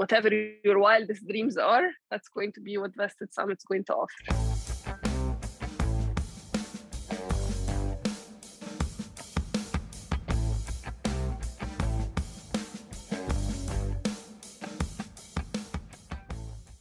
whatever 0.00 0.30
your 0.64 0.78
wildest 0.78 1.26
dreams 1.28 1.56
are 1.56 1.88
that's 2.10 2.28
going 2.28 2.52
to 2.52 2.60
be 2.60 2.76
what 2.78 2.92
Vested 2.96 3.32
Summit's 3.32 3.64
going 3.64 3.84
to 3.84 3.94
offer 3.94 4.22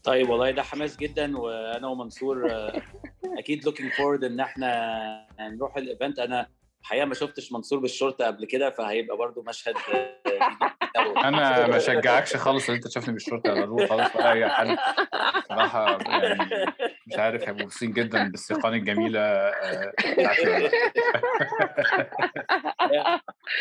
طيب 0.03 0.29
والله 0.29 0.51
ده 0.51 0.63
حماس 0.63 0.97
جدا 0.97 1.37
وانا 1.37 1.87
ومنصور 1.87 2.51
آه، 2.51 2.81
اكيد 3.25 3.65
لوكينج 3.65 3.91
فورد 3.91 4.23
ان 4.23 4.39
احنا 4.39 5.27
نروح 5.39 5.77
الايفنت 5.77 6.19
انا 6.19 6.47
الحقيقة 6.80 7.04
ما 7.04 7.14
شفتش 7.14 7.52
منصور 7.52 7.78
بالشرطه 7.78 8.26
قبل 8.26 8.44
كده 8.44 8.70
فهيبقى 8.70 9.16
برضو 9.16 9.42
مشهد. 9.42 9.74
أنا 11.24 11.66
ما 11.68 11.76
اشجعكش 11.76 12.36
خالص 12.36 12.68
إن 12.68 12.74
أنت 12.74 12.86
تشوفني 12.86 13.12
بالشرطه 13.14 13.52
ولا 13.52 13.64
الروح 13.64 13.88
خالص 13.88 14.16
ولا 14.16 14.32
أي 14.32 14.48
حد 14.48 14.78
صراحة 15.48 15.98
يعني 16.08 16.38
مش 17.06 17.18
عارف 17.18 17.48
هيبقوا 17.48 17.64
مبسوطين 17.64 17.92
جدا 17.92 18.28
بالسيقان 18.28 18.74
الجميلة 18.74 19.20
آه، 19.20 19.92
بتاعت 20.12 20.38
ال- 20.38 20.70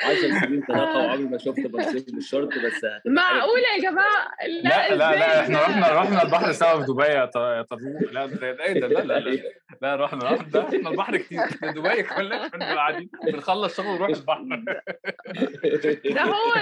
10 0.03 0.39
سنين 0.45 0.61
طلاقه 0.67 0.97
وعمري 0.97 1.23
ما 1.23 1.37
شفت 1.37 1.59
منصور 1.59 2.03
بالشرطه 2.13 2.61
بس 2.65 2.81
معقولة 3.05 3.63
يا 3.77 3.81
جماعة؟ 3.81 4.27
لا 4.63 4.89
لا 4.89 4.95
لا 5.15 5.41
إحنا؟ 5.41 5.61
رحنا 5.61 5.89
رحنا 5.93 6.23
البحر 6.23 6.51
سوا 6.51 6.79
في 6.79 6.85
دبي 6.91 7.03
يا 7.03 7.25
ط- 7.25 7.35
يا 7.37 7.61
طروق 7.61 8.11
لا 8.11 8.25
ده 8.25 8.51
ده 8.51 8.63
إيه 8.63 8.73
ده؟ 8.79 8.87
لا 8.87 9.01
لا 9.03 9.19
لا 9.19 9.41
لا 9.81 9.95
رحنا 9.95 10.23
رحنا 10.31 10.59
رحنا 10.59 10.89
البحر 10.89 11.17
كتير. 11.17 11.39
إحنا 11.39 11.71
دبي 11.71 12.03
كلنا 12.03 12.47
كنا 12.47 12.75
قاعدين 12.75 13.09
بنخلص 13.27 13.77
شغل 13.77 13.87
ونروح 13.87 14.09
البحر. 14.09 14.43
ده 16.15 16.21
هو. 16.21 16.53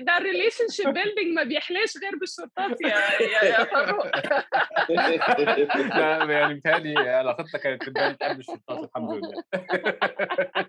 ده 0.00 0.18
ال 0.18 0.68
relationship 0.70 0.86
building 0.86 1.34
ما 1.36 1.42
بيحلاش 1.44 1.94
غير 2.02 2.16
بالشورتات 2.20 2.80
يا 2.80 3.22
يا 3.44 3.66
لا 5.98 6.24
يعني 6.32 6.54
بيتهيألي 6.54 6.98
علاقتنا 7.10 7.60
كانت 7.62 7.82
تبان 7.84 8.14
قبل 8.14 8.38
الشورتات 8.38 8.84
الحمد 8.84 9.10
لله 9.10 9.42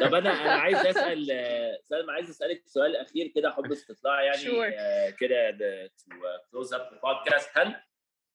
طب 0.00 0.14
أنا 0.14 0.30
أنا 0.30 0.52
عايز 0.52 0.86
أسأل 0.86 1.26
سلمى 1.82 2.12
عايز 2.12 2.30
أسألك 2.30 2.62
سؤال 2.66 2.96
أخير 2.96 3.32
كده 3.34 3.50
حب 3.50 3.72
استطلاع 3.72 4.22
يعني 4.22 4.36
Sure. 4.38 4.74
كده 5.20 5.50
to 5.86 6.16
close 6.50 6.74
up 6.74 6.92
ال 6.92 7.00
podcast 7.00 7.58
هل 7.58 7.74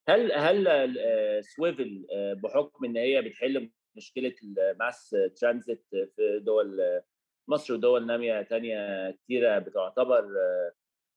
هل 0.10 0.32
هل 0.32 1.44
Swvl 1.44 2.08
بحكم 2.44 2.86
إن 2.86 2.98
هي 2.98 3.22
بتحل 3.22 3.72
مشكلة 3.98 4.36
ال 4.44 4.58
mass 4.58 5.16
transit 5.42 5.86
في 5.90 6.40
دول 6.42 6.82
مصر 7.50 7.74
ودول 7.74 8.06
نامية 8.08 8.42
تانية 8.42 9.12
كتيرة 9.12 9.60
بتعتبر 9.60 10.26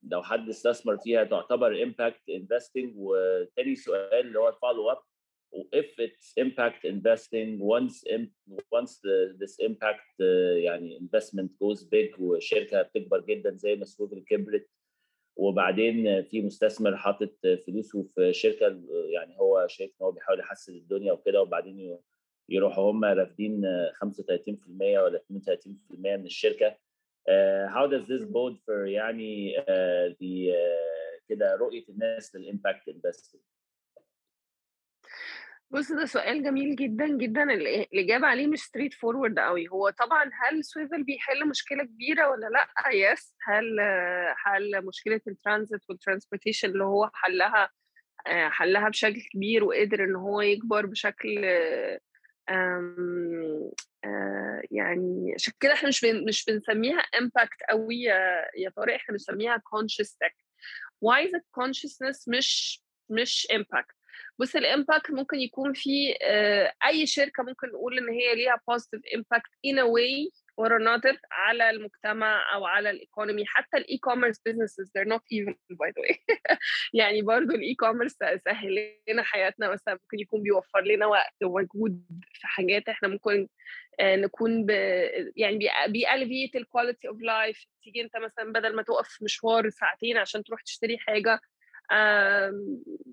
لو 0.03 0.23
حد 0.23 0.49
استثمر 0.49 0.99
فيها 0.99 1.25
تعتبر 1.25 1.83
impact 1.83 2.29
investing 2.29 2.93
وتاني 2.97 3.75
سؤال 3.77 4.27
اللي 4.27 4.39
هو 4.39 4.49
ال 4.49 4.55
follow 4.55 4.91
up 4.91 4.99
if 5.75 5.91
it's 6.07 6.33
impact 6.45 6.81
investing 6.85 7.51
once 7.61 7.97
once 8.79 8.93
the, 9.05 9.17
this 9.41 9.55
impact 9.69 10.09
uh, 10.21 10.57
يعني 10.65 10.99
investment 10.99 11.51
goes 11.63 11.85
big 11.85 12.21
وشركة 12.21 12.83
بتكبر 12.83 13.21
جدا 13.21 13.57
زي 13.57 13.77
ما 13.77 13.85
Swvl 13.85 14.25
كبرت 14.25 14.69
وبعدين 15.37 16.23
في 16.23 16.43
مستثمر 16.43 16.97
حاطط 16.97 17.33
فلوسه 17.67 18.03
في 18.03 18.33
شركة 18.33 18.83
يعني 19.13 19.39
هو 19.39 19.67
شايف 19.69 19.91
إن 19.91 20.05
هو 20.07 20.13
بيحاول 20.13 20.41
يحسن 20.41 20.75
الدنيا 20.75 21.13
وكده 21.13 21.43
وبعدين 21.43 21.99
يروحوا 22.49 22.91
هم 22.91 23.05
رافدين 23.05 23.63
35% 24.05 24.69
ولا 24.81 25.23
32% 25.33 25.73
من 26.01 26.27
الشركة. 26.27 26.77
Uh, 27.29 27.69
how 27.75 27.87
does 27.87 28.05
this 28.09 28.25
bode 28.25 28.59
for 28.67 28.87
يعني 28.87 29.57
uh, 29.59 30.15
the 30.21 30.51
uh, 30.53 31.23
كده 31.29 31.55
رؤية 31.55 31.85
الناس 31.89 32.37
لل 32.37 32.50
impact 32.50 32.89
investing 32.89 33.41
بص 35.71 35.93
ده 35.93 36.05
سؤال 36.05 36.43
جميل 36.45 36.77
جدا 36.77 37.07
جدا. 37.07 37.43
ال- 37.43 37.67
الإجابة 37.67 38.27
عليه 38.27 38.47
مش 38.47 38.59
straight 38.63 38.95
forward 38.95 39.39
قوي 39.39 39.69
هو 39.69 39.91
طبعا 39.91 40.31
هل 40.43 40.65
Swvl 40.65 41.03
بيحل 41.05 41.49
مشكلة 41.49 41.85
كبيرة 41.85 42.31
ولا 42.31 42.47
لأ؟ 42.47 42.69
yes 42.95 43.35
هل 43.43 43.81
هل 44.47 44.87
مشكلة 44.87 45.21
ال 45.27 45.33
transit 45.33 45.81
وال 45.89 45.99
transportation 45.99 46.69
اللي 46.71 46.85
هو 46.85 47.11
حلها 47.15 47.71
حلها 48.27 48.89
بشكل 48.89 49.21
كبير 49.33 49.65
وقدر 49.65 50.05
إن 50.05 50.17
هو 50.17 50.41
يكبر 50.41 50.87
بشكل 50.87 51.45
يعني 54.71 55.33
عشان 55.35 55.53
كده 55.61 55.73
إحنا 55.73 55.89
مش 55.89 56.05
مش 56.05 56.45
بنسميها 56.45 56.99
impact 56.99 57.63
قوي 57.71 58.03
يا 58.03 58.47
يا 58.57 58.71
طارق 58.77 58.95
إحنا 58.95 59.13
بنسميها 59.13 59.57
conscious 59.57 60.09
tech 60.09 60.35
why 61.05 61.27
is 61.27 61.31
it 61.31 61.63
consciousness 61.63 62.25
مش 62.29 62.83
مش 63.09 63.47
impact 63.53 63.95
بص 64.39 64.57
ال 64.57 64.64
impact 64.64 65.11
ممكن 65.11 65.41
يكون 65.41 65.73
في 65.73 66.15
آه، 66.23 66.73
أي 66.87 67.07
شركة 67.07 67.43
ممكن 67.43 67.69
نقول 67.69 67.99
إن 67.99 68.09
هي 68.09 68.35
ليها 68.35 68.61
positive 68.71 69.19
impact 69.19 69.51
in 69.67 69.77
a 69.79 69.87
way 69.87 70.42
or 70.61 70.67
another 70.67 71.19
على 71.31 71.71
المجتمع 71.71 72.55
أو 72.55 72.65
على 72.67 72.91
ال 72.91 72.97
economy 72.97 73.45
حتى 73.47 73.77
ال 73.77 73.99
e-commerce 73.99 74.37
businesses 74.37 74.87
they're 74.87 75.13
not 75.15 75.23
evil 75.35 75.55
by 75.73 75.91
the 75.91 76.03
way. 76.03 76.17
يعني 77.01 77.23
برضو 77.23 77.55
الاي 77.55 77.75
كوميرس 77.75 78.17
سهل 78.45 78.99
لنا 79.09 79.23
حياتنا 79.23 79.69
مثلا 79.69 79.95
ممكن 79.95 80.21
يكون 80.21 80.43
بيوفر 80.43 80.81
لنا 80.81 81.07
وقت 81.07 81.35
ومجهود 81.45 82.05
في 82.33 82.47
حاجات 82.47 82.89
إحنا 82.89 83.09
ممكن 83.09 83.49
آه، 84.01 84.17
نكون 84.17 84.67
ب... 84.67 84.71
يعني 85.37 85.59
بي 85.89 86.04
elevate 86.04 86.57
ال 86.57 86.63
quality 86.63 87.09
of 87.09 87.21
life 87.21 87.67
تيجي 87.83 88.01
أنت 88.03 88.17
مثلا 88.17 88.53
بدل 88.53 88.77
ما 88.77 88.83
تقف 88.83 89.23
مشوار 89.23 89.71
ساعتين 89.71 90.17
عشان 90.17 90.45
تروح 90.45 90.63
تشتري 90.63 90.99
حاجة 90.99 91.41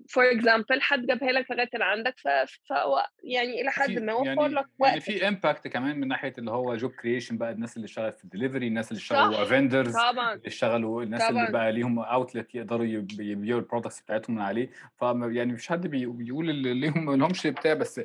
for 0.08 0.30
example 0.30 0.80
حد 0.82 1.06
جابها 1.06 1.32
لك 1.32 1.50
لغاية 1.50 1.68
اللي 1.74 1.84
عندك 1.84 2.14
ف... 2.18 2.28
فهو 2.68 3.06
يعني 3.24 3.60
إلى 3.60 3.70
حد 3.70 3.90
ما 3.98 4.12
وفر 4.12 4.26
يعني 4.26 4.48
لك 4.48 4.66
وقت 4.78 4.88
يعني 4.90 5.00
في 5.00 5.28
impact 5.28 5.68
كمان 5.68 6.00
من 6.00 6.08
ناحية 6.08 6.34
اللي 6.38 6.50
هو 6.50 6.76
job 6.76 6.90
creation 6.90 7.38
بقى 7.38 7.50
الناس 7.52 7.76
اللي 7.76 7.84
اشتغلت 7.84 8.18
في 8.18 8.24
الدليفري 8.24 8.66
الناس 8.66 8.90
اللي 8.92 8.98
اشتغلوا 9.00 9.42
as 9.42 9.54
vendors 9.54 9.96
اللي 9.96 10.40
اشتغلوا 10.46 11.02
الناس 11.02 11.28
طبعاً. 11.28 11.40
اللي 11.40 11.52
بقى 11.52 11.72
ليهم 11.72 11.98
outlet 11.98 12.54
يقدروا 12.54 12.86
يب- 12.86 13.20
يبيعوا 13.20 13.60
ال 13.60 13.64
products 13.64 14.00
بتاعتهم 14.00 14.36
من 14.36 14.42
عليه 14.42 14.70
ف 15.00 15.02
يعني 15.02 15.52
مفيش 15.52 15.68
حد 15.68 15.86
بي- 15.86 16.06
بيقول 16.06 16.50
اللي 16.50 16.74
ليهم 16.74 17.04
ما 17.04 17.16
لهمش 17.16 17.46
بتاع 17.46 17.74
بس 17.74 18.00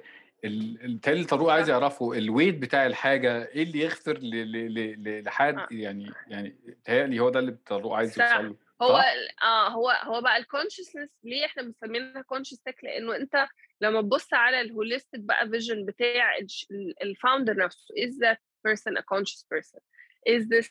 ال- 0.45 0.85
التالي 0.85 1.23
طارق 1.23 1.49
عايز. 1.49 1.69
يعرفه 1.69 2.13
ال 2.13 2.19
weight 2.19 2.55
بتاع 2.57 2.85
الحاجة 2.85 3.47
إيه 3.47 3.63
اللي 3.63 3.79
يغفر 3.79 4.19
لحد 5.25 5.57
آه. 5.57 5.67
يعني 5.71 6.11
يعني 6.27 6.55
بيتهيألي 6.65 7.19
هو 7.19 7.29
ده 7.29 7.39
اللي 7.39 7.55
طارق 7.65 7.91
عايز. 7.93 8.19
يوصل 8.21 8.45
له 8.47 8.55
هو 8.81 9.03
آه 9.43 9.69
هو 9.69 9.89
هو 9.89 10.21
بقى 10.21 10.37
ال 10.37 10.42
consciousness 10.42 11.09
ليه 11.23 11.45
إحنا 11.45 11.63
مسمينها 11.63 12.21
conscious 12.21 12.59
tech 12.61 12.83
لأنه 12.83 13.15
أنت 13.15 13.47
لما 13.81 14.01
تبص 14.01 14.33
على 14.33 14.61
ال 14.61 14.67
holistic 14.67 15.19
بقى 15.21 15.49
vision 15.49 15.85
بتاع 15.85 16.37
ال 17.01 17.08
founder 17.08 17.57
نفسه 17.57 17.95
is 20.29 20.43
this 20.47 20.69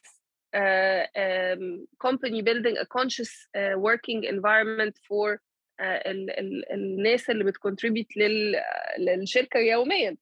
uh, 0.56 1.04
um, 1.16 1.86
company 1.98 2.42
building 2.42 2.76
a 2.78 2.86
conscious 2.86 3.32
uh, 3.56 3.74
working 3.78 4.24
environment 4.24 4.94
for 5.08 5.40
uh, 5.80 5.82
ال, 5.82 6.30
ال, 6.30 6.72
الناس 6.72 7.30
اللي 7.30 7.44
بت 7.44 7.56
contribute 7.56 8.16
لل, 8.16 8.54
للشركة 8.98 9.60
يوميا؟ 9.60 10.16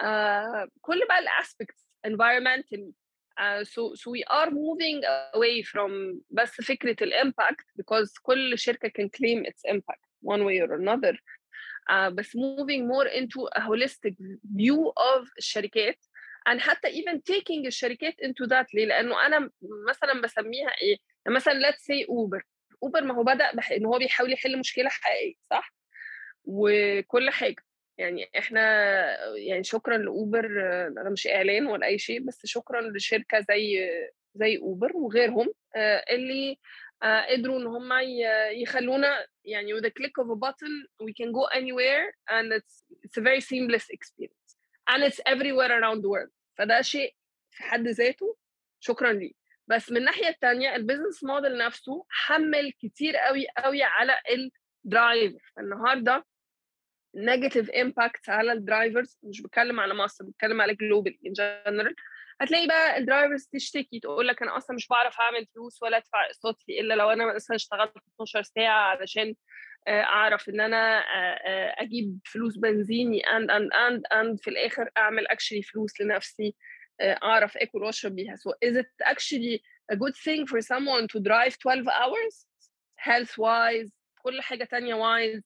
uh, 0.00 0.68
كل 0.80 1.00
بقى 1.08 1.18
ال 1.18 1.26
aspects 1.26 1.86
environmentally 2.06 2.92
so 3.64 3.94
so 3.94 4.10
we 4.10 4.22
are 4.30 4.50
moving 4.50 5.02
away 5.34 5.62
from 5.62 6.20
بس 6.30 6.50
فكرة 6.50 6.96
الامباكت 7.02 7.64
because 7.78 8.18
كل 8.22 8.58
شركة 8.58 8.88
can 8.88 9.08
claim 9.08 9.44
its 9.44 9.62
impact 9.64 10.04
one 10.22 10.44
way 10.44 10.60
or 10.60 10.72
another 10.72 11.16
uh, 11.90 12.10
بس 12.10 12.36
moving 12.36 12.88
more 12.88 13.06
into 13.06 13.48
a 13.56 13.60
holistic 13.60 14.14
view 14.56 14.92
of 14.96 15.28
الشركات 15.38 15.98
and 16.48 16.60
حتى 16.60 16.88
even 16.88 17.20
taking 17.32 17.66
الشركات 17.66 18.14
into 18.22 18.46
that 18.48 18.66
ليه؟ 18.74 18.86
لأنه 18.86 19.26
أنا 19.26 19.50
مثلا 19.88 20.20
بسميها 20.20 20.70
إيه؟ 20.82 20.96
يعني 21.26 21.36
مثلا 21.36 21.54
let's 21.54 21.82
say 21.82 22.08
أوبر 22.08 22.42
أوبر 22.82 23.04
ما 23.04 23.14
هو 23.14 23.22
بدأ. 23.24 23.50
إن 23.76 23.86
هو 23.86 23.98
بيحاول 23.98 24.32
يحل 24.32 24.58
مشكلة 24.58 24.88
حقيقية 24.88 25.34
صح؟ 25.50 25.74
وكل 26.44 27.30
حاجة 27.30 27.64
يعني 27.98 28.30
إحنا 28.38 28.60
يعني 29.36 29.64
شكرا 29.64 29.96
لأوبر 29.96 30.46
أنا 30.86 31.10
مش 31.10 31.26
إعلان 31.26 31.66
ولا 31.66 31.86
أي 31.86 31.98
شيء 31.98 32.20
بس 32.20 32.46
شكرا 32.46 32.80
لشركة 32.80 33.40
زي 33.40 33.90
زي 34.34 34.58
أوبر 34.58 34.96
وغيرهم 34.96 35.52
اللي 36.10 36.58
قدروا 37.02 37.58
إن 37.58 37.66
هم 37.66 37.92
يخلونا 38.52 39.26
يعني 39.44 39.74
with 39.74 39.84
a 39.84 39.90
click 39.90 40.24
of 40.24 40.30
a 40.30 40.36
button 40.36 40.86
we 41.02 41.12
can 41.12 41.32
go 41.32 41.44
anywhere 41.60 42.06
and 42.30 42.52
it's 42.52 42.84
it's 43.04 43.16
a 43.18 43.20
very 43.20 43.40
seamless 43.40 43.86
experience 43.90 44.50
and 44.90 45.02
it's 45.04 45.20
everywhere 45.26 45.72
around 45.80 46.02
the 46.02 46.08
world. 46.08 46.30
فده 46.58 46.80
شيء 46.82 47.14
في 47.50 47.62
حد 47.62 47.88
ذاته 47.88 48.36
شكرا 48.80 49.12
ليه. 49.12 49.32
بس 49.68 49.90
من 49.90 49.96
الناحية 49.96 50.28
الثانية 50.28 50.76
البيزنس 50.76 51.24
موديل 51.24 51.58
نفسه 51.58 52.06
حمل 52.08 52.72
كتير 52.72 53.16
قوي 53.16 53.46
قوي 53.58 53.82
على 53.82 54.16
ال 54.84 54.94
driver 54.94 55.52
النهارده 55.58 56.24
negative 57.14 57.70
impact 57.70 58.28
على 58.28 58.52
ال 58.52 58.60
drivers 58.60 59.18
مش 59.22 59.42
بتكلم 59.42 59.80
على 59.80 59.94
مصر 59.94 60.24
بتكلم 60.24 60.60
على 60.60 60.74
global 60.74 61.18
in 61.26 61.32
general 61.32 61.94
هتلاقي 62.40 62.66
بقى 62.66 62.98
ال 62.98 63.04
drivers 63.04 63.48
تشتكي 63.52 64.00
تقول 64.00 64.28
لك 64.28 64.42
أنا 64.42 64.56
أصلا 64.56 64.76
مش 64.76 64.88
بعرف 64.88 65.20
أعمل 65.20 65.46
فلوس 65.54 65.82
ولا 65.82 65.96
أدفع 65.96 66.24
اقساطي 66.26 66.80
إلا 66.80 66.94
لو 66.94 67.10
أنا 67.10 67.34
مثلا 67.34 67.56
اشتغلت 67.56 67.92
12 68.14 68.42
ساعة 68.42 68.80
علشان 68.90 69.34
أعرف 69.88 70.48
إن 70.48 70.60
أنا 70.60 70.98
أجيب 71.82 72.18
فلوس 72.24 72.56
بنزيني 72.56 73.20
and 73.20 73.50
and 73.50 73.72
and 73.72 74.02
and 74.12 74.40
في 74.40 74.50
الآخر 74.50 74.90
أعمل 74.98 75.26
actually 75.28 75.62
فلوس 75.62 76.00
لنفسي 76.00 76.54
أعرف 77.00 77.56
آكل 77.56 77.82
وأشرب 77.82 78.14
بيها. 78.14 78.36
So 78.36 78.50
is 78.68 78.76
it 78.76 78.90
actually 79.04 79.62
a 79.92 79.96
good 79.96 80.16
thing 80.16 80.46
for 80.46 80.60
someone 80.60 81.06
to 81.08 81.20
drive 81.20 81.58
12 81.58 81.88
hours? 81.88 82.46
Health 82.96 83.38
wise 83.38 83.90
كل 84.22 84.40
حاجة 84.40 84.64
تانية 84.64 84.94
wise 84.94 85.42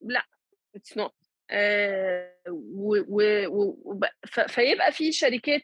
لا. 0.00 0.24
آه 1.50 2.34
و, 2.48 2.96
و, 3.08 3.46
و 3.46 4.00
فيبقى 4.48 4.92
في 4.92 5.12
شركات 5.12 5.62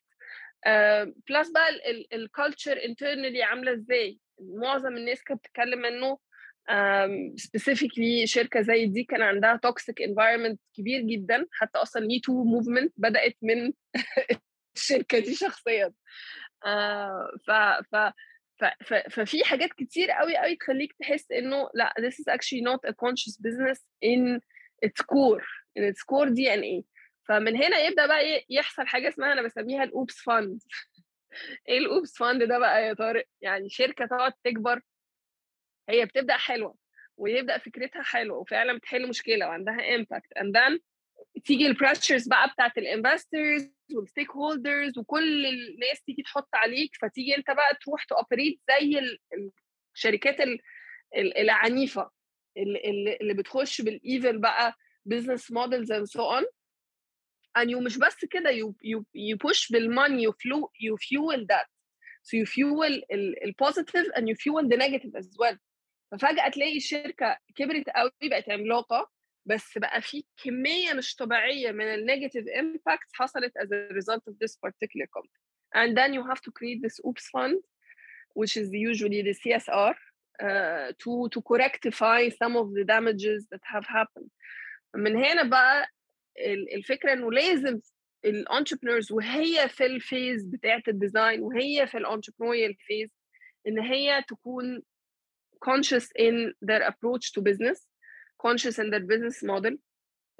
آه 0.66 1.12
plus 1.28 1.50
بقى 1.50 1.68
ال 2.12 2.21
culture 2.21 2.84
internally 2.84 3.42
عاملة 3.42 3.72
إزاي؟ 3.72 4.18
معظم 4.40 4.96
الناس 4.96 5.22
كانت 5.22 5.40
بتتكلم 5.40 5.84
إنه 5.84 6.18
specifically 7.36 8.26
شركة 8.26 8.60
زي 8.60 8.86
دي 8.86 9.04
كان 9.04 9.22
عندها 9.22 9.56
toxic 9.56 10.02
environment 10.02 10.60
كبير 10.76 11.00
جدا. 11.00 11.46
حتى 11.52 11.78
أصلا 11.78 12.06
Me 12.06 12.20
Too 12.20 12.44
movement 12.44 12.92
بدأت 12.96 13.36
من 13.42 13.72
الشركة 14.76 15.18
دي 15.18 15.34
شخصيا. 15.34 15.92
آه 16.66 17.30
ف 17.46 17.50
ف 17.96 18.12
ففي 19.10 19.44
حاجات 19.44 19.72
كتير 19.72 20.10
قوي 20.10 20.36
قوي 20.36 20.56
تخليك 20.56 20.92
تحس 21.00 21.32
إنه 21.32 21.70
لا 21.74 21.94
this 22.00 22.12
is 22.14 22.28
actually 22.34 22.62
not 22.62 22.90
a 22.90 22.94
conscious 22.94 23.36
business 23.36 23.78
in 24.04 24.40
its 24.84 25.02
core. 25.02 25.42
In 25.76 25.84
its 25.84 26.02
core 26.02 26.30
DNA 26.30 26.84
فمن 27.28 27.56
هنا 27.56 27.78
يبدأ 27.78 28.06
بقى 28.06 28.44
يحصل 28.50 28.86
حاجة 28.86 29.08
اسمها 29.08 29.32
أنا 29.32 29.42
بسميها 29.42 29.84
الأوبس 29.84 30.16
فاند. 30.16 30.62
إيه 31.68 31.78
الأوبس 31.78 32.16
فاند 32.18 32.42
ده 32.42 32.58
بقى 32.58 32.86
يا 32.86 32.94
طارق؟ 32.94 33.24
يعني 33.40 33.68
شركة 33.70 34.06
تقعد 34.06 34.32
تكبر. 34.44 34.80
هي 35.88 36.06
بتبدأ 36.06 36.36
حلوة 36.36 36.74
ويبدأ 37.16 37.58
فكرتها 37.58 38.02
حلوة 38.02 38.38
وفعلا 38.38 38.78
بتحل 38.78 39.08
مشكلة 39.08 39.48
وعندها 39.48 39.94
impact 39.94 40.32
and 40.32 40.56
then 40.56 40.80
تيجي 41.44 41.66
ال 41.66 41.72
pressures 41.72 42.28
بقى 42.28 42.48
بتاعت 42.48 42.78
ال 42.78 42.86
investors 42.86 43.55
وال 43.55 43.70
stakeholders 43.94 44.98
وكل 44.98 45.46
الناس 45.46 46.02
تيجي 46.06 46.22
تحط 46.22 46.48
عليك 46.54 46.90
فتيجي 47.02 47.36
أنت 47.36 47.50
بقى 47.50 47.78
تروح 47.80 48.04
to 48.04 48.17
operate 48.17 48.60
زي 48.70 49.00
الشركات 49.96 50.36
العنيفة. 51.16 52.10
اللي, 52.56 53.16
اللي 53.20 53.34
بتخش 53.34 53.80
بال 53.80 54.00
evil 54.00 54.38
بقى 54.38 54.74
business 55.06 55.52
models 55.52 55.92
and 55.92 56.04
so 56.04 56.22
on 56.30 56.44
and 57.58 57.68
you 57.70 57.76
مش 57.84 57.98
بس 57.98 58.24
كده 58.24 58.50
you 58.50 58.72
you 58.84 59.00
you 59.16 59.36
push 59.48 59.72
بال 59.72 59.88
money 59.88 60.28
you 60.28 60.30
flu 60.32 60.58
you 60.58 60.96
fuel 60.96 61.40
that 61.52 61.66
so 62.22 62.36
you 62.42 62.46
fuel 62.46 63.02
ال 63.44 63.51
positive 63.51 64.06
and 64.06 64.22
you 64.22 64.34
fuel 64.34 64.68
the 64.68 64.76
negative 64.76 65.14
as 65.22 65.26
well 65.26 65.56
ففجأة 66.12 66.48
تلاقي 66.48 66.76
الشركة 66.76 67.38
كبرت 67.56 67.90
قوي 67.90 68.10
بقت 68.22 68.50
عملاقة 68.50 69.10
بس 69.46 69.78
بقى 69.78 70.02
في 70.02 70.24
كمية 70.44 70.92
مش 70.92 71.14
طبيعية 71.14 71.72
من 71.72 71.84
ال 71.94 72.00
negative 72.00 72.44
impact 72.58 73.08
حصلت 73.12 73.52
as 73.58 73.66
a 73.66 73.94
result 73.94 74.22
of 74.30 74.34
this 74.44 74.56
particular 74.66 75.06
company 75.16 75.40
and 75.76 75.96
then 75.96 76.12
you 76.14 76.22
have 76.30 76.40
to 76.40 76.50
create 76.58 76.80
this 76.82 76.96
oops 77.06 77.26
fund 77.34 77.56
which 78.40 78.56
is 78.56 78.68
usually 78.72 79.22
the 79.22 79.34
CSR 79.42 79.94
uh, 80.43 80.91
to 81.03 81.29
to 81.33 81.41
correctify 81.41 82.29
some 82.41 82.53
of 82.61 82.67
the 82.73 82.83
damages 82.83 83.45
that 83.51 83.63
have 83.73 83.85
happened 83.85 84.29
من 84.95 85.15
هنا 85.15 85.43
بقى 85.43 85.87
الفكره 86.75 87.13
انه 87.13 87.31
لازم 87.31 87.79
الانتربرنورز 88.25 89.11
وهي 89.11 89.69
في 89.69 89.85
الفيز 89.85 90.45
بتاعه 90.45 90.83
الديزاين 90.87 91.41
وهي 91.41 91.87
في 91.87 91.97
الانتربرنوريال 91.97 92.75
فيز 92.79 93.09
ان 93.67 93.79
هي 93.79 94.23
تكون 94.27 94.83
conscious 95.69 96.05
in 96.19 96.53
their 96.61 96.81
approach 96.91 97.31
to 97.33 97.41
business 97.41 97.79
conscious 98.45 98.79
in 98.79 98.89
their 98.91 99.05
business 99.11 99.43
model 99.43 99.75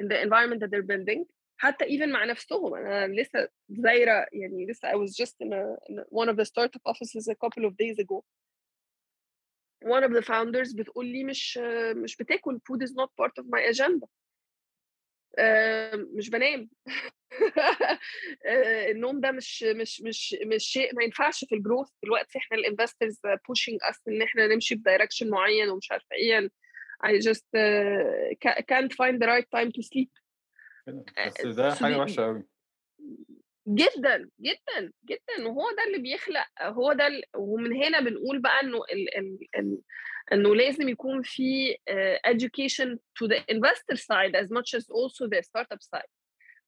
in 0.02 0.08
the 0.08 0.22
environment 0.22 0.60
that 0.62 0.72
they're 0.72 0.90
building 0.96 1.26
حتى 1.58 1.86
even 1.86 2.10
مع 2.10 2.26
نفسهم 2.26 2.76
انا 2.76 3.08
لسه 3.22 3.50
زايره 3.70 4.28
يعني 4.34 4.66
لسه 4.70 4.92
I 4.92 4.96
was 4.96 5.12
just 5.16 5.36
in, 5.44 5.54
a, 5.54 5.92
in 5.92 6.04
one 6.22 6.30
of 6.30 6.36
the 6.38 6.46
startup 6.46 6.82
offices 6.86 7.28
a 7.28 7.36
couple 7.36 7.66
of 7.66 7.74
days 7.78 8.00
ago 8.00 8.24
One 9.85 10.05
of 10.05 10.13
the 10.13 10.23
founders 10.23 10.77
بتقول 10.77 11.07
لي 11.07 11.25
مش 11.25 11.59
مش 11.97 12.17
بتاكل. 12.17 12.59
Food 12.59 12.83
is 12.83 12.91
not 12.91 13.11
part 13.23 13.33
of 13.43 13.47
my 13.47 13.75
agenda. 13.75 14.07
مش 16.17 16.31
بنام. 16.31 16.71
النوم 18.91 19.21
ده 19.21 19.31
مش 19.31 19.63
مش 19.63 20.03
مش 20.03 20.37
مش 20.47 20.65
شيء 20.65 20.95
ما 20.95 21.05
ينفعش 21.05 21.45
في 21.45 21.55
ال 21.55 21.60
growth 21.60 21.89
دلوقتي 22.03 22.39
إحنا 22.39 22.57
ال 22.59 22.65
investors 22.65 23.21
pushing 23.49 23.79
us 23.83 24.09
إن 24.09 24.23
إحنا 24.23 24.47
نمشي 24.47 24.75
في 24.77 24.83
direction 24.83 25.31
معين 25.31 25.69
ومش 25.69 25.93
عارفة 25.93 26.17
إيه. 26.17 26.51
I 27.03 27.19
just 27.19 27.47
uh, 27.57 28.35
can't 28.69 28.93
find 28.93 29.21
the 29.23 29.27
right 29.27 29.49
time 29.57 29.71
to 29.73 29.83
sleep. 29.83 30.11
بس 30.87 31.47
ده 31.47 31.75
حاجة 31.75 31.99
وحشة 31.99 32.25
قوي 32.25 32.45
جدا 33.69 34.31
جدا 34.41 34.93
جدا 35.05 35.49
وهو 35.49 35.71
ده 35.77 35.85
اللي 35.87 35.99
بيخلق 35.99 36.47
هو 36.63 36.93
ده 36.93 37.07
ال... 37.07 37.23
ومن 37.37 37.73
هنا 37.83 38.01
بنقول 38.01 38.39
بقى 38.39 38.61
إنه 38.61 38.79
ال... 38.93 39.19
ال... 39.19 39.39
ال... 39.59 39.79
إنه 40.33 40.55
لازم 40.55 40.89
يكون 40.89 41.23
في 41.23 41.75
uh, 41.75 42.31
education 42.33 42.89
to 43.19 43.29
the 43.29 43.39
investor 43.55 43.97
side 43.97 44.35
as 44.43 44.49
much 44.51 44.75
as 44.79 44.85
also 44.91 45.27
the 45.29 45.43
startup 45.43 45.83
side. 45.83 46.09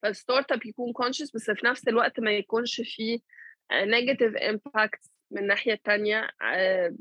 فال 0.03 0.53
startup 0.53 0.67
يكون 0.67 0.93
conscious 1.03 1.31
بس 1.35 1.51
في 1.51 1.67
نفس 1.67 1.89
الوقت 1.89 2.21
ما 2.21 2.33
يكونش 2.33 2.81
في 2.85 3.19
uh, 3.73 3.87
negative 3.87 4.41
impact 4.43 5.09
من 5.31 5.39
الناحيه 5.43 5.73
الثانية 5.73 6.27
uh, 6.27 6.93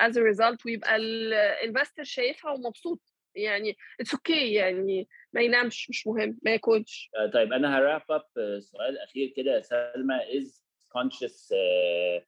as 0.00 0.12
a 0.12 0.20
result 0.20 0.66
ويبقى 0.66 0.96
ال 0.96 1.08
investor 1.08 2.02
شايفها 2.04 2.50
ومبسوط. 2.52 3.00
يعني 3.34 3.76
it's 4.00 4.32
okay 4.32 4.44
okay 4.44 4.56
يعني 4.56 5.08
ما 5.32 5.40
ينامش 5.40 5.90
مش 5.90 6.06
مهم 6.06 6.38
ما 6.42 6.50
ياكلش. 6.50 7.10
طيب 7.32 7.52
أنا 7.52 7.78
ه 7.78 7.83
wrap 7.83 8.02
up 8.10 8.24
سؤال 8.60 8.98
أخير 8.98 9.32
كده. 9.36 9.54
يا 9.54 9.60
سلمى 9.60 10.38
is 10.38 10.62
conscious 10.98 11.52
uh, 11.52 12.20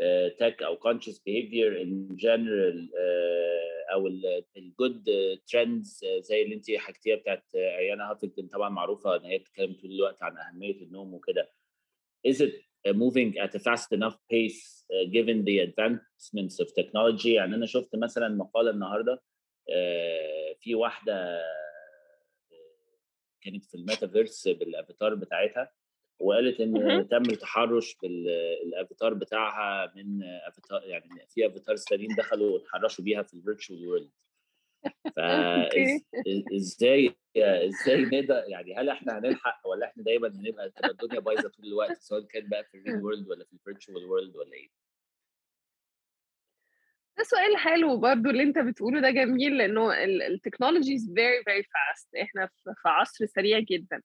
uh, 0.00 0.30
tech 0.40 0.62
أو 0.62 0.76
conscious 0.76 1.18
behavior 1.18 1.82
in 1.82 2.16
general 2.16 2.88
أو 3.92 4.06
ال 4.56 4.66
good 4.66 5.04
trends 5.46 6.00
زي 6.18 6.42
اللي 6.42 6.54
انت 6.54 6.70
حكيتيها 6.70 7.16
بتاعت 7.16 7.44
اريانا 7.54 8.10
هافينجتون 8.10 8.46
طبعا 8.46 8.68
معروفة 8.68 9.16
إن 9.16 9.24
هي 9.24 9.38
بتتكلم 9.38 9.72
طول 9.72 9.90
الوقت 9.90 10.22
عن 10.22 10.36
أهمية 10.36 10.82
النوم 10.82 11.14
وكده. 11.14 11.52
Is 12.28 12.40
it 12.40 12.54
moving 12.88 13.38
at 13.44 13.54
a 13.54 13.58
fast 13.58 13.92
enough 13.92 14.16
pace 14.32 14.84
given 15.16 15.44
the 15.44 15.58
advancements 15.66 16.60
of 16.60 16.68
technology 16.80 17.26
يعني 17.26 17.54
أنا 17.54 17.66
شفت 17.66 17.96
مثلا 17.96 18.28
مقالة 18.28 18.70
النهارده 18.70 19.22
في 20.60 20.74
واحدة 20.74 21.42
كانت 23.40 23.64
في 23.64 23.74
ال 23.74 23.81
metaverse 23.81 24.48
بال 24.48 24.64
avatar 24.64 25.14
بتاعتها 25.14 25.72
وقالت 26.18 26.60
إن 26.60 27.08
تم 27.10 27.30
التحرش 27.30 27.96
بالافاتار 28.02 29.14
بتاعها 29.14 29.92
من 29.96 30.22
أفاتار 30.22 30.82
يعني 30.84 31.08
في 31.34 31.46
أفاتار 31.46 31.76
تانيين 31.76 32.14
دخلوا 32.18 32.54
وتحرشوا 32.54 33.04
بيها 33.04 33.22
في 33.22 33.34
ال 33.34 33.40
virtual 33.40 33.84
world 33.88 34.10
إزاي 36.56 37.14
إزاي 37.36 38.04
نقدر 38.04 38.44
يعني 38.46 38.74
هل 38.76 38.88
إحنا 38.88 39.18
هنلحق 39.18 39.66
ولا 39.66 39.86
إحنا 39.86 40.02
دايما 40.02 40.28
هنبقى 40.28 40.72
الدنيا 40.84 41.20
بايظة 41.20 41.48
طول 41.48 41.66
الوقت 41.66 41.98
سواء 41.98 42.20
كان 42.20 42.48
بقى 42.48 42.64
في 42.64 42.78
ال 42.78 43.02
real 43.02 43.14
world 43.14 43.28
ولا 43.28 43.44
في 43.44 43.52
ال 43.52 43.59
virtual 43.59 44.04
world 44.04 44.36
ولا 44.36 44.52
إيه؟ 44.52 44.83
ده 47.18 47.24
سؤال 47.24 47.56
حلو 47.56 47.96
برضو 47.96 48.30
اللي 48.30 48.42
أنت 48.42 48.58
بتقوله 48.58 49.00
ده 49.00 49.10
جميل 49.10 49.56
لأنه 49.58 50.04
ال 50.04 50.12
technology 50.12 50.94
is 50.94 51.12
very 51.14 51.44
very 51.44 51.62
fast 51.62 52.14
إحنا 52.14 52.46
في 52.64 52.88
عصر 52.88 53.26
سريع 53.26 53.58
جدا. 53.58 54.02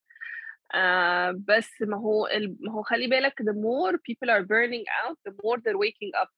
uh, 0.73 1.35
بس 1.47 1.81
ما 1.81 1.97
هو 1.97 2.29
ما 2.59 2.71
هو 2.71 2.83
خلي 2.83 3.07
بالك 3.07 3.41
the 3.41 3.53
more 3.53 3.93
people 3.97 4.29
are 4.29 4.43
burning 4.45 4.85
out 5.03 5.17
the 5.29 5.33
more 5.33 5.57
they're 5.57 5.77
waking 5.77 6.21
up. 6.23 6.29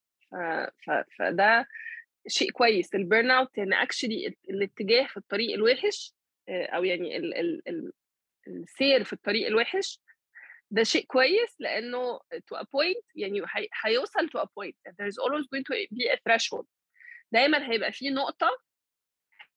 فده 1.20 1.66
شيء 2.28 2.52
كويس. 2.52 2.96
ال 2.96 3.32
burnout 3.32 3.60
ان 3.60 3.74
actually 3.74 4.36
الاتجاه 4.50 5.08
في 5.08 5.18
الطريق 5.18 5.54
الوحش 5.54 6.14
أو 6.50 6.84
يعني 6.84 7.18
ال 7.18 7.36
ال 7.68 7.92
السير 8.48 9.04
في 9.04 9.14
الطريق 9.14 9.48
الوحش 9.48 10.00
ده 10.72 10.84
شيء 10.84 11.06
كويس 11.06 11.56
لأنه 11.60 12.20
a 12.56 12.64
point 12.64 13.04
يعني 13.16 13.42
هيوصل 13.86 14.28
to 14.28 14.40
a 14.42 14.46
point. 14.46 14.76
there 15.00 15.08
is 15.08 15.18
always 15.18 15.46
going 15.48 15.64
to 15.64 15.74
be 15.96 16.08
a 16.10 16.18
threshold. 16.26 16.66
دايما 17.32 17.72
هيبقى 17.72 17.92
في 17.92 18.10
نقطة 18.10 18.50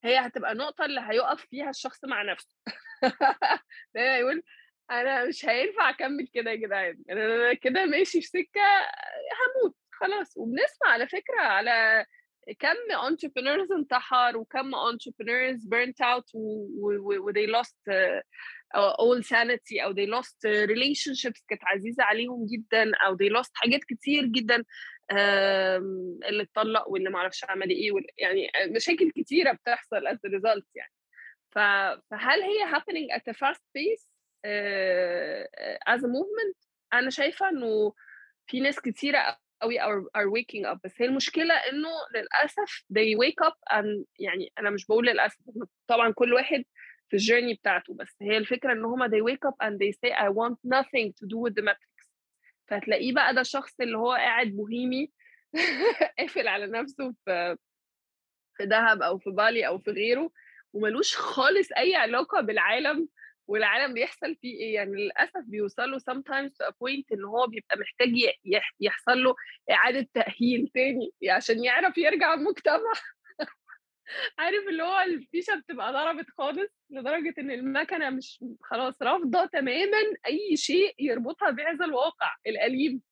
هي 0.04 0.18
هتبقى 0.18 0.52
النقطه 0.52 0.84
اللي 0.84 1.00
هيقف 1.00 1.46
فيها 1.50 1.70
الشخص 1.70 2.04
مع 2.04 2.22
نفسه. 2.22 2.56
دايما 3.94 4.18
يقول 4.18 4.42
أنا 4.90 5.24
مش 5.24 5.46
هينفع 5.46 5.90
أكمل 5.90 6.28
كده 6.34 6.50
يا 6.50 6.56
جدعان. 6.56 7.02
أنا 7.10 7.54
كده 7.54 7.84
ماشي 7.86 8.20
في 8.20 8.26
سكة 8.26 8.60
هموت 9.40 9.76
خلاص. 9.92 10.36
وبنسمع 10.36 10.88
على 10.88 11.08
فكرة 11.08 11.40
على 11.40 12.06
كم 12.58 12.76
entrepreneurs 12.92 13.72
انتحر 13.78 14.36
وكم 14.36 14.70
entrepreneurs 14.74 15.60
burnt 15.68 16.00
out 16.06 16.24
و 16.34 17.32
they 17.32 17.46
lost 17.46 17.76
all 18.74 19.22
sanity 19.22 19.82
أو 19.84 19.94
they 19.94 20.06
lost 20.20 20.38
relationships 20.68 21.42
كانت 21.48 21.64
عزيزة 21.64 22.02
عليهم 22.04 22.46
جدا 22.46 22.92
أو 22.96 23.16
they 23.16 23.30
lost 23.42 23.50
حاجات 23.54 23.84
كتير 23.84 24.24
جدا 24.26 24.64
اللي 25.10 26.42
اتطلق 26.42 26.88
واللي 26.88 27.10
ما 27.10 27.18
أعرفش 27.18 27.44
عمل 27.44 27.70
إيه 27.70 27.92
يعني 28.18 28.50
مشاكل 28.70 29.10
كتيرة 29.10 29.52
بتحصل 29.52 30.08
as 30.08 30.18
a 30.26 30.30
result 30.38 30.64
يعني. 30.74 30.92
فهل 31.50 32.42
هي 32.42 32.72
happening 32.74 33.16
at 33.16 33.32
a 33.32 33.34
fast 33.34 33.62
pace 33.78 34.06
uh, 34.46 35.94
as 35.94 36.00
a 36.00 36.08
movement 36.08 36.56
أنا 36.92 37.10
شايفة 37.10 37.48
إنه 37.48 37.92
في 38.46 38.60
ناس 38.60 38.80
كتيرة 38.80 39.38
قوي 39.62 39.80
are, 39.80 40.02
are 40.18 40.28
waking 40.30 40.66
up. 40.74 40.78
بس 40.84 40.92
هي 41.02 41.06
المشكلة 41.06 41.54
إنه 41.54 41.88
للأسف 42.14 42.84
they 42.92 43.16
wake 43.24 43.46
up 43.48 43.76
and 43.76 44.04
يعني 44.18 44.52
أنا 44.58 44.70
مش 44.70 44.86
بقول 44.86 45.06
للأسف 45.06 45.38
طبعا 45.86 46.12
كل 46.12 46.34
واحد 46.34 46.64
في 47.08 47.16
الجيرني 47.16 47.54
بتاعته 47.54 47.94
بس 47.94 48.16
هي 48.22 48.36
الفكرة 48.36 48.72
إن 48.72 48.84
هما 48.84 49.08
they 49.08 49.22
wake 49.32 49.48
up 49.50 49.66
and 49.66 49.74
they 49.78 49.92
say 49.92 50.12
I 50.12 50.28
want 50.28 50.58
nothing 50.64 51.12
to 51.12 51.26
do 51.26 51.38
with 51.38 51.54
the 51.54 51.62
matrix. 51.62 51.94
فتلاقيه 52.68 53.12
بقى 53.12 53.34
ده 53.34 53.40
الشخص 53.40 53.80
اللي 53.80 53.98
هو 53.98 54.12
قاعد 54.12 54.46
بوهيمي 54.46 55.12
قافل 56.18 56.48
على 56.48 56.66
نفسه 56.66 57.14
في 57.24 57.56
في 58.56 58.66
دهب 58.66 59.02
أو 59.02 59.18
في 59.18 59.30
بالي 59.30 59.66
أو 59.66 59.78
في 59.78 59.90
غيره 59.90 60.30
وملوش 60.72 61.16
خالص 61.16 61.72
أي 61.72 61.94
علاقة 61.96 62.40
بالعالم 62.40 63.08
والعالم 63.46 63.94
بيحصل 63.94 64.36
فيه 64.36 64.54
إيه. 64.60 64.74
يعني 64.74 64.90
للأسف 64.96 65.42
بيوصل 65.46 65.90
له 65.90 65.98
sometimes 65.98 66.50
to 66.50 66.66
a 66.66 66.72
point 66.72 67.04
إن 67.12 67.24
هو 67.24 67.46
بيبقى 67.46 67.78
محتاج 67.78 68.10
يحصل 68.80 69.22
له 69.24 69.34
إعادة 69.70 70.08
تأهيل 70.14 70.70
تاني 70.74 71.12
عشان 71.30 71.64
يعرف 71.64 71.98
يرجع 71.98 72.34
المجتمع. 72.34 72.92
عارف 74.38 74.68
اللي 74.68 74.82
هو 74.82 75.00
الفيشة 75.00 75.54
بتبقى 75.54 75.92
ضربت 75.92 76.30
خالص 76.30 76.70
لدرجة 76.90 77.34
إن 77.38 77.50
المكنة 77.50 78.10
مش 78.10 78.44
خلاص 78.62 79.02
رافضة 79.02 79.46
تماما 79.46 79.98
أي 80.26 80.56
شيء 80.56 80.94
يربطها 80.98 81.50
بهذا 81.50 81.84
الواقع 81.84 82.36
الاليم 82.46 83.02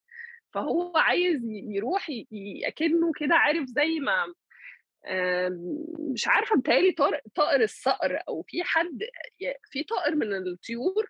فهو 0.55 0.93
عايز 0.97 1.41
يروح 1.71 2.07
اكنه 2.67 3.13
كده 3.21 3.35
عارف 3.35 3.67
زي 3.69 4.01
ما 4.01 4.35
مش 6.13 6.29
عارفة 6.29 6.57
بتهيألي 6.57 6.93
طائر 7.35 7.63
الصقر 7.63 8.19
أو 8.29 8.43
في 8.43 8.63
حد 8.65 8.99
في 9.71 9.83
طائر 9.83 10.15
من 10.15 10.33
الطيور 10.37 11.07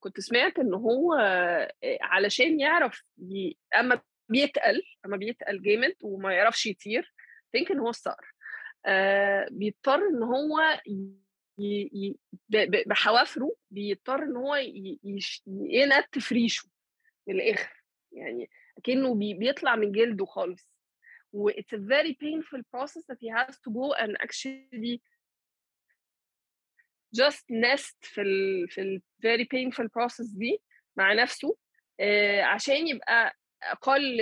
كنت 0.00 0.20
سمعت 0.20 0.58
إن 0.58 0.74
هو 0.74 1.14
علشان 2.02 2.60
يعرف 2.60 3.02
أما 3.78 4.00
بيتقل 4.28 4.82
أما 5.06 5.16
بيتقل 5.16 5.62
جامد 5.62 5.94
وما 6.02 6.32
يعرفش 6.32 6.66
يطير 6.66 7.14
ثينك 7.52 7.70
إن 7.70 7.78
هو 7.78 7.88
الصقر. 7.88 8.34
بيضطر 9.50 10.08
إن 10.08 10.22
هو 10.22 10.80
بحوافره 12.86 13.54
بيضطر 13.70 14.22
إن 14.22 14.36
هو 14.36 14.54
ينت 15.46 16.18
في 16.18 16.34
ريشه 16.34 16.68
من 17.26 17.34
الآخر. 17.34 17.82
يعني 18.12 18.50
كانه 18.84 19.14
بيطلع 19.14 19.76
من 19.76 19.92
جلده 19.92 20.24
خالص. 20.24 20.70
و 21.32 21.50
it's 21.50 21.72
a 21.74 21.78
very 21.78 22.12
painful 22.14 22.62
process 22.74 23.04
that 23.08 23.18
he 23.20 23.28
has 23.38 23.54
to 23.64 23.70
go 23.70 23.92
and 24.02 24.16
actually 24.24 25.00
just 27.16 27.44
nest 27.50 27.96
في 28.02 28.20
ال 28.22 28.68
في 28.68 28.80
ال 28.80 29.02
very 29.26 29.44
painful 29.44 29.84
process 29.86 30.36
دي 30.38 30.62
مع 30.96 31.12
نفسه. 31.12 31.56
آه 32.00 32.42
عشان 32.42 32.88
يبقى 32.88 33.36
أقل 33.62 34.18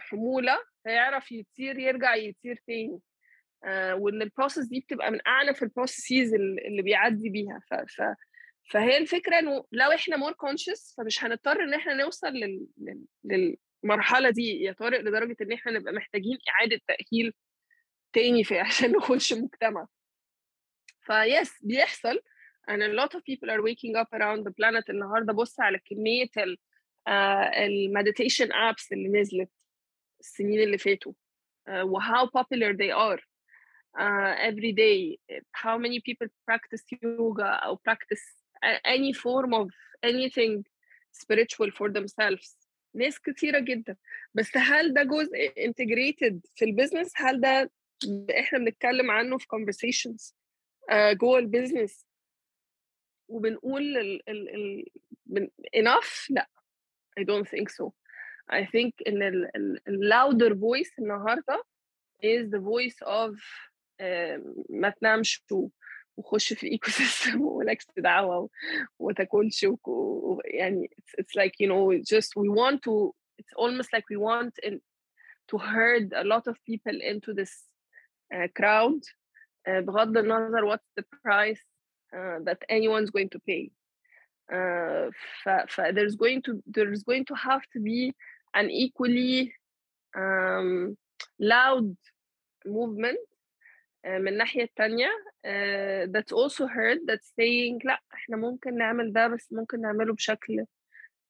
حمولة 0.00 0.58
فيعرف 0.84 1.32
يطير 1.32 1.78
يرجع 1.78 2.14
يطير 2.14 2.60
تاني. 2.66 3.00
آه 3.64 3.94
وإن 3.94 4.22
ال 4.22 4.28
process 4.28 4.66
دي 4.66 4.80
بتبقى 4.80 5.10
من 5.10 5.18
أعنف 5.26 5.62
ال 5.62 5.69
processes 5.69 6.34
اللي 6.34 6.82
بيعدي 6.82 7.30
بيها. 7.30 7.60
ف, 7.70 7.74
ف 7.74 8.02
فهي 8.70 8.98
الفكرة 8.98 9.38
إنه 9.38 9.64
لو 9.72 9.92
إحنا 9.92 10.16
more 10.16 10.32
conscious 10.32 10.94
فمش 10.98 11.24
هنضطر 11.24 11.62
إن 11.62 11.74
إحنا 11.74 11.94
نوصل 11.94 12.28
لل, 12.32 12.66
لل 13.24 13.56
المرحله 13.84 14.30
دي 14.30 14.62
يا 14.62 14.72
طارق 14.72 15.00
لدرجة 15.00 15.36
إن 15.42 15.52
إحنا 15.52 15.72
نبقى 15.72 15.92
محتاجين 15.92 16.38
إعادة 16.48 16.80
تأهيل 16.86 17.34
تاني 18.12 18.44
في 18.44 18.58
عشان 18.66 18.92
نخش 18.92 19.32
مجتمع 19.32 19.86
فيس 21.00 21.64
بيحصل. 21.64 22.20
And 22.70 22.80
a 22.82 22.88
lot 22.88 23.14
of 23.16 23.24
people 23.24 23.50
are 23.50 23.60
waking 23.60 23.96
up 23.96 24.08
around 24.12 24.44
the 24.46 24.52
planet 24.52 24.90
النهارده. 24.90 25.32
بص 25.32 25.60
على 25.60 25.78
كمية 25.78 26.28
ال 26.36 26.58
المديتيشن 27.56 28.52
ابس 28.52 28.92
اللي 28.92 29.20
نزلت. 29.20 29.50
السنين 30.21 30.59
اللي 30.59 30.77
فاتوا 30.77 31.13
uh, 31.69 31.83
و 31.85 31.99
how 31.99 32.25
popular 32.39 32.73
they 32.73 32.91
are 32.91 33.19
uh, 33.99 34.33
every 34.49 34.71
day 34.71 35.17
how 35.63 35.77
many 35.77 35.99
people 35.99 36.27
practice 36.49 36.83
yoga 37.01 37.59
or 37.67 37.77
practice 37.87 38.23
any 38.95 39.13
form 39.13 39.53
of 39.61 39.67
anything 40.03 40.63
spiritual 41.11 41.69
for 41.71 41.89
themselves 41.89 42.57
ناس 42.93 43.19
كتيره 43.19 43.59
جدا 43.59 43.97
بس 44.33 44.57
هل 44.57 44.93
ده 44.93 45.03
جزء 45.03 45.53
انتجريتد 45.57 46.45
في 46.55 46.65
البيزنس 46.65 47.11
هل 47.15 47.41
ده 47.41 47.71
احنا 48.39 48.59
بنتكلم 48.59 49.11
عنه 49.11 49.37
في 49.37 49.45
conversations 49.55 50.33
uh, 50.91 51.13
جوه 51.17 51.39
البيزنس 51.39 52.07
وبنقول 53.27 53.97
ال 53.97 54.29
ال 54.29 54.49
ال 54.55 54.85
من 55.25 55.47
enough 55.77 56.25
لا 56.29 56.49
I 57.19 57.23
don't 57.23 57.47
think 57.49 57.69
so 57.69 57.91
I 58.49 58.65
think 58.65 58.93
ان 59.07 59.23
ال 59.23 59.51
ال 59.87 60.09
louder 60.09 60.53
voice 60.53 60.99
النهارده 60.99 61.63
is 62.23 62.49
the 62.49 62.59
voice 62.59 62.99
of 63.01 63.35
uh, 64.01 64.39
ما 64.69 64.89
تنامش 64.89 65.43
وخش 66.17 66.53
في 66.53 66.63
الايكو 66.63 66.91
سيستم 66.91 67.41
ولكش 67.41 67.85
دعوه 67.97 68.49
وما 68.99 69.13
تاكلش 69.13 69.67
يعني 70.45 70.89
it's, 70.99 71.23
it's 71.23 71.35
like 71.41 71.53
you 71.59 71.67
know 71.67 72.03
just 72.13 72.29
we 72.37 72.49
want 72.49 72.81
to 72.81 73.13
it's 73.41 73.53
almost 73.55 73.89
like 73.93 74.05
we 74.09 74.17
want 74.17 74.53
in, 74.63 74.79
to 75.47 75.57
herd 75.57 76.13
a 76.13 76.23
lot 76.23 76.47
of 76.47 76.55
people 76.65 76.97
into 77.11 77.33
this 77.33 77.53
uh, 78.33 78.47
crowd 78.59 79.01
uh, 79.67 79.81
بغض 79.81 80.17
النظر 80.17 80.65
what's 80.65 80.91
the 80.99 81.05
price 81.23 81.63
uh, 82.13 82.39
that 82.43 82.59
anyone's 82.69 83.11
going 83.11 83.29
to 83.29 83.39
pay 83.39 83.71
uh, 84.51 85.09
ف, 85.43 85.49
ف 85.49 85.81
there's 85.81 86.15
going 86.15 86.41
to 86.41 86.63
there's 86.75 87.03
going 87.03 87.25
to 87.25 87.35
have 87.35 87.63
to 87.73 87.79
be 87.79 88.13
an 88.54 88.70
equally 88.70 89.52
um, 90.16 90.96
loud 91.40 91.94
movement 92.66 93.18
من 94.06 94.28
الناحية 94.28 94.62
التانية 94.64 95.08
uh, 95.46 96.06
that's 96.10 96.32
also 96.32 96.66
heard 96.66 96.98
that's 97.06 97.32
saying 97.40 97.78
لا 97.84 98.00
إحنا 98.14 98.36
ممكن 98.36 98.78
نعمل 98.78 99.12
ده 99.12 99.28
بس 99.28 99.52
ممكن 99.52 99.80
نعمله 99.80 100.14
بشكل 100.14 100.64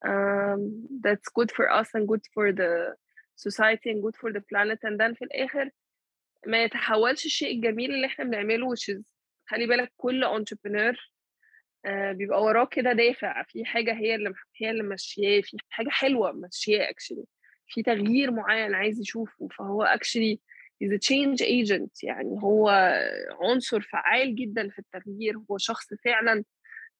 um, 0.06 0.60
that's 1.06 1.28
good 1.38 1.50
for 1.52 1.70
us 1.70 1.88
and 1.94 2.08
good 2.08 2.22
for 2.34 2.52
the 2.52 2.94
society 3.36 3.90
and 3.90 4.02
good 4.02 4.16
for 4.16 4.32
the 4.32 4.40
planet 4.40 4.78
and 4.84 4.98
then 5.00 5.14
في 5.14 5.24
الآخر 5.24 5.70
ما 6.46 6.64
يتحولش 6.64 7.26
الشيء 7.26 7.54
الجميل 7.56 7.94
اللي 7.94 8.06
إحنا 8.06 8.24
بنعمله 8.24 8.74
which 8.74 8.94
is 8.96 9.02
خلي 9.46 9.66
بالك 9.66 9.92
كل 9.96 10.24
entrepreneur 10.24 10.94
uh, 10.94 11.11
بيبقى 12.12 12.42
وراه 12.42 12.64
كده 12.64 12.92
دافع 12.92 13.42
في 13.42 13.64
حاجة 13.64 13.92
هي 13.94 14.14
اللي 14.14 14.32
هي 14.56 14.70
اللي 14.70 14.82
ماشياه 14.82 15.40
في 15.40 15.56
حاجة 15.70 15.88
حلوة 15.88 16.32
ماشياه 16.32 16.86
actually 16.92 17.24
في 17.66 17.82
تغيير 17.82 18.30
معين 18.30 18.74
عايز 18.74 19.00
يشوفه 19.00 19.48
فهو 19.58 19.96
actually 19.98 20.38
he's 20.84 20.92
a 20.92 20.98
change 20.98 21.42
agent 21.42 21.90
يعني 22.02 22.38
هو 22.42 22.68
عنصر 23.42 23.80
فعال 23.80 24.34
جدا 24.34 24.68
في 24.68 24.78
التغيير 24.78 25.38
هو 25.50 25.58
شخص 25.58 25.86
فعلا 26.04 26.44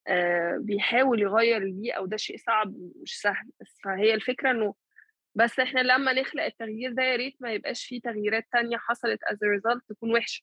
آه، 0.07 0.59
بيحاول 0.61 1.22
يغير 1.22 1.62
البيئة 1.62 1.99
وده 2.01 2.16
شيء 2.16 2.37
صعب 2.37 2.74
مش 3.03 3.20
سهل 3.20 3.51
بس 3.61 3.78
فهي 3.85 4.14
الفكرة 4.14 4.51
إنه 4.51 4.74
بس 5.35 5.61
إحنا 5.61 5.80
لما 5.80 6.12
نخلق 6.12 6.45
التغيير 6.45 6.93
ده 6.93 7.03
يا 7.03 7.16
ريت 7.16 7.37
ما 7.41 7.53
يبقاش 7.53 7.87
فيه 7.87 8.01
تغييرات 8.01 8.47
تانية 8.53 8.76
حصلت 8.76 9.20
as 9.24 9.37
a 9.37 9.59
result 9.59 9.80
تكون 9.89 10.12
وحشة. 10.14 10.43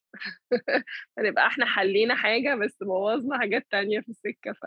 فنبقى 1.18 1.48
إحنا 1.48 1.66
حلينا 1.66 2.16
حاجة 2.16 2.56
بس 2.56 2.78
بوظنا 2.84 3.40
حاجات 3.40 3.68
تانية 3.72 4.00
في 4.00 4.10
السكة. 4.10 4.54
ف 4.54 4.66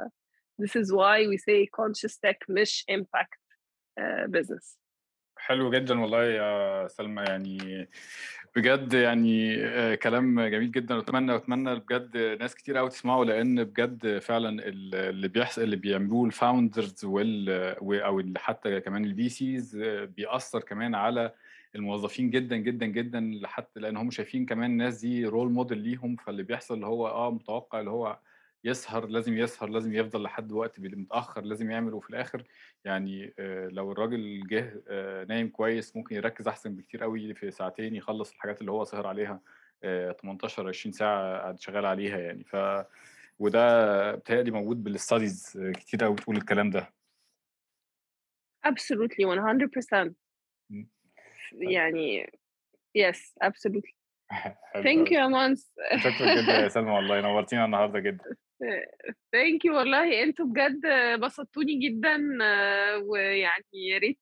this 0.62 0.76
is 0.82 0.92
why 0.92 1.26
we 1.26 1.36
say 1.38 1.66
conscious 1.80 2.16
tech 2.26 2.38
مش 2.48 2.84
impact 2.90 3.40
uh, 4.00 4.26
business. 4.28 4.76
حلو 5.36 5.70
جدا 5.70 6.00
والله 6.00 6.24
يا 6.24 6.88
سلمى. 6.88 7.22
يعني 7.28 7.88
بجد 8.56 8.92
يعني 8.92 9.56
آه، 9.64 9.94
كلام 9.94 10.40
جميل 10.40 10.70
جدا 10.72 10.94
وأتمنى 10.94 11.32
وأتمنى 11.32 11.74
بجد 11.74 12.16
ناس 12.16 12.54
كتير 12.54 12.76
قوي 12.76 12.88
تسمعه 12.90 13.22
لأن 13.24 13.64
بجد 13.64 14.18
فعلا 14.18 14.68
اللي 14.68 15.28
بيحصل 15.28 15.62
اللي 15.62 15.76
بيعملوه 15.76 16.26
الفاوندرز 16.26 17.04
وال 17.04 17.50
أو 18.02 18.22
حتى 18.36 18.80
كمان 18.80 19.04
ال 19.04 19.28
VCs 19.28 19.76
بيأثر 20.16 20.60
كمان 20.60 20.94
على 20.94 21.32
الموظفين 21.74 22.30
جدا 22.30 22.56
جدا 22.56 22.86
جدا 22.86 23.40
حتى 23.44 23.80
لأن 23.80 23.96
هم 23.96 24.10
شايفين 24.10 24.46
كمان 24.46 24.70
الناس 24.70 25.00
دي 25.00 25.24
role 25.26 25.52
model 25.52 25.78
ليهم 25.78 26.16
فاللي 26.16 26.42
بيحصل 26.42 26.74
اللي 26.74 26.86
هو 26.86 27.08
آه 27.08 27.30
متوقع 27.30 27.80
اللي 27.80 27.90
هو 27.90 28.18
يسهر 28.64 29.06
لازم 29.06 29.38
يسهر 29.38 29.68
لازم 29.68 29.94
يفضل 29.94 30.22
لحد 30.22 30.52
وقت 30.52 30.80
متأخر 30.80 31.42
لازم 31.42 31.70
يعمل 31.70 31.94
وفي 31.94 32.10
الآخر 32.10 32.44
يعني 32.84 33.34
آه، 33.38 33.68
لو 33.68 33.92
الراجل 33.92 34.46
جه 34.46 34.82
آه، 34.88 35.24
نايم 35.24 35.48
كويس 35.48 35.96
ممكن 35.96 36.16
يركز 36.16 36.48
أحسن 36.48 36.76
بكتير 36.76 37.02
قوي 37.02 37.34
في 37.34 37.50
ساعتين 37.50 37.94
يخلص 37.94 38.32
الحاجات 38.32 38.60
اللي 38.60 38.70
هو 38.70 38.84
سهر 38.84 39.06
عليها 39.06 39.40
18 39.82 40.66
آه، 40.66 40.68
20 40.68 40.92
ساعة 40.92 41.38
قاعد 41.38 41.60
شغال 41.60 41.86
عليها 41.86 42.18
يعني. 42.18 42.44
ف 42.44 42.56
وده 43.38 44.14
بتهيألي 44.14 44.50
موجود 44.50 44.84
بال 44.84 45.00
studies 45.00 45.58
كتير 45.74 46.04
قوي 46.04 46.14
بتقول 46.14 46.36
الكلام 46.36 46.70
ده. 46.70 46.92
Absolutely 48.66 49.24
100% 49.26 50.14
يعني 51.52 52.32
yes 52.98 53.34
absolutely. 53.44 53.94
ثانك 54.84 55.12
يو 55.12 55.20
يا 55.20 55.26
مانس 55.26 55.74
شكرا 55.98 56.42
جدا 56.42 56.52
يا 56.52 56.68
سلمى 56.74 56.90
والله 56.90 57.20
نورتينا 57.20 57.64
النهارده 57.64 57.98
جدا. 57.98 58.24
thank 59.32 59.64
you 59.64 59.76
والله. 59.76 60.22
أنتوا 60.22 60.46
بجد 60.46 60.80
بسطتوني 61.20 61.74
جدا 61.88 62.18
ويعني 63.02 63.64
يا 63.74 63.98
ريت 63.98 64.20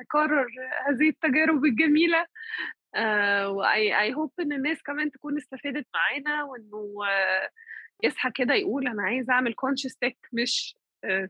نكرر 0.00 0.46
هذه 0.88 1.08
التجارب 1.08 1.64
الجميلة. 1.64 2.26
واي 3.46 4.00
اي 4.00 4.14
هوب 4.14 4.32
إن 4.40 4.52
الناس 4.52 4.82
كمان 4.82 5.10
تكون 5.10 5.36
استفادت 5.36 5.86
معانا 5.94 6.44
وإنه 6.44 6.94
يصحى 8.04 8.30
كده 8.34 8.54
يقول 8.54 8.88
أنا 8.88 9.02
عايز 9.02 9.30
أعمل 9.30 9.54
كونشس 9.54 9.96
تك 9.96 10.18
مش 10.32 10.76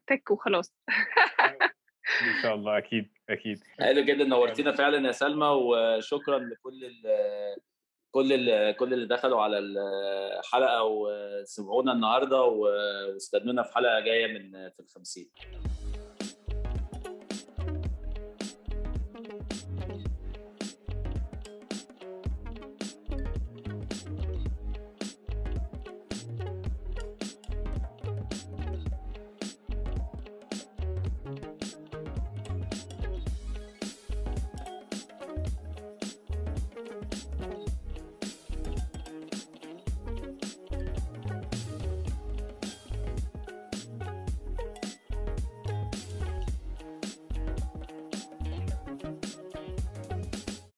تك 0.07 0.31
وخلاص. 0.31 0.75
إن 2.23 2.43
شاء 2.43 2.55
الله 2.55 2.79
أكيد 2.79 3.13
أكيد. 3.29 3.59
حلو 3.81 4.01
جدا 4.05 4.25
نورتينا 4.25 4.73
فعلا 4.73 5.07
يا 5.07 5.13
سلمى 5.13 5.47
وشكرا 5.47 6.39
لكل 6.39 6.91
كل 8.11 8.33
اللي 8.33 8.73
كل 8.73 8.93
اللي 8.95 9.07
دخلوا 9.07 9.43
على 9.43 9.59
الحلقة 9.59 10.85
وسمعونا 10.85 11.93
النهارده 11.93 12.43
واستنونا 12.43 13.63
في 13.63 13.75
حلقة 13.75 14.01
جاية 14.01 14.27
من 14.27 14.71
في 14.71 14.81
الخمسين. 14.81 15.31